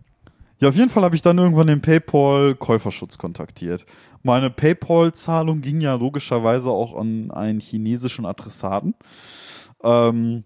ja, 0.59 0.69
auf 0.69 0.75
jeden 0.75 0.89
Fall 0.91 1.03
habe 1.03 1.15
ich 1.15 1.21
dann 1.23 1.37
irgendwann 1.39 1.67
den 1.67 1.81
PayPal-Käuferschutz 1.81 3.17
kontaktiert. 3.17 3.85
Meine 4.23 4.49
PayPal-Zahlung 4.49 5.61
ging 5.61 5.81
ja 5.81 5.95
logischerweise 5.95 6.69
auch 6.69 6.95
an 6.95 7.31
einen 7.31 7.59
chinesischen 7.59 8.25
Adressaten. 8.27 8.93
Ähm, 9.87 10.43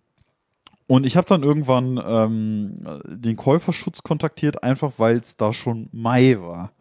und 0.87 1.05
ich 1.05 1.17
habe 1.17 1.27
dann 1.27 1.43
irgendwann 1.43 2.01
ähm, 2.05 3.01
den 3.05 3.37
Käuferschutz 3.37 4.03
kontaktiert, 4.03 4.63
einfach 4.63 4.93
weil 4.97 5.17
es 5.17 5.37
da 5.37 5.53
schon 5.53 5.89
Mai 5.91 6.37
war. 6.39 6.71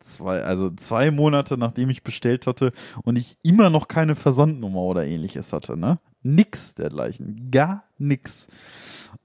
Zwei, 0.00 0.42
also 0.42 0.70
zwei 0.70 1.10
Monate 1.10 1.58
nachdem 1.58 1.90
ich 1.90 2.04
bestellt 2.04 2.46
hatte 2.46 2.72
und 3.02 3.18
ich 3.18 3.36
immer 3.42 3.68
noch 3.68 3.88
keine 3.88 4.14
Versandnummer 4.14 4.80
oder 4.80 5.04
ähnliches 5.04 5.52
hatte, 5.52 5.76
ne? 5.76 5.98
Nix 6.22 6.76
dergleichen. 6.76 7.48
Gar 7.50 7.84
nix. 7.98 8.48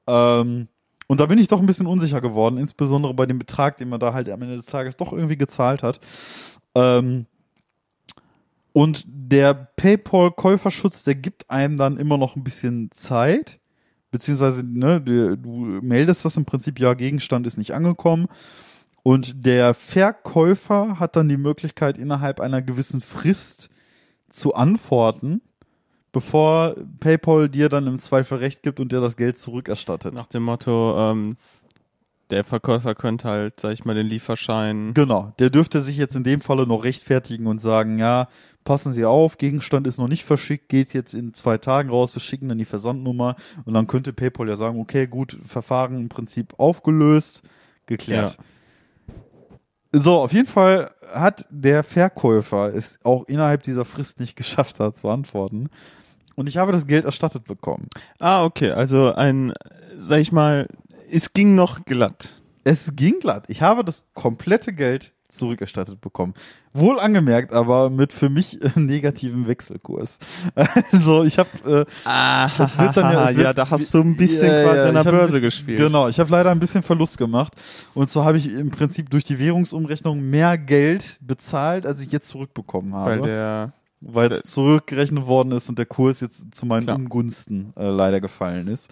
Ähm, 0.08 0.68
und 1.08 1.20
da 1.20 1.28
bin 1.28 1.38
ich 1.38 1.48
doch 1.48 1.60
ein 1.60 1.68
bisschen 1.68 1.86
unsicher 1.86 2.22
geworden, 2.22 2.58
insbesondere 2.58 3.14
bei 3.14 3.28
dem 3.28 3.38
Betrag, 3.38 3.78
den 3.78 3.90
man 3.90 4.00
da 4.00 4.14
halt 4.14 4.30
am 4.30 4.42
Ende 4.42 4.56
des 4.56 4.66
Tages 4.66 4.98
doch 4.98 5.14
irgendwie 5.14 5.38
gezahlt 5.38 5.84
hat. 5.84 6.00
Ähm, 6.74 7.28
und 8.74 9.04
der 9.08 9.54
PayPal-Käuferschutz, 9.54 11.04
der 11.04 11.16
gibt 11.16 11.50
einem 11.50 11.78
dann 11.78 11.98
immer 11.98 12.18
noch 12.18 12.36
ein 12.36 12.44
bisschen 12.44 12.90
Zeit, 12.92 13.60
beziehungsweise 14.10 14.64
ne, 14.66 15.00
du, 15.00 15.38
du 15.38 15.50
meldest 15.82 16.26
das 16.26 16.38
im 16.38 16.46
Prinzip, 16.46 16.80
ja, 16.80 16.96
Gegenstand 16.96 17.46
ist 17.48 17.58
nicht 17.58 17.74
angekommen. 17.74 18.28
Und 19.04 19.46
der 19.46 19.74
Verkäufer 19.74 21.00
hat 21.00 21.16
dann 21.16 21.30
die 21.30 21.38
Möglichkeit, 21.38 21.98
innerhalb 21.98 22.40
einer 22.40 22.62
gewissen 22.62 23.02
Frist 23.02 23.70
zu 24.30 24.56
antworten, 24.56 25.42
bevor 26.12 26.76
PayPal 27.00 27.50
dir 27.50 27.70
dann 27.70 27.86
im 27.86 28.00
Zweifel 28.00 28.40
recht 28.40 28.64
gibt 28.64 28.80
und 28.80 28.92
dir 28.92 29.02
das 29.02 29.18
Geld 29.18 29.38
zurückerstattet. 29.38 30.14
Nach 30.14 30.28
dem 30.28 30.44
Motto, 30.44 30.98
ähm, 30.98 31.38
der 32.34 32.44
Verkäufer 32.44 32.96
könnte 32.96 33.28
halt, 33.28 33.60
sag 33.60 33.74
ich 33.74 33.86
mal, 33.86 33.96
den 33.96 34.08
Lieferschein. 34.08 34.94
Genau, 34.94 35.34
der 35.40 35.50
dürfte 35.50 35.82
sich 35.82 35.98
jetzt 35.98 36.16
in 36.16 36.24
dem 36.24 36.42
Falle 36.42 36.68
noch 36.68 36.84
rechtfertigen 36.84 37.48
und 37.48 37.60
sagen, 37.60 38.00
ja, 38.00 38.28
passen 38.64 38.94
Sie 38.94 39.06
auf, 39.06 39.38
Gegenstand 39.38 39.88
ist 39.88 39.98
noch 39.98 40.08
nicht 40.08 40.24
verschickt, 40.24 40.70
geht 40.70 40.94
jetzt 40.94 41.14
in 41.14 41.34
zwei 41.34 41.58
Tagen 41.58 41.90
raus, 41.90 42.16
wir 42.16 42.22
schicken 42.22 42.50
dann 42.50 42.58
die 42.58 42.66
Versandnummer 42.66 43.36
und 43.66 43.74
dann 43.74 43.88
könnte 43.88 44.14
PayPal 44.14 44.50
ja 44.50 44.56
sagen, 44.56 44.80
okay, 44.80 45.08
gut, 45.08 45.38
Verfahren 45.44 46.00
im 46.00 46.10
Prinzip 46.10 46.54
aufgelöst, 46.58 47.44
geklärt. 47.86 48.38
So, 49.92 50.22
auf 50.22 50.34
jeden 50.34 50.48
Fall 50.48 50.92
hat 51.14 51.46
der 51.52 51.84
Verkäufer 51.84 52.74
es 52.74 53.00
auch 53.04 53.26
innerhalb 53.26 53.62
dieser 53.62 53.86
Frist 53.86 54.20
nicht 54.20 54.36
geschafft 54.36 54.80
hat 54.80 54.98
zu 54.98 55.10
antworten. 55.10 55.70
Und 56.36 56.50
ich 56.50 56.58
habe 56.58 56.72
das 56.72 56.88
Geld 56.88 57.06
erstattet 57.06 57.44
bekommen. 57.44 57.88
Ah, 58.20 58.44
okay, 58.44 58.72
also 58.72 59.14
ein, 59.14 59.54
sag 59.96 60.20
ich 60.20 60.32
mal, 60.32 60.68
es 61.14 61.34
ging 61.34 61.55
noch 61.55 61.86
glatt. 61.86 62.43
Es 62.64 62.95
ging 62.95 63.20
glatt. 63.20 63.45
Ich 63.49 63.61
habe 63.61 63.84
das 63.84 64.05
komplette 64.14 64.74
Geld 64.74 65.11
zurückerstattet 65.28 65.99
bekommen. 65.99 66.36
Wohl 66.74 66.99
angemerkt, 66.99 67.53
aber 67.53 67.89
mit 67.89 68.14
für 68.14 68.30
mich 68.30 68.61
äh, 68.64 68.70
negativem 68.80 69.47
Wechselkurs. 69.47 70.20
Also 70.91 71.24
ich 71.24 71.39
habe 71.39 71.49
äh, 71.88 72.07
Ah, 72.07 72.49
Das 72.57 72.78
wird 72.78 72.95
dann 72.95 73.11
ja- 73.11 73.28
wird- 73.30 73.38
ja, 73.39 73.53
da 73.53 73.68
hast 73.70 73.91
du 73.93 74.01
ein 74.01 74.16
bisschen 74.16 74.47
Ja, 74.51 74.64
quasi 74.64 74.78
ja, 74.80 74.86
an 74.89 74.93
der 74.95 75.03
Börse 75.11 75.26
bisschen- 75.34 75.41
gespielt. 75.41 75.80
Genau, 75.80 76.07
ich 76.07 76.20
habe 76.20 76.30
leider 76.30 76.51
ein 76.51 76.59
bisschen 76.59 76.84
Verlust 76.84 77.18
gemacht. 77.18 77.53
Und 77.95 78.11
zwar 78.11 78.26
habe 78.26 78.38
ich 78.38 78.51
im 78.53 78.70
Prinzip 78.70 79.09
durch 79.09 79.24
die 79.24 79.39
Währungsumrechnung 79.39 80.22
mehr 80.22 80.57
Geld 80.59 81.18
bezahlt, 81.22 81.86
als 81.88 81.99
ich 82.01 82.11
jetzt 82.11 82.28
zurückbekommen 82.30 82.93
habe. 82.93 83.09
Weil 83.09 83.22
der, 83.22 83.74
weil 84.01 84.32
es 84.34 84.43
zurückgerechnet 84.43 85.26
worden 85.26 85.51
ist 85.53 85.68
und 85.68 85.80
der 85.80 85.88
Kurs 85.88 86.22
jetzt 86.22 86.53
zu 86.53 86.66
meinen 86.68 86.84
Klar. 86.84 86.95
Ungunsten 86.97 87.74
äh, 87.76 87.89
leider 87.89 88.22
gefallen 88.22 88.68
ist. 88.68 88.91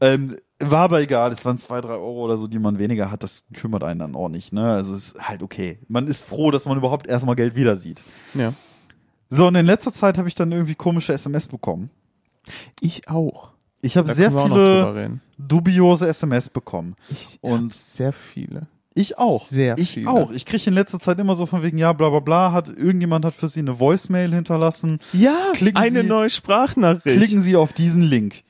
Ähm, 0.00 0.36
war 0.70 0.80
aber 0.84 1.00
egal, 1.00 1.32
es 1.32 1.44
waren 1.44 1.58
zwei, 1.58 1.80
drei 1.80 1.94
Euro 1.94 2.24
oder 2.24 2.36
so, 2.38 2.46
die 2.46 2.58
man 2.58 2.78
weniger 2.78 3.10
hat, 3.10 3.22
das 3.22 3.44
kümmert 3.54 3.82
einen 3.84 4.00
dann 4.00 4.14
auch 4.14 4.28
nicht. 4.28 4.52
Ne? 4.52 4.72
Also 4.72 4.94
es 4.94 5.12
ist 5.12 5.28
halt 5.28 5.42
okay. 5.42 5.78
Man 5.88 6.06
ist 6.06 6.24
froh, 6.24 6.50
dass 6.50 6.64
man 6.66 6.76
überhaupt 6.78 7.06
erstmal 7.06 7.36
Geld 7.36 7.54
wieder 7.54 7.76
sieht. 7.76 8.02
ja. 8.34 8.52
So, 9.34 9.46
und 9.46 9.54
in 9.54 9.64
letzter 9.64 9.90
Zeit 9.90 10.18
habe 10.18 10.28
ich 10.28 10.34
dann 10.34 10.52
irgendwie 10.52 10.74
komische 10.74 11.14
SMS 11.14 11.46
bekommen. 11.46 11.88
Ich 12.80 13.08
auch. 13.08 13.52
Ich 13.80 13.96
habe 13.96 14.12
sehr 14.12 14.30
viele 14.30 15.20
dubiose 15.38 16.06
SMS 16.06 16.50
bekommen. 16.50 16.96
Ich 17.08 17.38
Und- 17.40 17.52
und 17.52 17.74
sehr 17.74 18.12
viele. 18.12 18.66
Ich 18.94 19.16
auch. 19.16 19.42
Sehr 19.42 19.78
ich 19.78 19.92
viele. 19.92 20.10
auch. 20.10 20.30
Ich 20.32 20.44
kriege 20.44 20.64
in 20.66 20.74
letzter 20.74 21.00
Zeit 21.00 21.18
immer 21.18 21.34
so 21.34 21.46
von 21.46 21.62
wegen, 21.62 21.78
ja, 21.78 21.94
bla 21.94 22.10
bla 22.10 22.20
bla, 22.20 22.52
hat 22.52 22.68
irgendjemand 22.68 23.24
hat 23.24 23.32
für 23.34 23.48
Sie 23.48 23.60
eine 23.60 23.80
Voicemail 23.80 24.34
hinterlassen. 24.34 24.98
Ja, 25.14 25.52
Klicken 25.54 25.78
eine 25.82 26.02
Sie- 26.02 26.06
neue 26.06 26.28
Sprachnachricht. 26.28 27.16
Klicken 27.16 27.40
Sie 27.40 27.56
auf 27.56 27.72
diesen 27.72 28.02
Link. 28.02 28.42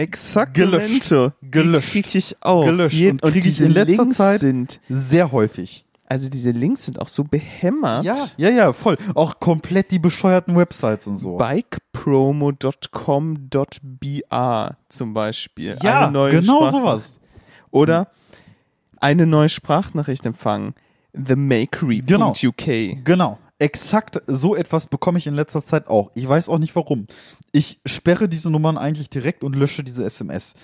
Exakt. 0.00 0.54
Gelöscht. 0.54 1.12
Gelöscht. 1.42 1.90
Krieg 1.92 2.14
ich 2.14 2.36
auch. 2.40 2.64
Gelöscht. 2.64 2.96
Je- 2.96 3.10
Und 3.10 3.20
krieg 3.22 3.36
ich 3.36 3.42
diese 3.42 3.66
in 3.66 3.72
letzter 3.72 4.02
Links 4.02 4.16
Zeit- 4.16 4.40
sind, 4.40 4.80
Sehr 4.88 5.30
häufig. 5.32 5.84
also 6.06 6.28
diese 6.28 6.50
Links 6.52 6.84
sind 6.86 7.00
auch 7.00 7.08
so 7.08 7.24
behämmert. 7.24 8.04
Ja, 8.04 8.16
ja, 8.36 8.48
ja, 8.50 8.72
voll. 8.72 8.96
Auch 9.14 9.38
komplett 9.40 9.90
die 9.90 9.98
bescheuerten 9.98 10.56
Websites 10.56 11.06
und 11.06 11.16
so. 11.18 11.36
bikepromo.com.br 13.50 14.76
zum 14.88 15.14
Beispiel. 15.14 15.76
Ja, 15.82 16.02
eine 16.04 16.12
neue 16.12 16.30
genau 16.40 16.70
sowas. 16.70 17.12
Oder 17.70 18.08
eine 19.00 19.26
neue 19.26 19.48
Sprachnachricht 19.48 20.26
empfangen. 20.26 20.74
TheMakery.uk. 21.14 22.06
Genau. 22.06 22.32
Genau. 23.04 23.38
Exakt 23.60 24.22
so 24.26 24.56
etwas 24.56 24.86
bekomme 24.86 25.18
ich 25.18 25.26
in 25.26 25.34
letzter 25.34 25.62
Zeit 25.62 25.86
auch. 25.86 26.10
Ich 26.14 26.26
weiß 26.26 26.48
auch 26.48 26.58
nicht 26.58 26.74
warum. 26.74 27.06
Ich 27.52 27.78
sperre 27.84 28.26
diese 28.26 28.50
Nummern 28.50 28.78
eigentlich 28.78 29.10
direkt 29.10 29.44
und 29.44 29.54
lösche 29.54 29.84
diese 29.84 30.02
SMS. 30.02 30.54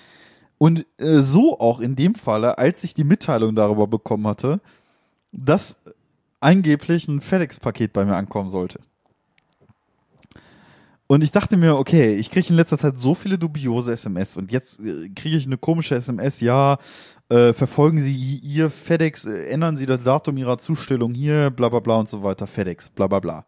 Und 0.57 0.87
äh, 0.97 1.19
so 1.19 1.59
auch 1.59 1.79
in 1.79 1.95
dem 1.95 2.15
Falle, 2.15 2.57
als 2.57 2.83
ich 2.83 2.95
die 2.95 3.03
Mitteilung 3.03 3.55
darüber 3.55 3.85
bekommen 3.85 4.25
hatte, 4.25 4.61
dass 5.31 5.77
angeblich 6.39 7.07
ein 7.07 7.21
FedEx-Paket 7.21 7.93
bei 7.93 8.03
mir 8.03 8.15
ankommen 8.15 8.49
sollte. 8.49 8.79
Und 11.07 11.23
ich 11.23 11.31
dachte 11.31 11.55
mir, 11.55 11.77
okay, 11.77 12.15
ich 12.15 12.29
kriege 12.29 12.49
in 12.49 12.55
letzter 12.55 12.77
Zeit 12.77 12.97
so 12.97 13.15
viele 13.15 13.37
dubiose 13.37 13.93
SMS 13.93 14.35
und 14.35 14.51
jetzt 14.51 14.79
äh, 14.81 15.09
kriege 15.09 15.37
ich 15.37 15.45
eine 15.45 15.57
komische 15.57 15.95
SMS, 15.95 16.41
ja, 16.41 16.77
äh, 17.29 17.53
verfolgen 17.53 18.01
Sie 18.01 18.13
Ihr 18.13 18.69
FedEx, 18.69 19.25
äh, 19.25 19.45
ändern 19.45 19.77
Sie 19.77 19.85
das 19.85 20.03
Datum 20.03 20.35
Ihrer 20.37 20.57
Zustellung 20.57 21.13
hier, 21.13 21.49
bla 21.49 21.69
bla 21.69 21.79
bla 21.79 21.95
und 21.95 22.09
so 22.09 22.23
weiter, 22.23 22.45
FedEx, 22.45 22.89
bla 22.89 23.07
bla 23.07 23.19
bla. 23.19 23.45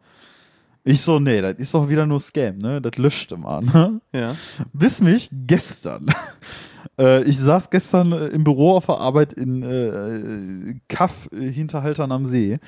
Ich 0.86 1.02
so, 1.02 1.20
nee, 1.20 1.42
das 1.42 1.56
ist 1.58 1.74
doch 1.74 1.90
wieder 1.90 2.06
nur 2.06 2.22
Scam, 2.22 2.58
ne? 2.58 2.82
Das 2.82 2.98
löscht 2.98 3.34
immer, 3.34 3.60
ne? 3.60 4.00
Ja. 4.14 4.36
Bis 4.72 5.02
mich 5.02 5.30
gestern. 5.32 6.08
äh, 6.98 7.24
ich 7.24 7.38
saß 7.38 7.70
gestern 7.70 8.14
äh, 8.14 8.28
im 8.28 8.46
Büro 8.46 8.78
auf 8.78 8.86
der 8.86 8.98
Arbeit 8.98 9.34
in 9.34 9.62
äh, 9.64 10.80
Kaff 10.88 11.30
äh, 11.34 11.52
Hinterhaltern 11.52 12.14
am 12.14 12.26
See. 12.26 12.60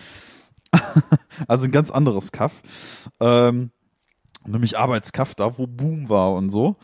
also 1.47 1.65
ein 1.65 1.71
ganz 1.71 1.89
anderes 1.89 2.33
Kaff. 2.33 2.61
Ähm, 3.21 3.71
nämlich 4.45 4.77
Arbeitskaff, 4.77 5.35
da 5.35 5.57
wo 5.57 5.67
Boom 5.67 6.09
war 6.09 6.33
und 6.33 6.49
so. 6.49 6.77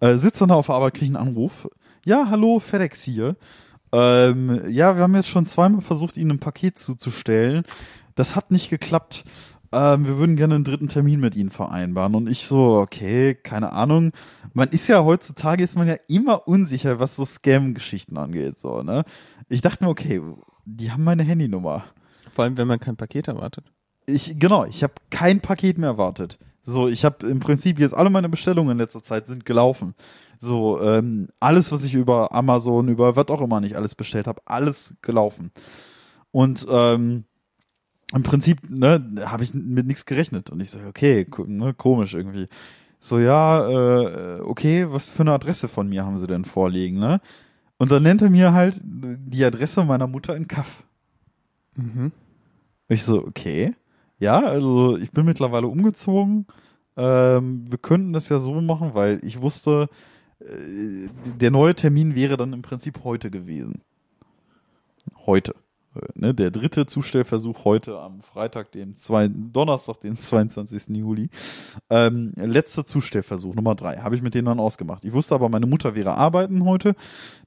Äh, 0.00 0.16
sitze 0.16 0.40
dann 0.40 0.50
da 0.50 0.54
auf 0.56 0.66
der 0.66 0.76
Arbeit, 0.76 0.94
kriege 0.94 1.16
einen 1.16 1.28
Anruf. 1.28 1.68
Ja, 2.04 2.28
hallo, 2.30 2.58
FedEx 2.58 3.02
hier. 3.02 3.36
Ähm, 3.92 4.62
ja, 4.68 4.96
wir 4.96 5.02
haben 5.02 5.14
jetzt 5.14 5.28
schon 5.28 5.44
zweimal 5.44 5.82
versucht, 5.82 6.16
Ihnen 6.16 6.32
ein 6.32 6.40
Paket 6.40 6.78
zuzustellen. 6.78 7.64
Das 8.14 8.36
hat 8.36 8.50
nicht 8.50 8.70
geklappt. 8.70 9.24
Ähm, 9.72 10.06
wir 10.06 10.18
würden 10.18 10.36
gerne 10.36 10.56
einen 10.56 10.64
dritten 10.64 10.88
Termin 10.88 11.20
mit 11.20 11.36
Ihnen 11.36 11.50
vereinbaren. 11.50 12.14
Und 12.14 12.28
ich 12.28 12.46
so, 12.46 12.78
okay, 12.78 13.34
keine 13.34 13.72
Ahnung. 13.72 14.12
Man 14.52 14.68
ist 14.68 14.88
ja 14.88 15.04
heutzutage, 15.04 15.62
ist 15.62 15.76
man 15.76 15.88
ja 15.88 15.96
immer 16.08 16.48
unsicher, 16.48 16.98
was 16.98 17.16
so 17.16 17.24
Scam-Geschichten 17.24 18.16
angeht, 18.16 18.58
so, 18.58 18.82
ne? 18.82 19.04
Ich 19.48 19.62
dachte 19.62 19.84
mir, 19.84 19.90
okay, 19.90 20.22
die 20.64 20.92
haben 20.92 21.04
meine 21.04 21.24
Handynummer. 21.24 21.84
Vor 22.32 22.44
allem, 22.44 22.56
wenn 22.56 22.68
man 22.68 22.78
kein 22.78 22.96
Paket 22.96 23.28
erwartet. 23.28 23.64
Ich, 24.06 24.38
genau, 24.38 24.64
ich 24.64 24.82
habe 24.82 24.94
kein 25.10 25.40
Paket 25.40 25.78
mehr 25.78 25.90
erwartet. 25.90 26.38
So, 26.70 26.88
ich 26.88 27.04
habe 27.04 27.26
im 27.26 27.40
Prinzip 27.40 27.78
jetzt 27.78 27.94
alle 27.94 28.10
meine 28.10 28.28
Bestellungen 28.28 28.72
in 28.72 28.78
letzter 28.78 29.02
Zeit 29.02 29.26
sind 29.26 29.44
gelaufen. 29.44 29.94
So, 30.38 30.80
ähm, 30.80 31.28
alles, 31.40 31.72
was 31.72 31.84
ich 31.84 31.94
über 31.94 32.32
Amazon, 32.32 32.88
über 32.88 33.16
was 33.16 33.28
auch 33.28 33.42
immer 33.42 33.60
nicht 33.60 33.76
alles 33.76 33.94
bestellt 33.94 34.26
habe, 34.26 34.40
alles 34.46 34.94
gelaufen. 35.02 35.50
Und 36.30 36.66
ähm, 36.70 37.24
im 38.12 38.22
Prinzip, 38.22 38.68
ne, 38.70 39.04
habe 39.24 39.42
ich 39.42 39.52
mit 39.52 39.86
nichts 39.86 40.06
gerechnet. 40.06 40.50
Und 40.50 40.60
ich 40.60 40.70
so, 40.70 40.80
okay, 40.88 41.26
ne, 41.46 41.74
komisch 41.74 42.14
irgendwie. 42.14 42.48
So, 42.98 43.18
ja, 43.18 43.68
äh, 43.68 44.40
okay, 44.40 44.86
was 44.90 45.08
für 45.08 45.22
eine 45.22 45.32
Adresse 45.32 45.68
von 45.68 45.88
mir 45.88 46.04
haben 46.04 46.18
sie 46.18 46.26
denn 46.26 46.44
vorliegen, 46.44 46.98
ne? 46.98 47.20
Und 47.78 47.90
dann 47.90 48.02
nennt 48.02 48.20
er 48.20 48.28
mir 48.28 48.52
halt 48.52 48.78
die 48.84 49.42
Adresse 49.44 49.84
meiner 49.84 50.06
Mutter 50.06 50.36
in 50.36 50.46
Kaff. 50.48 50.84
Mhm. 51.76 52.12
Ich 52.88 53.04
so, 53.04 53.26
okay. 53.26 53.74
Ja, 54.20 54.40
also 54.40 54.96
ich 54.98 55.10
bin 55.10 55.24
mittlerweile 55.24 55.66
umgezogen. 55.66 56.46
Ähm, 56.96 57.64
wir 57.68 57.78
könnten 57.78 58.12
das 58.12 58.28
ja 58.28 58.38
so 58.38 58.60
machen, 58.60 58.94
weil 58.94 59.18
ich 59.24 59.40
wusste, 59.40 59.88
äh, 60.40 61.08
der 61.40 61.50
neue 61.50 61.74
Termin 61.74 62.14
wäre 62.14 62.36
dann 62.36 62.52
im 62.52 62.62
Prinzip 62.62 63.02
heute 63.02 63.30
gewesen. 63.30 63.82
Heute. 65.26 65.54
Äh, 65.94 66.00
Ne, 66.14 66.34
der 66.34 66.50
dritte 66.50 66.86
Zustellversuch 66.86 67.64
heute 67.64 67.98
am 67.98 68.20
Freitag, 68.20 68.72
den 68.72 68.94
zwei, 68.94 69.28
Donnerstag, 69.28 70.00
den 70.00 70.16
22. 70.16 70.88
Juli. 70.96 71.30
Ähm, 71.88 72.32
letzter 72.36 72.84
Zustellversuch, 72.84 73.54
Nummer 73.54 73.74
drei, 73.74 73.96
habe 73.96 74.14
ich 74.14 74.22
mit 74.22 74.34
denen 74.34 74.46
dann 74.46 74.60
ausgemacht. 74.60 75.04
Ich 75.04 75.12
wusste 75.12 75.34
aber, 75.34 75.48
meine 75.48 75.66
Mutter 75.66 75.94
wäre 75.94 76.14
arbeiten 76.16 76.64
heute. 76.64 76.94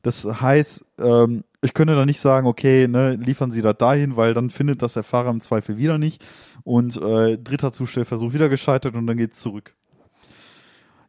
Das 0.02 0.26
heißt, 0.26 0.86
ähm, 1.00 1.44
ich 1.62 1.74
könnte 1.74 1.96
da 1.96 2.06
nicht 2.06 2.20
sagen, 2.20 2.48
okay, 2.48 2.88
ne, 2.88 3.16
liefern 3.16 3.52
Sie 3.52 3.62
das 3.62 3.78
dahin, 3.78 4.18
weil 4.18 4.34
dann 4.34 4.50
findet 4.50 4.82
das 4.82 4.94
der 4.94 5.04
Fahrer 5.04 5.30
im 5.30 5.40
Zweifel 5.40 5.78
wieder 5.78 5.98
nicht. 5.98 6.24
Und 6.64 6.98
äh, 6.98 7.38
dritter 7.38 7.72
Zustellversuch 7.72 8.34
wieder 8.34 8.50
gescheitert 8.50 8.96
und 8.96 9.08
dann 9.08 9.18
geht's 9.18 9.40
zurück. 9.40 9.76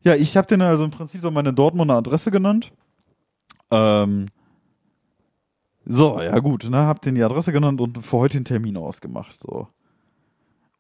Ja, 0.03 0.15
ich 0.15 0.37
habe 0.37 0.47
denen 0.47 0.63
also 0.63 0.85
im 0.85 0.91
Prinzip 0.91 1.23
so 1.23 1.31
meine 1.31 1.55
Dortmunder 1.55 1.97
Adresse 1.97 2.31
genannt. 2.31 2.73
Ähm, 3.71 4.27
so, 5.87 6.21
ja 6.21 6.39
gut, 6.39 6.69
ne, 6.69 6.79
hab 6.79 7.03
denen 7.03 7.17
die 7.17 7.23
Adresse 7.23 7.53
genannt 7.53 7.81
und 7.81 8.05
für 8.05 8.19
heute 8.19 8.39
den 8.39 8.45
Termin 8.45 8.77
ausgemacht, 8.77 9.41
so. 9.41 9.69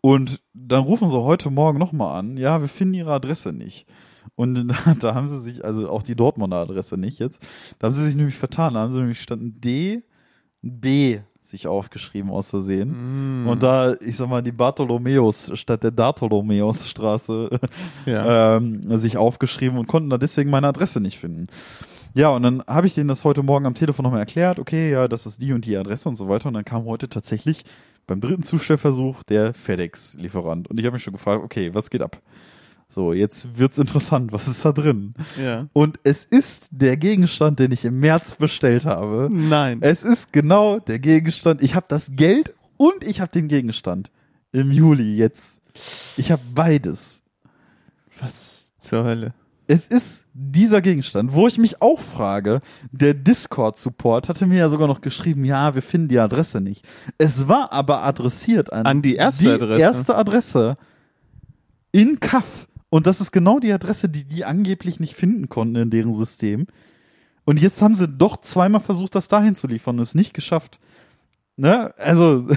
Und 0.00 0.42
dann 0.52 0.82
rufen 0.82 1.08
sie 1.08 1.18
heute 1.18 1.50
Morgen 1.50 1.78
nochmal 1.78 2.18
an, 2.18 2.36
ja, 2.36 2.60
wir 2.60 2.68
finden 2.68 2.94
ihre 2.94 3.12
Adresse 3.12 3.52
nicht. 3.52 3.86
Und 4.34 4.68
da, 4.68 4.94
da 4.98 5.14
haben 5.14 5.28
sie 5.28 5.40
sich, 5.40 5.64
also 5.64 5.88
auch 5.88 6.02
die 6.02 6.16
Dortmunder 6.16 6.58
Adresse 6.58 6.96
nicht 6.96 7.18
jetzt, 7.18 7.46
da 7.78 7.86
haben 7.86 7.92
sie 7.92 8.04
sich 8.04 8.16
nämlich 8.16 8.36
vertan, 8.36 8.74
da 8.74 8.80
haben 8.80 8.92
sie 8.92 8.98
nämlich 8.98 9.20
standen 9.20 9.60
D, 9.60 10.02
B 10.62 11.20
sich 11.42 11.66
aufgeschrieben 11.66 12.30
aus 12.30 12.50
Versehen. 12.50 13.44
Mm. 13.44 13.48
Und 13.48 13.62
da, 13.62 13.94
ich 14.00 14.16
sag 14.16 14.28
mal, 14.28 14.42
die 14.42 14.52
Bartholomäus 14.52 15.50
statt 15.54 15.82
der 15.82 15.90
Bartholomäusstraße 15.90 17.50
ja. 18.06 18.56
ähm, 18.56 18.80
sich 18.98 19.18
aufgeschrieben 19.18 19.78
und 19.78 19.86
konnten 19.86 20.08
da 20.08 20.16
deswegen 20.16 20.50
meine 20.50 20.68
Adresse 20.68 21.00
nicht 21.00 21.18
finden. 21.18 21.48
Ja, 22.14 22.28
und 22.28 22.44
dann 22.44 22.62
habe 22.68 22.86
ich 22.86 22.94
denen 22.94 23.08
das 23.08 23.24
heute 23.24 23.42
Morgen 23.42 23.66
am 23.66 23.74
Telefon 23.74 24.04
nochmal 24.04 24.20
erklärt, 24.20 24.60
okay, 24.60 24.90
ja, 24.90 25.08
das 25.08 25.26
ist 25.26 25.40
die 25.40 25.52
und 25.52 25.66
die 25.66 25.76
Adresse 25.76 26.08
und 26.08 26.14
so 26.14 26.28
weiter. 26.28 26.46
Und 26.46 26.54
dann 26.54 26.64
kam 26.64 26.84
heute 26.84 27.08
tatsächlich 27.08 27.64
beim 28.06 28.20
dritten 28.20 28.44
Zustellversuch 28.44 29.24
der 29.24 29.52
FedEx-Lieferant. 29.52 30.68
Und 30.68 30.78
ich 30.78 30.86
habe 30.86 30.94
mich 30.94 31.02
schon 31.02 31.14
gefragt, 31.14 31.42
okay, 31.42 31.74
was 31.74 31.90
geht 31.90 32.02
ab? 32.02 32.22
So, 32.88 33.12
jetzt 33.12 33.58
wird's 33.58 33.78
interessant, 33.78 34.32
was 34.32 34.46
ist 34.46 34.64
da 34.64 34.70
drin? 34.70 35.14
ja. 35.42 35.66
Und 35.72 35.98
es 36.04 36.24
ist 36.24 36.68
der 36.70 36.96
Gegenstand, 36.96 37.58
den 37.58 37.72
ich 37.72 37.84
im 37.84 37.98
März 37.98 38.36
bestellt 38.36 38.84
habe. 38.84 39.28
Nein. 39.32 39.78
Es 39.80 40.04
ist 40.04 40.32
genau 40.32 40.78
der 40.78 41.00
Gegenstand. 41.00 41.62
Ich 41.62 41.74
habe 41.74 41.86
das 41.88 42.12
Geld 42.14 42.54
und 42.76 43.02
ich 43.04 43.20
habe 43.20 43.32
den 43.32 43.48
Gegenstand 43.48 44.12
im 44.52 44.70
Juli 44.70 45.16
jetzt. 45.16 45.60
Ich 46.16 46.30
habe 46.30 46.42
beides. 46.54 47.24
Was 48.20 48.68
zur 48.78 49.02
Hölle? 49.02 49.34
Es 49.66 49.86
ist 49.88 50.26
dieser 50.34 50.82
Gegenstand, 50.82 51.32
wo 51.32 51.46
ich 51.46 51.56
mich 51.56 51.80
auch 51.80 51.98
frage, 52.00 52.60
der 52.92 53.14
Discord-Support 53.14 54.28
hatte 54.28 54.46
mir 54.46 54.58
ja 54.58 54.68
sogar 54.68 54.88
noch 54.88 55.00
geschrieben, 55.00 55.44
ja, 55.44 55.74
wir 55.74 55.80
finden 55.82 56.08
die 56.08 56.18
Adresse 56.18 56.60
nicht. 56.60 56.84
Es 57.16 57.48
war 57.48 57.72
aber 57.72 58.02
adressiert 58.02 58.72
an, 58.72 58.84
An 58.84 59.00
die 59.02 59.14
erste 59.14 59.44
die 59.44 59.50
Adresse. 59.50 59.80
erste 59.80 60.16
Adresse 60.16 60.74
in 61.92 62.20
Kaff. 62.20 62.68
Und 62.90 63.06
das 63.06 63.20
ist 63.20 63.32
genau 63.32 63.58
die 63.58 63.72
Adresse, 63.72 64.08
die 64.08 64.24
die 64.24 64.44
angeblich 64.44 65.00
nicht 65.00 65.14
finden 65.14 65.48
konnten 65.48 65.76
in 65.76 65.90
deren 65.90 66.12
System. 66.12 66.66
Und 67.46 67.60
jetzt 67.60 67.80
haben 67.82 67.96
sie 67.96 68.06
doch 68.08 68.36
zweimal 68.40 68.80
versucht, 68.82 69.14
das 69.14 69.28
dahin 69.28 69.56
zu 69.56 69.66
liefern 69.66 69.96
und 69.96 70.02
es 70.02 70.14
nicht 70.14 70.34
geschafft. 70.34 70.78
Ne? 71.56 71.94
Also, 71.98 72.48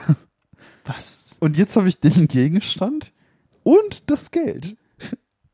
Was? 0.85 1.37
und 1.39 1.57
jetzt 1.57 1.75
habe 1.77 1.87
ich 1.87 1.99
den 1.99 2.27
Gegenstand 2.27 3.11
und 3.63 4.09
das 4.09 4.31
Geld. 4.31 4.75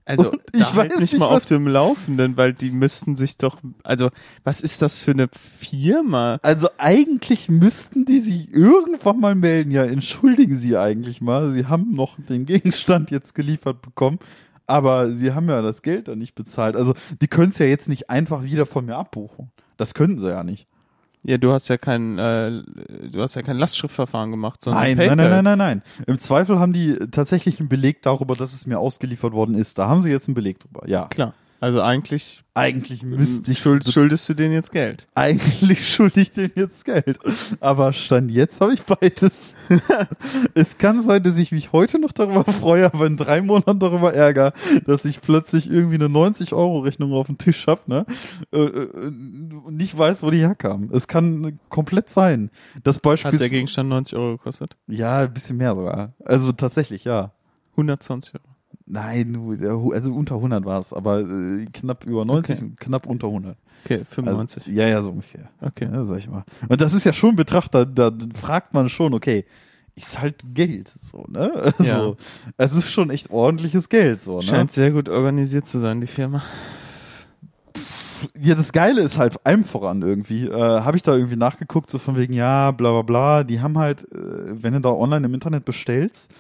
Also, 0.06 0.32
Und 0.32 0.42
ich 0.52 0.62
ich 0.62 0.74
halt 0.74 0.92
weiß 0.92 1.00
nicht 1.00 1.14
nicht, 1.14 1.20
mal 1.20 1.28
auf 1.28 1.46
dem 1.46 1.68
Laufenden, 1.68 2.36
weil 2.36 2.54
die 2.54 2.72
müssten 2.72 3.16
sich 3.16 3.38
doch, 3.38 3.58
also, 3.84 4.10
was 4.44 4.60
ist 4.62 4.82
das 4.82 5.00
für 5.00 5.12
eine 5.12 5.30
Firma? 5.32 6.40
Also 6.42 6.68
eigentlich 6.78 7.48
müssten 7.50 8.06
die 8.06 8.20
sich 8.20 8.54
irgendwann 8.54 9.20
mal 9.20 9.36
melden. 9.36 9.72
Ja, 9.72 9.86
entschuldigen 9.86 10.58
Sie 10.58 10.78
eigentlich 10.78 11.22
mal. 11.22 11.52
Sie 11.52 11.68
haben 11.68 11.94
noch 11.96 12.20
den 12.20 12.46
Gegenstand 12.46 13.12
jetzt 13.12 13.34
geliefert 13.34 13.82
bekommen, 13.82 14.20
aber 14.68 15.12
Sie 15.12 15.34
haben 15.34 15.48
ja 15.48 15.62
das 15.62 15.82
Geld 15.82 16.10
dann 16.10 16.20
nicht 16.20 16.36
bezahlt. 16.36 16.76
Also 16.76 16.94
die 17.22 17.28
können 17.28 17.50
es 17.52 17.60
ja 17.60 17.66
jetzt 17.66 17.88
nicht 17.88 18.10
einfach 18.10 18.44
wieder 18.44 18.66
von 18.66 18.86
mir 18.86 18.98
abbuchen. 18.98 19.52
Das 19.78 19.94
könnten 19.94 20.20
sie 20.20 20.30
ja 20.30 20.44
nicht. 20.44 20.68
Ja, 21.26 21.38
du 21.38 21.52
hast 21.54 21.70
ja 21.70 21.78
kein, 21.78 22.18
äh, 22.20 22.64
du 23.10 23.22
hast 23.22 23.36
ja 23.36 23.42
kein 23.42 23.58
Lastschriftverfahren 23.58 24.32
gemacht, 24.32 24.62
sondern 24.62 24.84
Nein, 24.84 24.98
PayPal. 24.98 25.16
nein, 25.16 25.30
nein, 25.30 25.44
nein, 25.44 25.58
nein, 25.58 25.82
nein. 25.98 26.06
Im 26.08 26.20
Zweifel 26.20 26.60
haben 26.60 26.74
die 26.74 26.98
tatsächlich 27.12 27.60
einen 27.60 27.70
Beleg 27.70 28.02
darüber, 28.02 28.36
dass 28.36 28.54
es 28.54 28.66
mir 28.66 28.80
ausgeliefert 28.80 29.32
worden 29.32 29.56
ist. 29.56 29.78
Da 29.78 29.88
haben 29.88 30.02
sie 30.02 30.10
jetzt 30.10 30.28
einen 30.28 30.36
Beleg 30.36 30.60
drüber. 30.60 30.88
Ja. 30.88 31.06
Klar. 31.06 31.34
Also 31.64 31.82
eigentlich 31.82 32.44
Eigentlich 32.56 33.04
müsste 33.04 33.50
ich 33.50 33.60
schuld, 33.60 33.90
schuldest 33.90 34.28
du 34.28 34.34
denen 34.34 34.54
jetzt 34.54 34.74
Geld. 34.74 35.08
Eigentlich 35.16 35.88
schulde 35.96 36.20
ich 36.20 36.32
denen 36.32 36.52
jetzt 36.56 36.84
Geld. 36.84 37.18
Aber 37.62 37.94
Stand 37.94 38.32
jetzt 38.32 38.60
habe 38.60 38.74
ich 38.74 38.84
beides. 38.84 39.56
es 40.54 40.78
kann 40.78 41.02
sein, 41.02 41.24
dass 41.24 41.38
ich 41.38 41.54
mich 41.54 41.72
heute 41.72 42.00
noch 42.00 42.12
darüber 42.12 42.44
freue, 42.44 42.94
aber 42.94 43.06
in 43.06 43.16
drei 43.16 43.42
Monaten 43.42 43.80
darüber 43.80 44.14
ärgere, 44.14 44.52
dass 44.86 45.06
ich 45.06 45.22
plötzlich 45.22 45.72
irgendwie 45.72 45.96
eine 45.96 46.08
90-Euro-Rechnung 46.08 47.14
auf 47.14 47.28
dem 47.28 47.38
Tisch 47.38 47.66
habe, 47.66 47.82
ne? 47.88 48.06
Äh, 48.52 48.60
äh, 48.60 48.88
und 49.64 49.78
nicht 49.78 49.98
weiß, 49.98 50.22
wo 50.22 50.30
die 50.30 50.42
herkam. 50.42 50.90
Es 50.92 51.08
kann 51.08 51.60
komplett 51.70 52.10
sein. 52.10 52.52
Das 52.84 53.00
Beispiel. 53.00 53.32
Hat 53.32 53.40
der 53.40 53.50
Gegenstand 53.50 53.88
90 53.88 54.18
Euro 54.18 54.36
gekostet? 54.36 54.76
ja, 54.88 55.22
ein 55.22 55.34
bisschen 55.34 55.56
mehr 55.56 55.76
sogar. 55.76 56.12
Also 56.26 56.52
tatsächlich, 56.52 57.06
ja. 57.06 57.32
120 57.78 58.36
Euro. 58.36 58.53
Nein, 58.86 59.58
ja, 59.62 59.78
also 59.94 60.14
unter 60.14 60.36
100 60.36 60.66
war 60.66 60.80
es, 60.80 60.92
aber 60.94 61.22
äh, 61.22 61.66
knapp 61.72 62.06
über 62.06 62.26
90 62.26 62.58
Okay. 62.58 62.72
knapp 62.80 63.06
unter 63.08 63.28
100. 63.28 63.56
Okay, 63.86 64.00
Also, 64.00 64.06
95. 64.16 64.68
ja, 64.68 64.88
ja, 64.88 65.02
so 65.02 65.12
ungefähr. 65.12 65.50
okay. 65.62 65.88
Ja, 65.92 66.04
sag 66.06 66.18
ich 66.20 66.30
mal. 66.30 66.44
Und 66.68 66.82
das 66.82 66.94
ist 66.94 67.04
ja 67.06 67.14
schon 67.14 67.32
ein 67.32 67.36
Betrachter, 67.36 67.86
da 67.86 68.12
fragt 68.40 68.74
man 68.74 68.90
schon, 68.90 69.14
okay, 69.14 69.46
ist 69.96 70.20
halt 70.20 70.44
Geld, 70.54 70.88
so, 70.90 71.26
ne? 71.30 71.74
Ja. 71.80 72.00
So, 72.00 72.18
es 72.58 72.74
ist 72.74 72.90
schon 72.92 73.10
echt 73.10 73.30
ordentliches 73.30 73.90
Geld, 73.90 74.22
so, 74.22 74.38
ne? 74.38 74.44
Scheint 74.44 74.72
sehr 74.72 74.92
gut 74.92 75.08
organisiert 75.08 75.68
zu 75.68 75.80
sein, 75.80 76.02
die 76.02 76.08
Firma. 76.08 76.42
Ja, 78.40 78.56
das 78.56 78.72
Geile 78.72 79.02
ist 79.02 79.18
halt 79.18 79.46
allem 79.46 79.66
voran 79.66 80.02
irgendwie. 80.02 80.46
Äh, 80.48 80.52
Habe 80.82 80.96
ich 80.96 81.04
da 81.04 81.14
irgendwie 81.14 81.36
nachgeguckt, 81.36 81.90
so 81.90 82.00
von 82.00 82.16
wegen, 82.18 82.32
ja, 82.34 82.72
bla 82.72 82.92
bla 82.92 83.02
bla. 83.02 83.44
Die 83.44 83.60
haben 83.60 83.78
halt, 83.78 84.04
äh, 84.14 84.18
wenn 84.64 84.74
du 84.74 84.80
da 84.80 84.90
online 84.92 85.26
im 85.26 85.34
Internet 85.34 85.66
bestellst, 85.66 86.32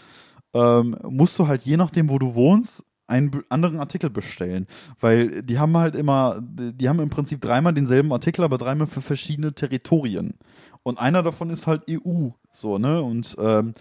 ähm, 0.53 0.97
musst 1.09 1.37
du 1.39 1.47
halt 1.47 1.63
je 1.63 1.77
nachdem, 1.77 2.09
wo 2.09 2.19
du 2.19 2.35
wohnst, 2.35 2.85
einen 3.07 3.43
anderen 3.49 3.79
Artikel 3.79 4.09
bestellen. 4.09 4.65
Weil 4.99 5.43
die 5.43 5.59
haben 5.59 5.77
halt 5.77 5.95
immer, 5.95 6.41
die 6.41 6.87
haben 6.89 6.99
im 6.99 7.09
Prinzip 7.09 7.41
dreimal 7.41 7.73
denselben 7.73 8.11
Artikel, 8.11 8.43
aber 8.43 8.57
dreimal 8.57 8.87
für 8.87 9.01
verschiedene 9.01 9.53
Territorien. 9.53 10.35
Und 10.83 10.99
einer 10.99 11.23
davon 11.23 11.49
ist 11.49 11.67
halt 11.67 11.83
EU, 11.89 12.29
so, 12.51 12.77
ne? 12.77 13.01
Und 13.01 13.35
ähm, 13.39 13.73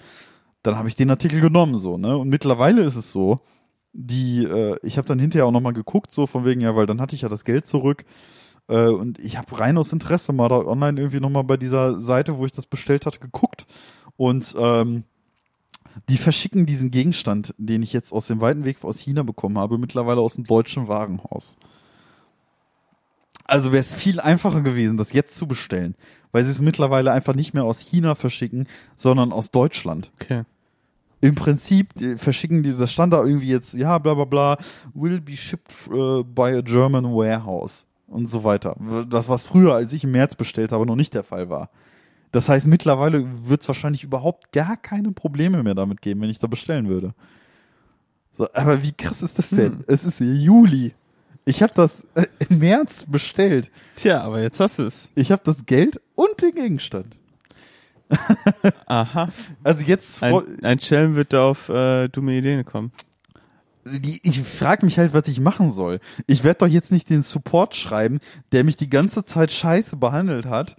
dann 0.63 0.77
habe 0.77 0.89
ich 0.89 0.97
den 0.97 1.11
Artikel 1.11 1.41
genommen, 1.41 1.77
so, 1.77 1.99
ne? 1.99 2.17
Und 2.17 2.29
mittlerweile 2.29 2.83
ist 2.83 2.97
es 2.97 3.13
so, 3.13 3.39
die, 3.93 4.45
äh, 4.45 4.77
ich 4.83 4.99
habe 4.99 5.09
dann 5.09 5.19
hinterher 5.19 5.47
auch 5.47 5.53
nochmal 5.53 5.73
geguckt, 5.73 6.13
so 6.13 6.27
von 6.27 6.45
wegen, 6.45 6.61
ja, 6.61 6.75
weil 6.77 6.87
dann 6.87 7.01
hatte 7.01 7.15
ich 7.15 7.23
ja 7.23 7.29
das 7.29 7.45
Geld 7.45 7.67
zurück. 7.67 8.05
Äh, 8.69 8.89
und 8.89 9.19
ich 9.19 9.37
habe 9.37 9.59
rein 9.59 9.79
aus 9.79 9.93
Interesse 9.93 10.33
mal 10.33 10.49
da 10.49 10.57
online 10.57 11.01
irgendwie 11.01 11.21
nochmal 11.21 11.45
bei 11.45 11.57
dieser 11.57 12.01
Seite, 12.01 12.39
wo 12.39 12.47
ich 12.47 12.53
das 12.53 12.67
bestellt 12.67 13.07
hatte, 13.07 13.19
geguckt. 13.19 13.67
Und 14.17 14.55
ähm, 14.59 15.05
die 16.09 16.17
verschicken 16.17 16.67
diesen 16.67 16.91
Gegenstand, 16.91 17.55
den 17.59 17.83
ich 17.83 17.93
jetzt 17.93 18.13
aus 18.13 18.27
dem 18.27 18.41
weiten 18.41 18.65
Weg 18.65 18.83
aus 18.85 18.99
China 18.99 19.23
bekommen 19.23 19.59
habe, 19.59 19.79
mittlerweile 19.79 20.21
aus 20.21 20.35
dem 20.35 20.45
deutschen 20.45 20.89
Warenhaus. 20.89 21.57
Also 23.45 23.73
wäre 23.73 23.81
es 23.81 23.93
viel 23.93 24.21
einfacher 24.21 24.61
gewesen, 24.61 24.97
das 24.97 25.13
jetzt 25.13 25.37
zu 25.37 25.47
bestellen, 25.47 25.95
weil 26.31 26.45
sie 26.45 26.51
es 26.51 26.61
mittlerweile 26.61 27.13
einfach 27.13 27.35
nicht 27.35 27.55
mehr 27.55 27.65
aus 27.65 27.81
China 27.81 28.15
verschicken, 28.15 28.67
sondern 28.97 29.33
aus 29.33 29.51
Deutschland 29.51 30.11
Okay. 30.21 30.45
im 31.21 31.35
Prinzip 31.35 31.89
verschicken 32.17 32.63
die, 32.63 32.75
das 32.75 32.93
stand 32.93 33.13
da 33.13 33.23
irgendwie 33.25 33.49
jetzt, 33.49 33.75
ja, 33.75 33.99
bla 33.99 34.15
bla 34.15 34.25
bla, 34.25 34.59
will 34.95 35.21
be 35.21 35.37
shipped 35.37 35.73
uh, 35.91 36.23
by 36.25 36.55
a 36.57 36.61
German 36.63 37.05
warehouse 37.05 37.87
und 38.07 38.27
so 38.31 38.45
weiter. 38.45 38.77
Das, 39.09 39.29
was 39.29 39.47
früher, 39.47 39.75
als 39.75 39.93
ich 39.93 40.05
im 40.05 40.13
März 40.13 40.35
bestellt 40.37 40.73
habe, 40.73 40.87
noch 40.87 40.97
nicht 40.97 41.15
der 41.15 41.25
Fall 41.25 41.49
war. 41.49 41.71
Das 42.33 42.49
heißt, 42.49 42.67
mittlerweile 42.67 43.25
wird 43.47 43.61
es 43.61 43.69
wahrscheinlich 43.69 44.03
überhaupt 44.03 44.53
gar 44.53 44.77
keine 44.77 45.13
Probleme 45.13 45.63
mehr 45.63 45.75
damit 45.75 46.01
geben, 46.01 46.23
wenn 46.23 46.31
ich 46.31 46.39
da 46.39 46.47
bestellen 46.47 46.89
würde. 46.89 47.15
So, 48.33 48.49
aber 48.55 48.83
wie 48.83 48.93
krass 48.93 49.23
ist 49.23 49.39
das 49.39 49.51
denn? 49.51 49.73
Hm. 49.73 49.85
Es 49.87 50.05
ist 50.05 50.21
Juli. 50.21 50.95
Ich 51.45 51.63
habe 51.63 51.73
das 51.75 52.05
äh, 52.15 52.27
im 52.49 52.59
März 52.59 53.05
bestellt. 53.07 53.71
Tja, 53.97 54.23
aber 54.23 54.41
jetzt 54.41 54.61
hast 54.61 54.79
du 54.79 54.85
es. 54.85 55.11
Ich 55.15 55.31
habe 55.31 55.43
das 55.45 55.67
Geld 55.67 56.01
und 56.15 56.41
den 56.41 56.53
Gegenstand. 56.53 57.19
Aha. 58.87 59.31
Also 59.63 59.83
jetzt 59.83 60.23
Ein, 60.23 60.43
ein 60.63 60.79
Schelm 60.79 61.15
wird 61.15 61.33
da 61.33 61.49
auf 61.49 61.69
äh, 61.69 62.09
dumme 62.09 62.37
Ideen 62.37 62.65
kommen. 62.65 62.93
ich 64.23 64.43
frage 64.43 64.85
mich 64.87 64.99
halt, 64.99 65.13
was 65.13 65.29
ich 65.29 65.41
machen 65.41 65.71
soll. 65.71 66.01
Ich 66.27 66.45
werde 66.45 66.59
doch 66.59 66.67
jetzt 66.69 66.93
nicht 66.93 67.11
den 67.11 67.23
Support 67.23 67.75
schreiben, 67.75 68.21
der 68.53 68.65
mich 68.65 68.77
die 68.77 68.91
ganze 68.91 69.25
Zeit 69.25 69.51
scheiße 69.51 69.97
behandelt 69.97 70.47
hat. 70.47 70.77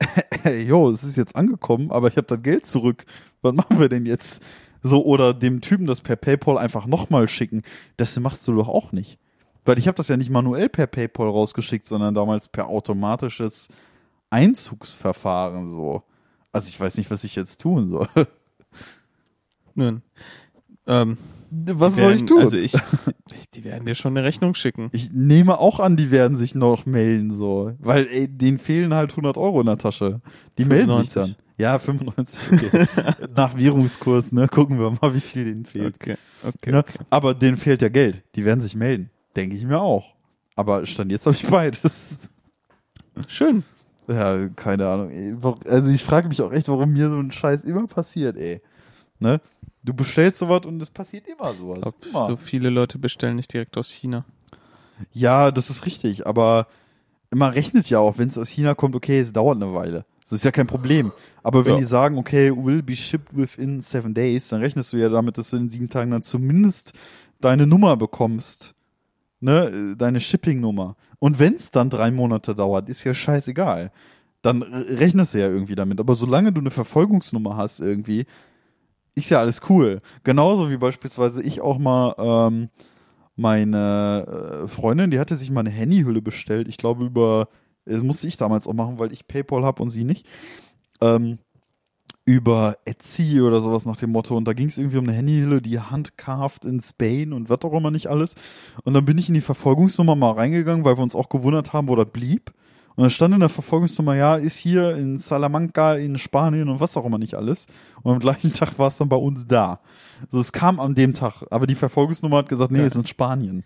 Jo, 0.66 0.90
es 0.90 1.04
ist 1.04 1.16
jetzt 1.16 1.36
angekommen, 1.36 1.90
aber 1.90 2.08
ich 2.08 2.16
habe 2.16 2.26
das 2.26 2.42
Geld 2.42 2.66
zurück. 2.66 3.04
Was 3.42 3.54
machen 3.54 3.78
wir 3.78 3.88
denn 3.88 4.06
jetzt? 4.06 4.42
So, 4.82 5.04
oder 5.04 5.32
dem 5.32 5.60
Typen 5.60 5.86
das 5.86 6.02
per 6.02 6.16
PayPal 6.16 6.58
einfach 6.58 6.86
nochmal 6.86 7.28
schicken. 7.28 7.62
Das 7.96 8.18
machst 8.20 8.46
du 8.46 8.54
doch 8.54 8.68
auch 8.68 8.92
nicht. 8.92 9.18
Weil 9.64 9.78
ich 9.78 9.88
habe 9.88 9.96
das 9.96 10.08
ja 10.08 10.16
nicht 10.16 10.30
manuell 10.30 10.68
per 10.68 10.86
PayPal 10.86 11.28
rausgeschickt, 11.28 11.86
sondern 11.86 12.14
damals 12.14 12.48
per 12.48 12.68
automatisches 12.68 13.68
Einzugsverfahren 14.28 15.68
so. 15.68 16.02
Also 16.52 16.68
ich 16.68 16.78
weiß 16.78 16.98
nicht, 16.98 17.10
was 17.10 17.24
ich 17.24 17.34
jetzt 17.34 17.62
tun 17.62 17.88
soll. 17.88 18.08
Nun. 19.74 20.02
Ähm, 20.86 21.16
Was 21.50 21.94
die 21.94 22.00
soll 22.00 22.10
werden- 22.10 22.18
ich 22.20 22.26
tun? 22.26 22.40
Also 22.40 22.56
ich, 22.56 22.72
die 23.54 23.64
werden 23.64 23.86
dir 23.86 23.94
schon 23.94 24.16
eine 24.16 24.26
Rechnung 24.26 24.54
schicken. 24.54 24.88
Ich 24.92 25.10
nehme 25.12 25.58
auch 25.58 25.80
an, 25.80 25.96
die 25.96 26.10
werden 26.10 26.36
sich 26.36 26.54
noch 26.54 26.86
melden, 26.86 27.30
so. 27.32 27.72
Weil, 27.78 28.06
ey, 28.08 28.28
denen 28.28 28.58
fehlen 28.58 28.94
halt 28.94 29.10
100 29.10 29.38
Euro 29.38 29.60
in 29.60 29.66
der 29.66 29.78
Tasche. 29.78 30.20
Die 30.58 30.64
melden 30.64 30.90
sich 31.02 31.12
95. 31.12 31.36
dann. 31.36 31.44
Ja, 31.56 31.78
95, 31.78 32.40
okay. 32.52 32.86
Nach 33.36 33.56
Währungskurs, 33.56 34.32
ne, 34.32 34.48
gucken 34.48 34.78
wir 34.78 34.90
mal, 35.00 35.14
wie 35.14 35.20
viel 35.20 35.44
denen 35.44 35.64
fehlt. 35.64 35.94
Okay, 35.94 36.16
okay. 36.42 36.72
Ne? 36.72 36.78
okay. 36.78 36.98
Aber 37.10 37.32
denen 37.34 37.56
fehlt 37.56 37.80
ja 37.80 37.88
Geld. 37.88 38.24
Die 38.34 38.44
werden 38.44 38.60
sich 38.60 38.74
melden. 38.74 39.10
Denke 39.36 39.56
ich 39.56 39.64
mir 39.64 39.80
auch. 39.80 40.14
Aber 40.56 40.84
stand 40.86 41.12
jetzt 41.12 41.26
habe 41.26 41.36
ich 41.36 41.46
beides. 41.46 42.30
Schön. 43.28 43.62
Ja, 44.08 44.48
keine 44.48 44.88
Ahnung. 44.88 45.10
Ey. 45.10 45.36
Also 45.68 45.90
ich 45.90 46.02
frage 46.04 46.28
mich 46.28 46.42
auch 46.42 46.52
echt, 46.52 46.68
warum 46.68 46.92
mir 46.92 47.08
so 47.10 47.18
ein 47.18 47.32
Scheiß 47.32 47.64
immer 47.64 47.86
passiert, 47.86 48.36
ey. 48.36 48.60
Ne? 49.20 49.40
Du 49.84 49.92
bestellst 49.94 50.38
sowas 50.38 50.62
und 50.66 50.80
es 50.80 50.90
passiert 50.90 51.26
immer 51.28 51.52
sowas. 51.52 51.80
Glaub, 51.80 52.06
immer. 52.06 52.24
so 52.26 52.36
viele 52.36 52.70
Leute 52.70 52.98
bestellen 52.98 53.36
nicht 53.36 53.52
direkt 53.52 53.76
aus 53.76 53.90
China. 53.90 54.24
Ja, 55.12 55.50
das 55.50 55.70
ist 55.70 55.86
richtig, 55.86 56.26
aber 56.26 56.66
man 57.30 57.52
rechnet 57.52 57.90
ja 57.90 57.98
auch, 57.98 58.16
wenn 58.18 58.28
es 58.28 58.38
aus 58.38 58.48
China 58.48 58.74
kommt, 58.74 58.94
okay, 58.94 59.18
es 59.18 59.32
dauert 59.32 59.56
eine 59.56 59.74
Weile. 59.74 60.04
Das 60.22 60.32
ist 60.32 60.44
ja 60.44 60.52
kein 60.52 60.66
Problem. 60.66 61.12
Aber 61.42 61.66
wenn 61.66 61.74
Ja. 61.74 61.78
die 61.80 61.84
sagen, 61.84 62.16
okay, 62.16 62.50
will 62.56 62.82
be 62.82 62.96
shipped 62.96 63.36
within 63.36 63.80
seven 63.80 64.14
days, 64.14 64.48
dann 64.48 64.60
rechnest 64.60 64.92
du 64.92 64.96
ja 64.96 65.08
damit, 65.10 65.36
dass 65.36 65.50
du 65.50 65.56
in 65.56 65.68
sieben 65.68 65.90
Tagen 65.90 66.12
dann 66.12 66.22
zumindest 66.22 66.92
deine 67.40 67.66
Nummer 67.66 67.96
bekommst. 67.96 68.74
Ne, 69.40 69.94
deine 69.98 70.20
Shipping-Nummer. 70.20 70.96
Und 71.18 71.38
wenn 71.38 71.54
es 71.54 71.70
dann 71.70 71.90
drei 71.90 72.10
Monate 72.10 72.54
dauert, 72.54 72.88
ist 72.88 73.04
ja 73.04 73.12
scheißegal. 73.12 73.92
Dann 74.40 74.62
re- 74.62 74.98
rechnest 75.00 75.34
du 75.34 75.40
ja 75.40 75.48
irgendwie 75.48 75.74
damit. 75.74 76.00
Aber 76.00 76.14
solange 76.14 76.50
du 76.52 76.60
eine 76.60 76.70
Verfolgungsnummer 76.70 77.54
hast 77.56 77.80
irgendwie, 77.80 78.24
ist 79.14 79.30
ja 79.30 79.38
alles 79.40 79.60
cool. 79.68 80.00
Genauso 80.22 80.70
wie 80.70 80.76
beispielsweise 80.76 81.42
ich 81.42 81.60
auch 81.60 81.78
mal 81.78 82.14
ähm, 82.18 82.68
meine 83.36 84.62
äh, 84.64 84.68
Freundin, 84.68 85.10
die 85.10 85.18
hatte 85.18 85.36
sich 85.36 85.50
mal 85.50 85.60
eine 85.60 85.70
Handyhülle 85.70 86.22
bestellt. 86.22 86.68
Ich 86.68 86.76
glaube 86.76 87.04
über, 87.04 87.48
das 87.84 88.02
musste 88.02 88.26
ich 88.26 88.36
damals 88.36 88.66
auch 88.66 88.74
machen, 88.74 88.98
weil 88.98 89.12
ich 89.12 89.26
PayPal 89.26 89.64
habe 89.64 89.82
und 89.82 89.90
sie 89.90 90.04
nicht. 90.04 90.26
Ähm, 91.00 91.38
über 92.26 92.78
Etsy 92.86 93.42
oder 93.42 93.60
sowas 93.60 93.84
nach 93.84 93.96
dem 93.96 94.10
Motto. 94.10 94.36
Und 94.36 94.46
da 94.46 94.54
ging 94.54 94.68
es 94.68 94.78
irgendwie 94.78 94.96
um 94.96 95.04
eine 95.04 95.16
Handyhülle, 95.16 95.60
die 95.60 95.78
handcarved 95.78 96.64
in 96.64 96.80
Spain 96.80 97.32
und 97.32 97.50
was 97.50 97.60
auch 97.62 97.74
immer 97.74 97.90
nicht 97.90 98.06
alles. 98.06 98.34
Und 98.84 98.94
dann 98.94 99.04
bin 99.04 99.18
ich 99.18 99.28
in 99.28 99.34
die 99.34 99.42
Verfolgungsnummer 99.42 100.16
mal 100.16 100.32
reingegangen, 100.32 100.84
weil 100.84 100.96
wir 100.96 101.02
uns 101.02 101.14
auch 101.14 101.28
gewundert 101.28 101.72
haben, 101.72 101.88
wo 101.88 101.96
das 101.96 102.10
blieb. 102.10 102.52
Und 102.96 103.02
dann 103.02 103.10
stand 103.10 103.34
in 103.34 103.40
der 103.40 103.48
Verfolgungsnummer, 103.48 104.14
ja, 104.14 104.36
ist 104.36 104.56
hier 104.56 104.94
in 104.96 105.18
Salamanca, 105.18 105.94
in 105.94 106.16
Spanien 106.16 106.68
und 106.68 106.78
was 106.78 106.96
auch 106.96 107.04
immer 107.04 107.18
nicht 107.18 107.34
alles. 107.34 107.66
Und 108.02 108.12
am 108.12 108.18
gleichen 108.20 108.52
Tag 108.52 108.78
war 108.78 108.88
es 108.88 108.98
dann 108.98 109.08
bei 109.08 109.16
uns 109.16 109.48
da. 109.48 109.80
Also 110.26 110.40
es 110.40 110.52
kam 110.52 110.78
an 110.78 110.94
dem 110.94 111.12
Tag, 111.12 111.42
aber 111.50 111.66
die 111.66 111.74
Verfolgungsnummer 111.74 112.38
hat 112.38 112.48
gesagt, 112.48 112.70
nee, 112.70 112.78
Ja. 112.78 112.84
es 112.84 112.92
ist 112.92 112.98
in 113.00 113.06
Spanien. 113.06 113.64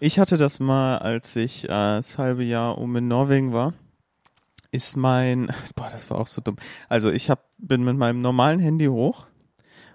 Ich 0.00 0.18
hatte 0.18 0.36
das 0.36 0.58
mal, 0.58 0.98
als 0.98 1.36
ich 1.36 1.64
äh, 1.64 1.68
das 1.68 2.18
halbe 2.18 2.42
Jahr 2.42 2.78
um 2.78 2.94
in 2.96 3.06
Norwegen 3.06 3.52
war. 3.52 3.74
Ist 4.72 4.96
mein, 4.96 5.52
boah, 5.76 5.88
das 5.90 6.10
war 6.10 6.18
auch 6.18 6.26
so 6.26 6.40
dumm. 6.40 6.56
Also 6.88 7.12
ich 7.12 7.30
hab, 7.30 7.44
bin 7.58 7.84
mit 7.84 7.96
meinem 7.96 8.22
normalen 8.22 8.58
Handy 8.58 8.86
hoch 8.86 9.26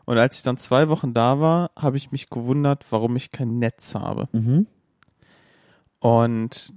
und 0.05 0.17
als 0.17 0.37
ich 0.37 0.43
dann 0.43 0.57
zwei 0.57 0.87
Wochen 0.87 1.13
da 1.13 1.41
war, 1.41 1.71
habe 1.75 1.97
ich 1.97 2.13
mich 2.13 2.29
gewundert, 2.29 2.85
warum 2.91 3.17
ich 3.17 3.31
kein 3.31 3.59
Netz 3.59 3.93
habe. 3.93 4.29
Mhm. 4.31 4.67
Und 5.99 6.73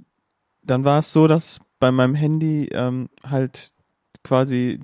dann 0.64 0.84
war 0.84 0.98
es 0.98 1.12
so, 1.12 1.26
dass 1.28 1.60
bei 1.82 1.90
meinem 1.90 2.14
Handy 2.14 2.66
ähm, 2.72 3.08
halt 3.28 3.72
quasi 4.22 4.78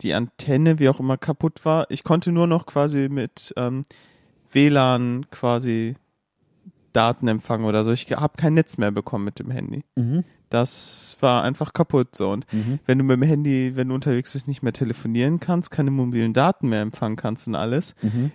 die 0.00 0.14
Antenne, 0.14 0.78
wie 0.78 0.88
auch 0.88 0.98
immer, 0.98 1.18
kaputt 1.18 1.66
war. 1.66 1.84
Ich 1.90 2.04
konnte 2.04 2.32
nur 2.32 2.46
noch 2.46 2.64
quasi 2.64 3.10
mit 3.10 3.52
ähm, 3.58 3.82
WLAN 4.50 5.26
quasi 5.30 5.96
Daten 6.94 7.28
empfangen 7.28 7.66
oder 7.66 7.84
so. 7.84 7.92
Ich 7.92 8.10
habe 8.12 8.38
kein 8.38 8.54
Netz 8.54 8.78
mehr 8.78 8.90
bekommen 8.90 9.26
mit 9.26 9.38
dem 9.40 9.50
Handy. 9.50 9.84
Mhm. 9.96 10.24
Das 10.48 11.18
war 11.20 11.42
einfach 11.42 11.74
kaputt 11.74 12.16
so. 12.16 12.30
Und 12.30 12.50
Mhm. 12.50 12.78
wenn 12.86 12.96
du 12.96 13.04
mit 13.04 13.16
dem 13.20 13.24
Handy, 13.24 13.76
wenn 13.76 13.88
du 13.90 13.94
unterwegs 13.94 14.32
bist, 14.32 14.48
nicht 14.48 14.62
mehr 14.62 14.72
telefonieren 14.72 15.38
kannst, 15.40 15.70
keine 15.70 15.90
mobilen 15.90 16.32
Daten 16.32 16.70
mehr 16.70 16.80
empfangen 16.80 17.16
kannst 17.16 17.46
und 17.46 17.56
alles, 17.56 17.94
Mhm. 18.00 18.30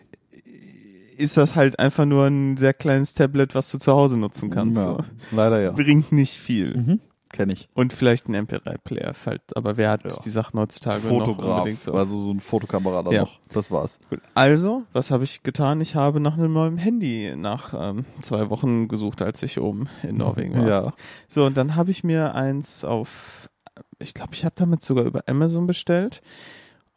ist 1.17 1.37
das 1.37 1.55
halt 1.55 1.79
einfach 1.79 2.05
nur 2.05 2.25
ein 2.27 2.57
sehr 2.57 2.75
kleines 2.75 3.15
Tablet, 3.15 3.55
was 3.55 3.71
du 3.71 3.79
zu 3.79 3.91
Hause 3.91 4.19
nutzen 4.19 4.51
kannst. 4.51 4.77
Ja, 4.77 4.97
So. 4.97 5.03
leider 5.35 5.59
ja. 5.61 5.71
Bringt 5.71 6.11
nicht 6.11 6.37
viel. 6.37 6.99
Kenne 7.33 7.51
ich. 7.53 7.67
Und 7.73 7.91
vielleicht 7.91 8.29
ein 8.29 8.35
MP3-Player, 8.35 9.13
halt, 9.25 9.41
aber 9.57 9.75
wer 9.75 9.89
hat 9.89 10.03
Ja. 10.05 10.15
die 10.23 10.29
Sachen 10.29 10.57
heutzutage 10.59 11.01
noch 11.07 11.25
Fotograf, 11.25 11.57
unbedingt 11.57 11.81
so? 11.83 11.91
also 11.93 12.15
so 12.15 12.31
ein 12.31 12.39
Fotokamera 12.39 13.01
da 13.03 13.11
Ja. 13.11 13.21
noch. 13.23 13.39
Das 13.51 13.71
war's. 13.71 13.99
Gut. 14.09 14.21
Also, 14.35 14.83
was 14.93 15.09
habe 15.11 15.23
ich 15.23 15.41
getan? 15.43 15.81
Ich 15.81 15.95
habe 15.95 16.19
nach 16.19 16.35
einem 16.37 16.53
neuen 16.53 16.77
Handy 16.77 17.33
nach 17.35 17.73
ähm, 17.75 18.05
zwei 18.21 18.49
Wochen 18.51 18.87
gesucht, 18.87 19.21
als 19.23 19.41
ich 19.43 19.59
oben 19.59 19.89
in 20.03 20.15
Norwegen 20.17 20.53
war. 20.59 20.67
Ja. 20.67 20.93
So, 21.27 21.43
und 21.45 21.57
dann 21.57 21.75
habe 21.75 21.89
ich 21.91 22.03
mir 22.03 22.35
eins 22.35 22.85
auf, 22.85 23.49
ich 23.97 24.13
glaube, 24.13 24.35
ich 24.35 24.45
habe 24.45 24.53
damit 24.55 24.83
sogar 24.83 25.03
über 25.05 25.23
Amazon 25.27 25.65
bestellt 25.65 26.21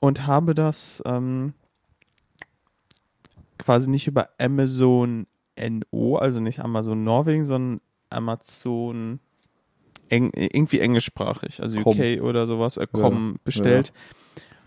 und 0.00 0.26
habe 0.26 0.54
das 0.54 1.02
ähm, 1.06 1.54
quasi 3.58 3.88
nicht 3.88 4.06
über 4.06 4.28
Amazon 4.38 5.26
NO, 5.58 6.16
also 6.16 6.40
nicht 6.40 6.60
Amazon 6.60 7.04
Norwegen, 7.04 7.46
sondern 7.46 7.80
Amazon 8.10 9.20
eng, 10.08 10.30
irgendwie 10.34 10.80
englischsprachig, 10.80 11.62
also 11.62 11.80
Com. 11.80 11.98
UK 11.98 12.22
oder 12.22 12.46
sowas, 12.46 12.76
äh, 12.76 12.86
com 12.90 13.36
bestellt. 13.44 13.92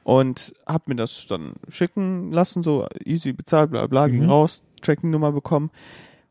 Und 0.04 0.54
habe 0.66 0.86
mir 0.88 0.96
das 0.96 1.28
dann 1.28 1.54
schicken 1.68 2.32
lassen, 2.32 2.64
so 2.64 2.88
easy 3.06 3.34
bezahlt, 3.34 3.72
bla 3.72 3.86
bla, 3.88 4.08
ging 4.08 4.24
Mhm. 4.24 4.30
raus, 4.30 4.64
Tracking-Nummer 4.82 5.32
bekommen. 5.32 5.70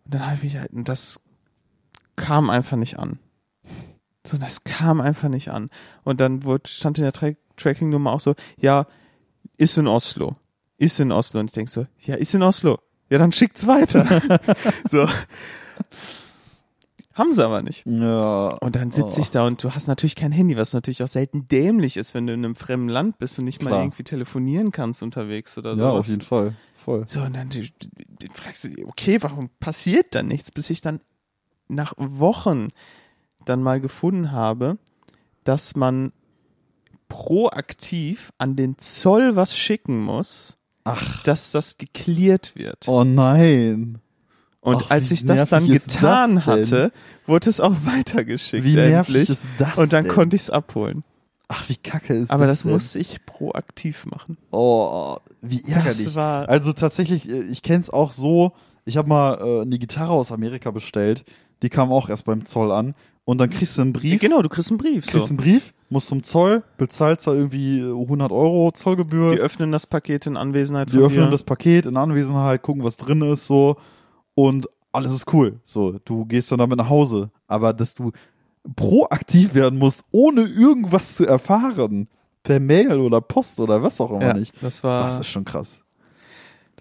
Und 0.05 0.15
dann 0.15 0.25
habe 0.27 0.37
ich 0.37 0.43
mich 0.43 0.57
halt, 0.57 0.73
und 0.73 0.89
das 0.89 1.21
kam 2.17 2.51
einfach 2.51 2.77
nicht 2.77 2.99
an. 2.99 3.19
So, 4.27 4.37
das 4.37 4.65
kam 4.65 5.01
einfach 5.01 5.29
nicht 5.29 5.51
an. 5.51 5.71
Und 6.03 6.21
dann 6.21 6.45
wurde, 6.45 6.69
stand 6.69 6.99
in 6.99 7.05
der 7.05 7.13
Tra 7.13 7.31
Tracking-Nummer 7.57 8.13
auch 8.13 8.21
so, 8.21 8.35
ja, 8.61 8.87
ist 9.57 9.79
in 9.79 9.87
Oslo. 9.87 10.37
Ist 10.77 11.01
in 11.01 11.13
Oslo. 11.13 11.41
Und 11.41 11.47
ich 11.47 11.53
denk 11.53 11.69
so, 11.69 11.87
ja, 12.01 12.15
ist 12.15 12.35
in 12.35 12.43
Oslo. 12.43 12.79
Ja, 13.11 13.19
dann 13.19 13.33
schickt's 13.33 13.67
weiter. 13.67 14.07
so. 14.89 15.09
Haben 17.19 17.33
sie 17.33 17.45
aber 17.45 17.62
nicht. 17.62 17.85
Ja. 17.85 18.51
Und 18.61 18.77
dann 18.77 18.93
sitze 18.93 19.19
Oh. 19.19 19.23
ich 19.23 19.31
da 19.31 19.45
und 19.45 19.62
du 19.64 19.75
hast 19.75 19.89
natürlich 19.89 20.14
kein 20.14 20.31
Handy, 20.31 20.57
was 20.57 20.73
natürlich 20.73 21.03
auch 21.03 21.09
selten 21.09 21.49
dämlich 21.49 21.97
ist, 21.97 22.14
wenn 22.14 22.29
du 22.29 22.33
in 22.33 22.45
einem 22.45 22.55
fremden 22.55 22.89
Land 22.89 23.19
bist 23.19 23.39
und 23.41 23.45
nicht 23.45 23.61
mal 23.62 23.71
Klar. 23.71 23.83
irgendwie 23.83 24.05
telefonieren 24.05 24.71
kannst 24.71 25.03
unterwegs 25.03 25.59
oder 25.59 25.75
so. 25.75 25.83
Ja, 25.83 25.91
auf 25.91 26.07
jeden 26.07 26.21
Fall. 26.23 26.55
Voll. 26.77 27.05
So, 27.09 27.21
und 27.23 27.35
dann 27.35 27.49
die 27.51 27.69
fragst 28.33 28.64
du, 28.64 28.69
dich, 28.69 28.87
okay, 28.87 29.19
warum 29.21 29.51
passiert 29.59 30.14
dann 30.14 30.29
nichts, 30.29 30.53
bis 30.53 30.71
ich 30.71 30.81
dann 30.81 31.01
nach 31.66 31.93
Wochen 31.97 32.69
dann 33.45 33.62
mal 33.64 33.81
gefunden 33.81 34.31
habe, 34.31 34.79
dass 35.43 35.75
man 35.75 36.12
proaktiv 37.09 38.33
an 38.39 38.55
den 38.55 38.79
Zoll 38.79 39.35
was 39.35 39.57
schicken 39.57 40.01
muss, 40.05 40.57
Ach. 40.85 41.23
dass 41.25 41.53
das 41.53 41.79
geklärt 41.79 42.55
wird. 42.55 42.87
Oh 42.87 43.03
nein. 43.05 43.99
Und 44.61 44.85
ach, 44.87 44.91
als 44.91 45.11
ich 45.11 45.25
das 45.25 45.49
dann 45.49 45.67
getan 45.69 46.37
das 46.37 46.47
hatte, 46.47 46.93
wurde 47.27 47.49
es 47.49 47.61
auch 47.61 47.75
weitergeschickt. 47.85 48.65
Wie 48.65 48.75
nervig 48.75 49.15
endlich. 49.15 49.31
ist 49.31 49.47
das 49.59 49.77
Und 49.77 49.93
dann 49.93 50.05
denn? 50.05 50.13
konnte 50.13 50.37
ich 50.37 50.43
es 50.43 50.51
abholen. 50.51 51.05
Ach, 51.51 51.67
wie 51.69 51.77
kacke 51.77 52.15
ist 52.15 52.31
Aber 52.31 52.47
das 52.47 52.59
das 52.59 52.63
denn? 52.65 52.73
musste 52.73 52.99
ich 52.99 53.25
proaktiv 53.25 54.05
machen. 54.07 54.37
Oh, 54.51 55.17
wie 55.41 55.63
ärgerlich. 55.67 56.05
Das 56.05 56.15
war 56.15 56.49
Also 56.49 56.73
tatsächlich, 56.75 57.29
äh, 57.29 57.41
ich 57.43 57.63
kenn's 57.63 57.89
auch 57.89 58.13
so, 58.13 58.53
ich 58.85 58.97
habe 58.99 59.09
mal 59.09 59.39
äh, 59.41 59.63
eine 59.63 59.79
Gitarre 59.79 60.13
aus 60.13 60.31
Amerika 60.33 60.71
bestellt, 60.71 61.25
die 61.63 61.71
kam 61.71 61.91
auch 61.91 62.09
erst 62.11 62.27
beim 62.27 62.45
Zoll 62.45 62.71
an 62.71 62.95
und 63.25 63.39
dann 63.39 63.49
kriegst 63.51 63.79
du 63.79 63.83
einen 63.83 63.93
Brief, 63.95 64.21
genau, 64.21 64.43
du 64.43 64.49
kriegst 64.51 64.71
einen 64.71 64.79
Brief. 64.79 65.05
So. 65.07 65.13
kriegst 65.13 65.29
einen 65.31 65.37
Brief, 65.39 65.73
musst 65.89 66.09
zum 66.09 66.23
Zoll, 66.23 66.63
bezahlst 66.77 67.27
da 67.27 67.33
irgendwie 67.33 67.81
äh, 67.81 67.91
100 67.93 68.31
Euro 68.31 68.71
Zollgebühr, 68.73 69.33
Die 69.33 69.39
öffnen 69.41 69.73
das 69.73 69.87
Paket 69.87 70.27
in 70.27 70.37
Anwesenheit 70.37 70.91
die 70.91 70.97
von 70.97 71.05
öffnen 71.05 71.25
dir. 71.27 71.31
das 71.31 71.45
Paket 71.45 71.87
in 71.87 71.97
Anwesenheit, 71.97 72.61
gucken, 72.63 72.85
was 72.85 72.97
drin 72.99 73.23
ist, 73.23 73.47
so 73.47 73.77
und 74.47 74.68
alles 74.93 75.12
ist 75.12 75.32
cool. 75.32 75.59
So, 75.64 75.99
du 76.05 76.24
gehst 76.24 76.51
dann 76.53 76.59
damit 76.61 76.78
nach 76.78 76.89
Hause. 76.89 77.30
Aber 77.49 77.72
dass 77.72 77.95
du 77.95 78.12
proaktiv 78.76 79.55
werden 79.55 79.78
musst, 79.78 80.05
ohne 80.12 80.43
irgendwas 80.43 81.14
zu 81.14 81.26
erfahren, 81.26 82.09
per 82.43 82.61
Mail 82.61 82.99
oder 83.01 83.20
Post 83.20 83.61
oder 83.61 83.82
was 83.82 84.01
auch 84.01 84.11
immer 84.11 84.22
Ja, 84.28 84.34
nicht. 84.34 84.53
das 84.62 84.82
war, 84.84 85.03
Das 85.03 85.14
das, 85.18 85.26
ist 85.26 85.32
schon 85.32 85.45
krass. 85.45 85.82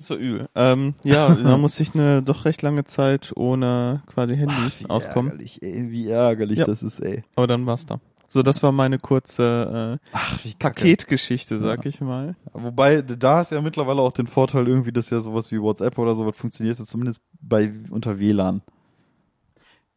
war 0.10 0.18
übel. 0.18 0.48
Ähm, 0.56 0.94
ja, 1.04 1.34
da 1.34 1.58
musste 1.58 1.82
ich 1.84 1.96
eine 1.96 2.22
doch 2.22 2.46
recht 2.46 2.62
lange 2.62 2.84
Zeit 2.86 3.34
ohne 3.36 4.04
quasi 4.08 4.36
Handy 4.38 4.54
wie 4.80 4.90
auskommen. 4.90 5.32
ärgerlich, 5.32 5.62
ey, 5.64 5.90
wie 5.90 6.08
ärgerlich 6.08 6.60
Ja. 6.60 6.66
das 6.66 6.84
ist, 6.84 7.00
ey. 7.00 7.24
Aber 7.36 7.48
dann 7.48 7.66
war's 7.66 7.86
da. 7.88 8.00
So, 8.28 8.44
das 8.44 8.62
war 8.62 8.72
meine 8.72 9.00
kurze 9.00 10.00
äh, 10.04 10.08
Ach, 10.12 10.40
Paketgeschichte, 10.60 11.58
sag 11.60 11.86
ich 11.86 12.02
mal. 12.02 12.36
Wobei, 12.54 13.02
da 13.02 13.42
ist 13.42 13.52
ja 13.52 13.62
mittlerweile 13.62 14.02
auch 14.02 14.12
den 14.12 14.28
Vorteil 14.28 14.68
irgendwie, 14.68 14.92
dass 14.92 15.10
ja 15.10 15.22
sowas 15.22 15.52
wie 15.52 15.62
WhatsApp 15.62 15.98
oder 15.98 16.16
sowas 16.16 16.36
funktioniert, 16.36 16.78
ja 16.78 16.86
zumindest 16.86 17.22
bei 17.42 17.72
unter 17.90 18.20
WLAN. 18.20 18.62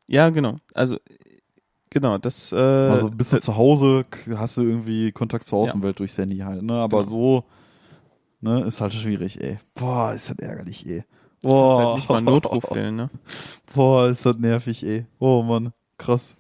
Ja, 0.07 0.29
genau. 0.31 0.57
Also 0.75 0.97
genau, 1.91 2.19
das 2.19 2.53
äh, 2.53 2.57
Also 2.57 3.11
bist 3.11 3.33
du 3.33 3.41
zu 3.41 3.57
Hause, 3.57 4.05
hast 4.37 4.57
du 4.57 4.63
irgendwie 4.63 5.13
Kontakt 5.13 5.45
zur 5.47 5.59
Außenwelt 5.61 5.99
durchs 6.01 6.19
Handy 6.19 6.39
halt, 6.39 6.63
ne? 6.63 6.75
Aber 6.75 7.01
Genau. 7.01 7.11
so, 7.11 7.45
ne, 8.41 8.63
ist 8.65 8.81
halt 8.81 8.95
schwierig, 8.95 9.41
ey. 9.43 9.59
Boah, 9.75 10.13
ist 10.15 10.31
das 10.31 10.39
ärgerlich, 10.39 10.87
ey. 10.87 11.05
kannst 11.43 11.43
Boah, 11.43 11.79
halt 11.79 11.95
nicht 11.95 12.11
mal 12.11 12.21
Notruf 12.21 12.71
wählen, 12.75 12.97
ne? 12.97 13.11
Boah, 13.75 14.09
ist 14.09 14.27
das 14.27 14.37
nervig, 14.39 14.85
ey. 14.85 15.07
Oh 15.19 15.43
Mann, 15.43 15.73
krass. 15.99 16.37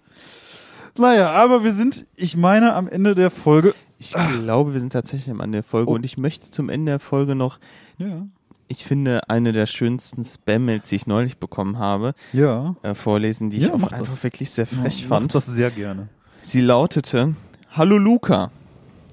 Naja, 0.98 1.30
aber 1.30 1.64
wir 1.64 1.72
sind, 1.72 2.06
ich 2.16 2.36
meine, 2.36 2.74
am 2.74 2.88
Ende 2.88 3.14
der 3.14 3.30
Folge. 3.30 3.74
Ich 3.98 4.12
glaube, 4.12 4.72
wir 4.72 4.80
sind 4.80 4.92
tatsächlich 4.92 5.30
am 5.30 5.40
Ende 5.40 5.56
der 5.58 5.62
Folge 5.62 5.90
Oh. 5.90 5.94
und 5.94 6.04
ich 6.04 6.16
möchte 6.18 6.50
zum 6.50 6.68
Ende 6.68 6.92
der 6.92 7.00
Folge 7.00 7.34
noch, 7.34 7.58
Ja. 7.98 8.26
ich 8.68 8.84
finde, 8.84 9.28
eine 9.28 9.52
der 9.52 9.66
schönsten 9.66 10.24
Spam-Mails, 10.24 10.88
die 10.88 10.96
ich 10.96 11.06
neulich 11.06 11.38
bekommen 11.38 11.78
habe, 11.78 12.14
Ja. 12.32 12.76
äh, 12.82 12.94
vorlesen, 12.94 13.50
die 13.50 13.58
Ja, 13.58 13.66
ich 13.66 13.70
auch 13.72 13.74
einfach 13.74 13.98
das. 13.98 14.22
wirklich 14.22 14.50
sehr 14.50 14.66
frech 14.66 15.02
Mach 15.08 15.18
fand. 15.18 15.34
das 15.34 15.46
sehr 15.46 15.70
gerne. 15.70 16.08
Sie 16.42 16.60
lautete, 16.62 17.34
Hallo 17.72 17.98
Luca, 17.98 18.50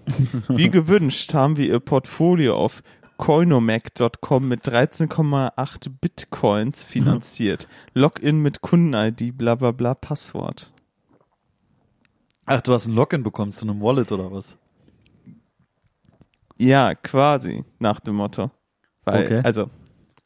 wie 0.48 0.70
gewünscht 0.70 1.34
haben 1.34 1.58
wir 1.58 1.68
Ihr 1.68 1.80
Portfolio 1.82 2.56
auf 2.56 2.82
coinomac.com 3.18 4.48
mit 4.48 4.64
13,8 4.68 5.90
Bitcoins 6.00 6.84
finanziert. 6.86 7.68
Login 7.94 8.42
mit 8.42 8.62
Kunden-ID, 8.62 9.38
bla 9.38 9.56
bla 9.56 9.72
bla, 9.72 9.94
Passwort. 9.96 10.72
Ach, 12.48 12.62
du 12.62 12.74
hast 12.74 12.88
ein 12.88 12.96
Login 12.96 13.24
bekommen 13.24 13.52
zu 13.52 13.66
einem 13.66 13.82
Wallet 13.82 14.12
oder 14.12 14.32
was? 14.32 14.58
Ja, 16.58 16.96
quasi, 16.96 17.64
nach 17.80 18.00
dem 18.00 18.16
Motto. 18.16 18.50
Weil, 19.06 19.26
Okay. 19.26 19.42
also, 19.44 19.70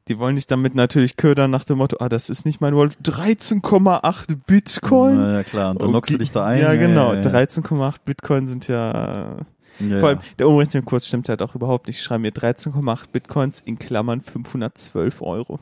die 0.08 0.18
wollen 0.18 0.36
dich 0.36 0.48
damit 0.48 0.76
natürlich 0.76 1.18
ködern 1.18 1.52
nach 1.52 1.64
dem 1.66 1.78
Motto, 1.80 1.98
ah, 2.00 2.10
das 2.10 2.30
ist 2.30 2.46
nicht 2.46 2.62
mein 2.62 2.76
Wallet. 2.76 2.98
13,8 3.04 4.36
Bitcoin? 4.48 5.18
Na 5.18 5.34
ja, 5.34 5.44
klar. 5.44 5.72
Und 5.72 5.82
dann 5.82 5.92
loggst 5.92 6.10
du 6.12 6.16
Okay. 6.16 6.24
dich 6.24 6.32
da 6.32 6.46
ein. 6.46 6.62
Ja, 6.62 6.74
genau. 6.76 7.14
Ja, 7.14 7.22
ja, 7.22 7.30
13,8 7.30 7.98
Bitcoin 8.06 8.48
sind 8.48 8.68
ja, 8.68 9.38
ja. 9.80 10.00
vor 10.00 10.10
allem, 10.10 10.20
der 10.40 10.48
Umrechnungskurs 10.48 11.08
stimmt 11.08 11.28
halt 11.28 11.42
auch 11.42 11.56
überhaupt 11.56 11.88
nicht. 11.88 11.98
Ich 11.98 12.04
schreibe 12.04 12.22
mir 12.22 12.32
13,8 12.32 13.10
Bitcoins 13.12 13.62
in 13.66 13.78
Klammern 13.80 14.22
512 14.22 15.22
Euro. 15.22 15.60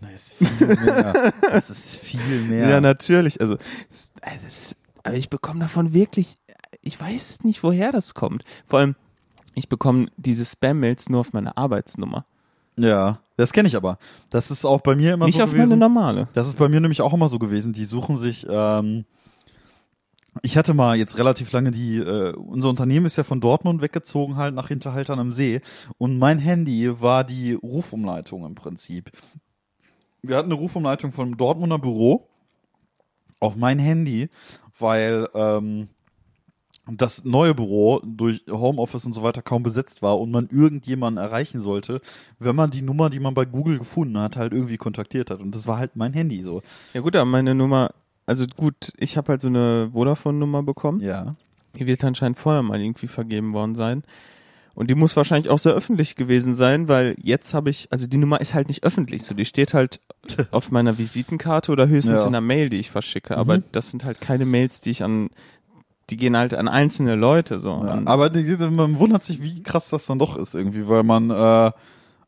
Das 0.00 0.12
ist 0.12 0.34
viel 0.34 0.66
mehr. 0.66 1.32
Das 1.42 1.68
ist 1.70 1.96
viel 1.98 2.40
mehr. 2.48 2.68
Ja, 2.68 2.80
natürlich. 2.80 3.40
Also, 3.40 3.58
es- 3.90 4.12
also 4.22 4.46
es- 4.46 4.76
aber 5.02 5.16
ich 5.16 5.30
bekomme 5.30 5.60
davon 5.60 5.92
wirklich, 5.92 6.38
ich 6.82 7.00
weiß 7.00 7.44
nicht, 7.44 7.62
woher 7.62 7.92
das 7.92 8.14
kommt. 8.14 8.44
Vor 8.66 8.78
allem, 8.78 8.96
ich 9.54 9.68
bekomme 9.68 10.08
diese 10.16 10.44
Spam-Mails 10.44 11.08
nur 11.08 11.20
auf 11.20 11.32
meine 11.32 11.56
Arbeitsnummer. 11.56 12.24
Ja, 12.76 13.20
das 13.36 13.52
kenne 13.52 13.68
ich 13.68 13.76
aber. 13.76 13.98
Das 14.30 14.50
ist 14.50 14.64
auch 14.64 14.80
bei 14.80 14.94
mir 14.94 15.14
immer 15.14 15.26
nicht 15.26 15.36
so 15.36 15.42
auf 15.42 15.50
gewesen. 15.50 15.70
meine 15.70 15.80
normale. 15.80 16.28
Das 16.34 16.48
ist 16.48 16.56
bei 16.58 16.68
mir 16.68 16.80
nämlich 16.80 17.02
auch 17.02 17.12
immer 17.12 17.28
so 17.28 17.38
gewesen. 17.38 17.72
Die 17.72 17.84
suchen 17.84 18.16
sich. 18.16 18.46
Ähm, 18.48 19.04
ich 20.42 20.56
hatte 20.56 20.72
mal 20.72 20.96
jetzt 20.96 21.18
relativ 21.18 21.50
lange 21.52 21.72
die. 21.72 21.98
Äh, 21.98 22.34
unser 22.36 22.68
Unternehmen 22.68 23.06
ist 23.06 23.16
ja 23.16 23.24
von 23.24 23.40
Dortmund 23.40 23.82
weggezogen 23.82 24.36
halt 24.36 24.54
nach 24.54 24.68
Hinterhaltern 24.68 25.18
am 25.18 25.32
See 25.32 25.60
und 25.98 26.18
mein 26.18 26.38
Handy 26.38 27.00
war 27.02 27.24
die 27.24 27.54
Rufumleitung 27.54 28.46
im 28.46 28.54
Prinzip. 28.54 29.10
Wir 30.22 30.36
hatten 30.36 30.52
eine 30.52 30.60
Rufumleitung 30.60 31.12
vom 31.12 31.36
Dortmunder 31.36 31.78
Büro 31.78 32.29
auf 33.40 33.56
mein 33.56 33.78
Handy, 33.78 34.28
weil 34.78 35.28
ähm, 35.34 35.88
das 36.86 37.24
neue 37.24 37.54
Büro 37.54 38.00
durch 38.04 38.42
Homeoffice 38.50 39.04
und 39.04 39.12
so 39.12 39.22
weiter 39.22 39.42
kaum 39.42 39.62
besetzt 39.62 40.02
war 40.02 40.18
und 40.18 40.30
man 40.30 40.48
irgendjemanden 40.50 41.22
erreichen 41.22 41.60
sollte, 41.60 42.00
wenn 42.38 42.56
man 42.56 42.70
die 42.70 42.82
Nummer, 42.82 43.10
die 43.10 43.20
man 43.20 43.34
bei 43.34 43.44
Google 43.44 43.78
gefunden 43.78 44.18
hat, 44.18 44.36
halt 44.36 44.52
irgendwie 44.52 44.76
kontaktiert 44.76 45.30
hat. 45.30 45.40
Und 45.40 45.54
das 45.54 45.66
war 45.66 45.78
halt 45.78 45.96
mein 45.96 46.12
Handy 46.12 46.42
so. 46.42 46.62
Ja 46.94 47.00
gut, 47.00 47.16
aber 47.16 47.24
meine 47.24 47.54
Nummer, 47.54 47.90
also 48.26 48.46
gut, 48.56 48.92
ich 48.96 49.16
habe 49.16 49.28
halt 49.28 49.40
so 49.40 49.48
eine 49.48 49.90
Vodafone-Nummer 49.92 50.62
bekommen. 50.62 51.00
Ja. 51.00 51.36
Die 51.78 51.86
wird 51.86 52.02
anscheinend 52.02 52.38
vorher 52.38 52.62
mal 52.62 52.80
irgendwie 52.80 53.06
vergeben 53.06 53.52
worden 53.52 53.76
sein. 53.76 54.02
Und 54.74 54.88
die 54.88 54.94
muss 54.94 55.16
wahrscheinlich 55.16 55.50
auch 55.50 55.58
sehr 55.58 55.72
öffentlich 55.74 56.16
gewesen 56.16 56.54
sein, 56.54 56.88
weil 56.88 57.14
jetzt 57.22 57.54
habe 57.54 57.70
ich, 57.70 57.88
also 57.90 58.06
die 58.06 58.16
Nummer 58.18 58.40
ist 58.40 58.54
halt 58.54 58.68
nicht 58.68 58.82
öffentlich, 58.84 59.22
so 59.24 59.34
die 59.34 59.44
steht 59.44 59.74
halt 59.74 60.00
auf 60.52 60.70
meiner 60.70 60.96
Visitenkarte 60.98 61.72
oder 61.72 61.88
höchstens 61.88 62.18
Ja. 62.20 62.22
in 62.22 62.28
einer 62.28 62.40
Mail, 62.40 62.68
die 62.70 62.78
ich 62.78 62.90
verschicke. 62.90 63.36
Aber 63.36 63.58
Mhm. 63.58 63.64
das 63.72 63.90
sind 63.90 64.04
halt 64.04 64.20
keine 64.20 64.44
Mails, 64.46 64.80
die 64.80 64.90
ich 64.90 65.02
an, 65.02 65.30
die 66.08 66.16
gehen 66.16 66.36
halt 66.36 66.54
an 66.54 66.68
einzelne 66.68 67.14
Leute 67.16 67.58
so. 67.58 67.82
Ja, 67.84 68.00
aber 68.04 68.30
die, 68.30 68.42
man 68.70 68.98
wundert 68.98 69.22
sich, 69.24 69.42
wie 69.42 69.62
krass 69.62 69.90
das 69.90 70.06
dann 70.06 70.18
doch 70.18 70.36
ist 70.36 70.54
irgendwie, 70.54 70.88
weil 70.88 71.02
man 71.02 71.30
äh, 71.30 71.72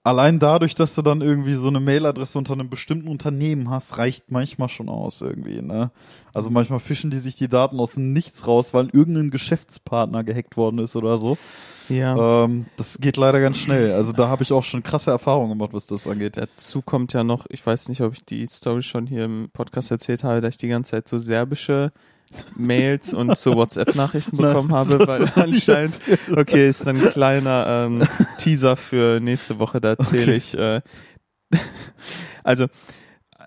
allein 0.05 0.39
dadurch, 0.39 0.75
dass 0.75 0.95
du 0.95 1.03
dann 1.03 1.21
irgendwie 1.21 1.55
so 1.55 1.69
eine 1.69 1.81
Mailadresse 1.81 2.39
unter 2.39 2.55
einem 2.55 2.69
bestimmten 2.69 3.09
Unternehmen 3.09 3.71
hast, 3.71 3.99
reicht 3.99 4.31
manchmal 4.31 4.69
schon 4.69 4.89
aus 4.89 5.21
irgendwie, 5.21 5.63
ne? 5.63 5.91
Also 6.35 6.51
manchmal 6.51 6.81
fischen 6.81 7.11
die 7.11 7.19
sich 7.19 7.37
die 7.37 7.49
Daten 7.49 7.79
aus 7.79 7.95
dem 7.95 8.13
Nichts 8.13 8.47
raus, 8.47 8.75
weil 8.75 8.89
irgendein 8.93 9.31
Geschäftspartner 9.31 10.25
gehackt 10.25 10.57
worden 10.57 10.79
ist 10.79 10.97
oder 10.97 11.19
so. 11.19 11.37
ja. 11.89 12.45
Ähm, 12.45 12.67
das 12.77 12.99
geht 12.99 13.17
leider 13.17 13.41
ganz 13.41 13.59
schnell. 13.59 13.93
Also 13.93 14.13
da 14.13 14.29
habe 14.29 14.43
ich 14.43 14.53
auch 14.53 14.65
schon 14.65 14.83
krasse 14.83 15.11
Erfahrungen 15.11 15.51
gemacht, 15.51 15.73
was 15.73 15.87
das 15.87 16.07
angeht. 16.07 16.37
Dazu 16.37 16.83
kommt 16.83 17.13
ja 17.13 17.23
noch, 17.23 17.47
ich 17.49 17.65
weiß 17.65 17.89
nicht, 17.89 18.01
ob 18.01 18.15
ich 18.15 18.25
die 18.25 18.47
Story 18.47 18.83
schon 18.83 19.07
hier 19.07 19.25
im 19.25 19.51
Podcast 19.53 19.91
erzählt 19.91 20.25
habe, 20.25 20.41
dass 20.41 20.55
ich 20.55 20.59
die 20.59 20.69
ganze 20.69 20.93
Zeit 20.93 21.09
so 21.09 21.19
serbische 21.19 21.93
Mails 22.57 23.13
und 23.15 23.37
so 23.39 23.55
WhatsApp-Nachrichten 23.57 24.37
bekommen 24.37 24.73
habe, 24.73 25.07
weil 25.07 25.31
anscheinend, 25.37 26.01
okay, 26.37 26.69
ist 26.69 26.87
dann 26.87 26.97
ein 27.01 27.11
kleiner 27.11 27.87
ähm, 27.87 28.03
Teaser 28.39 28.77
für 28.77 29.21
nächste 29.21 29.59
Woche, 29.59 29.81
da 29.81 29.91
erzähle 29.91 30.23
Okay. 30.23 30.37
ich, 30.37 30.57
äh, 30.59 30.81
also, 32.45 32.67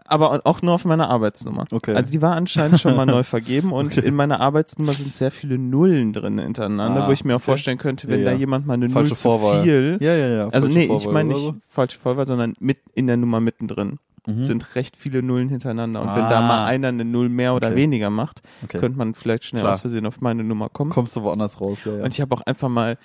aber 0.07 0.41
auch 0.45 0.61
nur 0.61 0.73
auf 0.75 0.86
meiner 0.86 1.09
Arbeitsnummer. 1.09 1.65
Okay. 1.71 1.95
Also 1.95 2.11
die 2.11 2.21
war 2.21 2.36
anscheinend 2.36 2.79
schon 2.79 2.95
mal 2.95 3.05
neu 3.07 3.23
vergeben 3.23 3.71
und 3.73 3.97
Okay. 3.97 4.07
in 4.07 4.13
meiner 4.15 4.39
Arbeitsnummer 4.39 4.93
sind 4.93 5.15
sehr 5.15 5.31
viele 5.31 5.57
Nullen 5.57 6.13
drin 6.13 6.38
hintereinander, 6.38 7.05
Ah, 7.05 7.07
wo 7.07 7.11
ich 7.11 7.25
mir 7.25 7.33
auch 7.33 7.38
okay. 7.38 7.45
vorstellen 7.45 7.79
könnte, 7.79 8.07
wenn 8.07 8.19
Ja, 8.19 8.25
da 8.25 8.31
ja. 8.33 8.38
jemand 8.38 8.67
mal 8.67 8.75
eine 8.75 8.89
Falsche 8.89 9.09
Null 9.09 9.17
zu 9.17 9.23
Vorwahl. 9.23 9.63
viel 9.63 9.97
Ja, 9.99 10.13
ja, 10.13 10.27
ja. 10.27 10.47
also 10.49 10.67
nee, 10.67 10.81
ich 10.81 10.88
Vorwahl 10.88 11.13
meine 11.13 11.33
oder 11.33 11.51
nicht 11.53 11.63
falsche 11.69 11.97
Vorwahl, 11.99 12.25
sondern 12.27 12.53
mit 12.59 12.77
in 12.93 13.07
der 13.07 13.17
Nummer 13.17 13.39
mittendrin 13.41 13.97
Mhm. 14.28 14.43
sind 14.43 14.76
recht 14.76 14.97
viele 14.97 15.21
Nullen 15.23 15.49
hintereinander. 15.49 16.01
Und 16.01 16.09
Ah. 16.09 16.15
wenn 16.15 16.30
da 16.30 16.41
mal 16.41 16.65
einer 16.65 16.88
eine 16.89 17.05
Null 17.05 17.30
mehr 17.30 17.53
oder 17.53 17.67
Okay. 17.67 17.76
weniger 17.76 18.09
macht, 18.09 18.41
Okay. 18.63 18.80
könnte 18.80 18.97
man 18.97 19.13
vielleicht 19.13 19.43
schnell 19.45 19.61
Klar. 19.61 19.73
aus 19.73 19.82
Versehen 19.82 20.05
auf 20.05 20.21
meine 20.21 20.43
Nummer 20.43 20.69
kommen. 20.69 20.91
Kommst 20.91 21.15
du 21.15 21.23
woanders 21.23 21.61
raus, 21.61 21.84
ja, 21.86 21.97
ja. 21.97 22.03
Und 22.03 22.13
ich 22.13 22.21
habe 22.21 22.34
auch 22.36 22.41
einfach 22.41 22.69
mal 22.69 22.97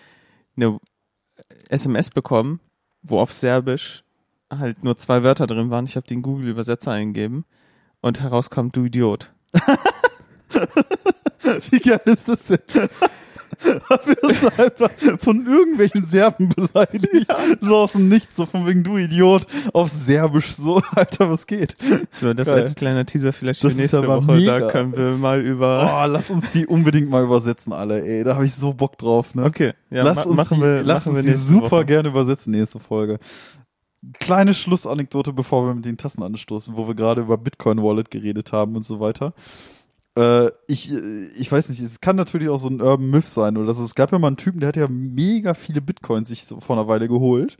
eine 0.56 0.78
SMS 1.68 2.10
bekommen, 2.10 2.60
wo 3.02 3.18
auf 3.20 3.32
Serbisch 3.32 4.02
halt 4.50 4.82
nur 4.84 4.96
zwei 4.98 5.22
Wörter 5.22 5.46
drin 5.46 5.70
waren. 5.70 5.84
Ich 5.84 5.96
habe 5.96 6.06
den 6.06 6.22
Google-Übersetzer 6.22 6.92
eingegeben 6.92 7.44
und 8.00 8.20
herauskam, 8.20 8.68
du 8.72 8.84
Idiot. 8.86 9.32
Wie 11.70 11.78
geil 11.80 12.00
ist 12.04 12.28
das 12.28 12.46
denn? 12.46 12.58
Haben 13.88 14.06
wir 14.06 14.24
uns 14.24 14.44
einfach 14.58 14.90
von 15.20 15.46
irgendwelchen 15.46 16.04
Serben 16.06 16.48
beleidigt. 16.48 17.26
So 17.60 17.76
aus 17.76 17.92
dem 17.92 18.08
Nichts, 18.08 18.36
so 18.36 18.46
von 18.46 18.66
wegen 18.66 18.82
du 18.84 18.96
Idiot, 18.96 19.46
auf 19.72 19.88
Serbisch, 19.90 20.54
so, 20.54 20.80
Alter, 20.94 21.30
was 21.30 21.46
geht? 21.46 21.76
So, 22.10 22.32
das 22.34 22.48
Geil. 22.48 22.60
als 22.60 22.74
kleiner 22.74 23.04
Teaser 23.06 23.32
vielleicht 23.32 23.60
für 23.60 23.68
Das 23.68 23.76
ist 23.76 23.80
nächste 23.80 24.06
Woche. 24.06 24.32
mega. 24.32 24.58
Da 24.60 24.68
können 24.68 24.96
wir 24.96 25.10
mal 25.12 25.40
über. 25.40 26.02
Oh, 26.02 26.06
lass 26.10 26.30
uns 26.30 26.50
die 26.52 26.66
unbedingt 26.66 27.10
mal 27.10 27.22
übersetzen, 27.24 27.72
alle, 27.72 28.04
ey. 28.04 28.24
Da 28.24 28.34
habe 28.34 28.46
ich 28.46 28.54
so 28.54 28.72
Bock 28.72 28.96
drauf, 28.98 29.34
ne? 29.34 29.44
Okay, 29.44 29.72
ja, 29.90 30.02
lass 30.04 30.16
ma 30.16 30.22
uns 30.24 30.36
machen 30.36 30.58
die, 30.58 30.64
wir, 30.64 30.82
lass 30.82 31.06
machen 31.06 31.16
uns 31.16 31.24
wir 31.26 31.32
die 31.32 31.38
super 31.38 31.70
Woche. 31.70 31.84
gerne 31.86 32.08
übersetzen, 32.08 32.52
nächste 32.52 32.78
Folge. 32.78 33.18
Kleine 34.18 34.54
Schlussanekdote, 34.54 35.32
bevor 35.34 35.66
wir 35.66 35.74
mit 35.74 35.84
den 35.84 35.98
Tassen 35.98 36.22
anstoßen, 36.22 36.74
wo 36.76 36.88
wir 36.88 36.94
gerade 36.94 37.20
über 37.20 37.36
Bitcoin 37.36 37.82
Wallet 37.82 38.10
geredet 38.10 38.50
haben 38.52 38.74
und 38.76 38.84
so 38.84 38.98
weiter. 38.98 39.34
Äh, 40.20 40.50
ich, 40.66 40.92
äh, 40.92 41.26
ich 41.36 41.50
weiß 41.50 41.68
nicht, 41.70 41.80
es 41.80 42.00
kann 42.00 42.16
natürlich 42.16 42.48
auch 42.48 42.58
so 42.58 42.68
ein 42.68 42.80
Urban 42.80 43.08
Myth 43.10 43.28
sein 43.28 43.56
oder 43.56 43.72
so. 43.74 43.82
Es 43.82 43.94
gab 43.94 44.12
ja 44.12 44.18
mal 44.18 44.26
einen 44.28 44.36
Typen, 44.36 44.60
der 44.60 44.68
hat 44.68 44.76
ja 44.76 44.88
mega 44.88 45.54
viele 45.54 45.80
Bitcoins 45.80 46.28
sich 46.28 46.44
so 46.44 46.60
vor 46.60 46.76
einer 46.76 46.88
Weile 46.88 47.08
geholt. 47.08 47.56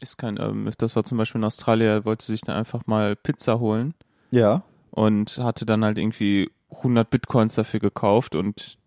Ist 0.00 0.16
kein 0.18 0.38
ähm, 0.40 0.68
Das 0.78 0.96
war 0.96 1.04
zum 1.04 1.18
Beispiel 1.18 1.40
in 1.40 1.44
Australien, 1.44 1.88
er 1.90 2.04
wollte 2.04 2.24
sich 2.24 2.40
dann 2.40 2.56
einfach 2.56 2.86
mal 2.86 3.14
Pizza 3.16 3.60
holen 3.60 3.94
Ja. 4.30 4.62
und 4.90 5.38
hatte 5.38 5.64
dann 5.66 5.84
halt 5.84 5.98
irgendwie 5.98 6.50
100 6.70 7.08
Bitcoins 7.08 7.54
dafür 7.54 7.78
gekauft 7.80 8.34
und 8.34 8.78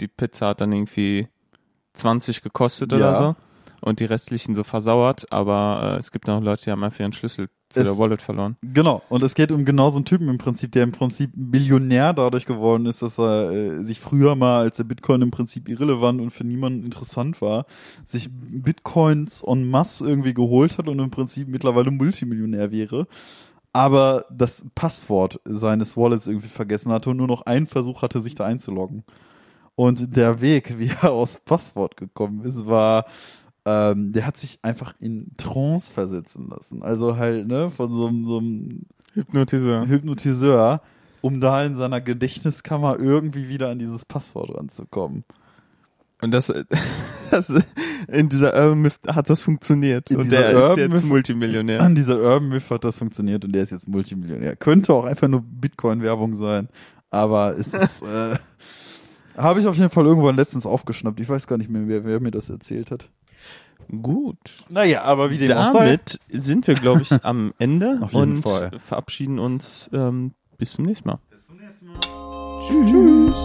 die 0.00 0.08
Pizza 0.08 0.48
hat 0.48 0.60
dann 0.62 0.72
irgendwie 0.72 1.28
20 1.92 2.42
gekostet 2.42 2.90
Ja. 2.92 2.98
oder 2.98 3.16
so. 3.16 3.36
Und 3.84 4.00
die 4.00 4.04
restlichen 4.06 4.54
so 4.54 4.64
versauert, 4.64 5.30
aber 5.30 5.94
äh, 5.94 5.98
es 5.98 6.10
gibt 6.10 6.28
auch 6.30 6.40
Leute, 6.40 6.64
die 6.64 6.70
haben 6.70 6.82
einfach 6.82 7.00
ihren 7.00 7.12
Schlüssel 7.12 7.48
zu 7.68 7.80
Es- 7.80 7.86
der 7.86 7.98
Wallet 7.98 8.22
verloren. 8.22 8.56
Genau, 8.62 9.02
und 9.10 9.22
es 9.22 9.34
geht 9.34 9.52
um 9.52 9.64
genau 9.64 9.90
so 9.90 9.96
einen 9.96 10.04
Typen 10.06 10.28
im 10.28 10.38
Prinzip, 10.38 10.72
der 10.72 10.84
im 10.84 10.92
Prinzip 10.92 11.36
Millionär 11.36 12.12
dadurch 12.14 12.46
geworden 12.46 12.86
ist, 12.86 13.02
dass 13.02 13.18
er 13.18 13.50
äh, 13.50 13.84
sich 13.84 14.00
früher 14.00 14.36
mal, 14.36 14.60
als 14.62 14.78
der 14.78 14.84
Bitcoin 14.84 15.20
im 15.22 15.30
Prinzip 15.30 15.68
irrelevant 15.68 16.20
und 16.20 16.30
für 16.30 16.44
niemanden 16.44 16.82
interessant 16.84 17.42
war, 17.42 17.66
sich 18.04 18.28
Bitcoins 18.32 19.42
en 19.46 19.68
masse 19.68 20.06
irgendwie 20.06 20.34
geholt 20.34 20.78
hat 20.78 20.88
und 20.88 20.98
im 20.98 21.10
Prinzip 21.10 21.48
mittlerweile 21.48 21.90
Multimillionär 21.90 22.70
wäre, 22.72 23.06
aber 23.72 24.24
das 24.30 24.64
Passwort 24.74 25.40
seines 25.44 25.96
Wallets 25.96 26.26
irgendwie 26.26 26.48
vergessen 26.48 26.92
hatte 26.92 27.10
und 27.10 27.16
nur 27.18 27.26
noch 27.26 27.42
einen 27.42 27.66
Versuch 27.66 28.02
hatte, 28.02 28.20
sich 28.22 28.34
da 28.34 28.44
einzuloggen. 28.46 29.04
Und 29.76 30.16
der 30.16 30.40
Weg, 30.40 30.74
wie 30.78 30.90
er 31.02 31.12
aus 31.12 31.38
Passwort 31.44 31.96
gekommen 31.96 32.44
ist, 32.44 32.66
war 32.66 33.04
ähm, 33.64 34.12
der 34.12 34.26
hat 34.26 34.36
sich 34.36 34.58
einfach 34.62 34.94
in 35.00 35.32
Trance 35.36 35.92
versetzen 35.92 36.48
lassen. 36.50 36.82
Also 36.82 37.16
halt, 37.16 37.46
ne, 37.48 37.70
von 37.70 37.92
so, 37.92 38.06
einem- 38.06 38.24
so 38.26 38.38
einem 38.38 38.82
Hypnotiseur. 39.14 39.86
Hypnotiseur, 39.86 40.80
um 41.22 41.40
da 41.40 41.64
in 41.64 41.76
seiner 41.76 42.00
Gedächtniskammer 42.00 42.98
irgendwie 42.98 43.48
wieder 43.48 43.70
an 43.70 43.78
dieses 43.78 44.04
Passwort 44.04 44.54
ranzukommen. 44.56 45.24
Und 46.20 46.30
das, 46.32 46.52
das 47.30 47.52
in 48.08 48.28
dieser 48.28 48.54
Urban 48.54 48.82
Myth 48.82 48.98
hat 49.08 49.28
das 49.30 49.42
funktioniert. 49.42 50.10
In 50.10 50.18
und 50.18 50.32
der 50.32 50.50
ist 50.50 50.56
Urban 50.56 50.78
jetzt 50.92 51.02
Myth- 51.04 51.08
Multimillionär. 51.08 51.80
An 51.80 51.94
dieser 51.94 52.16
Urban 52.20 52.48
Myth 52.48 52.70
hat 52.70 52.84
das 52.84 52.98
funktioniert 52.98 53.44
und 53.44 53.52
der 53.52 53.62
ist 53.62 53.70
jetzt 53.70 53.88
Multimillionär. 53.88 54.56
Könnte 54.56 54.92
auch 54.94 55.04
einfach 55.04 55.28
nur 55.28 55.42
Bitcoin-Werbung 55.42 56.34
sein, 56.34 56.68
aber 57.10 57.56
es 57.58 57.72
ist, 57.74 58.02
äh, 58.02 58.36
habe 59.36 59.60
ich 59.60 59.66
auf 59.66 59.76
jeden 59.76 59.90
Fall 59.90 60.06
irgendwann 60.06 60.36
letztens 60.36 60.66
aufgeschnappt. 60.66 61.18
Ich 61.20 61.28
weiß 61.28 61.46
gar 61.46 61.56
nicht 61.58 61.70
mehr, 61.70 61.88
wer, 61.88 62.04
wer 62.04 62.20
mir 62.20 62.30
das 62.30 62.50
erzählt 62.50 62.90
hat. 62.90 63.08
Gut. 64.02 64.38
Naja, 64.68 65.02
aber 65.02 65.30
wie 65.30 65.38
dem 65.38 65.56
auch 65.56 65.72
sei. 65.72 65.84
Damit 65.84 66.20
sind 66.28 66.66
wir, 66.66 66.74
glaube 66.74 67.02
ich, 67.02 67.12
am 67.24 67.52
Ende 67.58 67.98
Auf 68.00 68.12
jeden 68.12 68.36
und 68.36 68.42
Fall. 68.42 68.78
verabschieden 68.78 69.38
uns 69.38 69.90
ähm, 69.92 70.32
bis 70.58 70.72
zum 70.72 70.84
nächsten 70.86 71.08
Mal. 71.08 71.18
Bis 71.30 71.46
zum 71.46 71.56
nächsten 71.56 71.86
Mal. 71.86 72.00
Tschüss. 72.60 73.44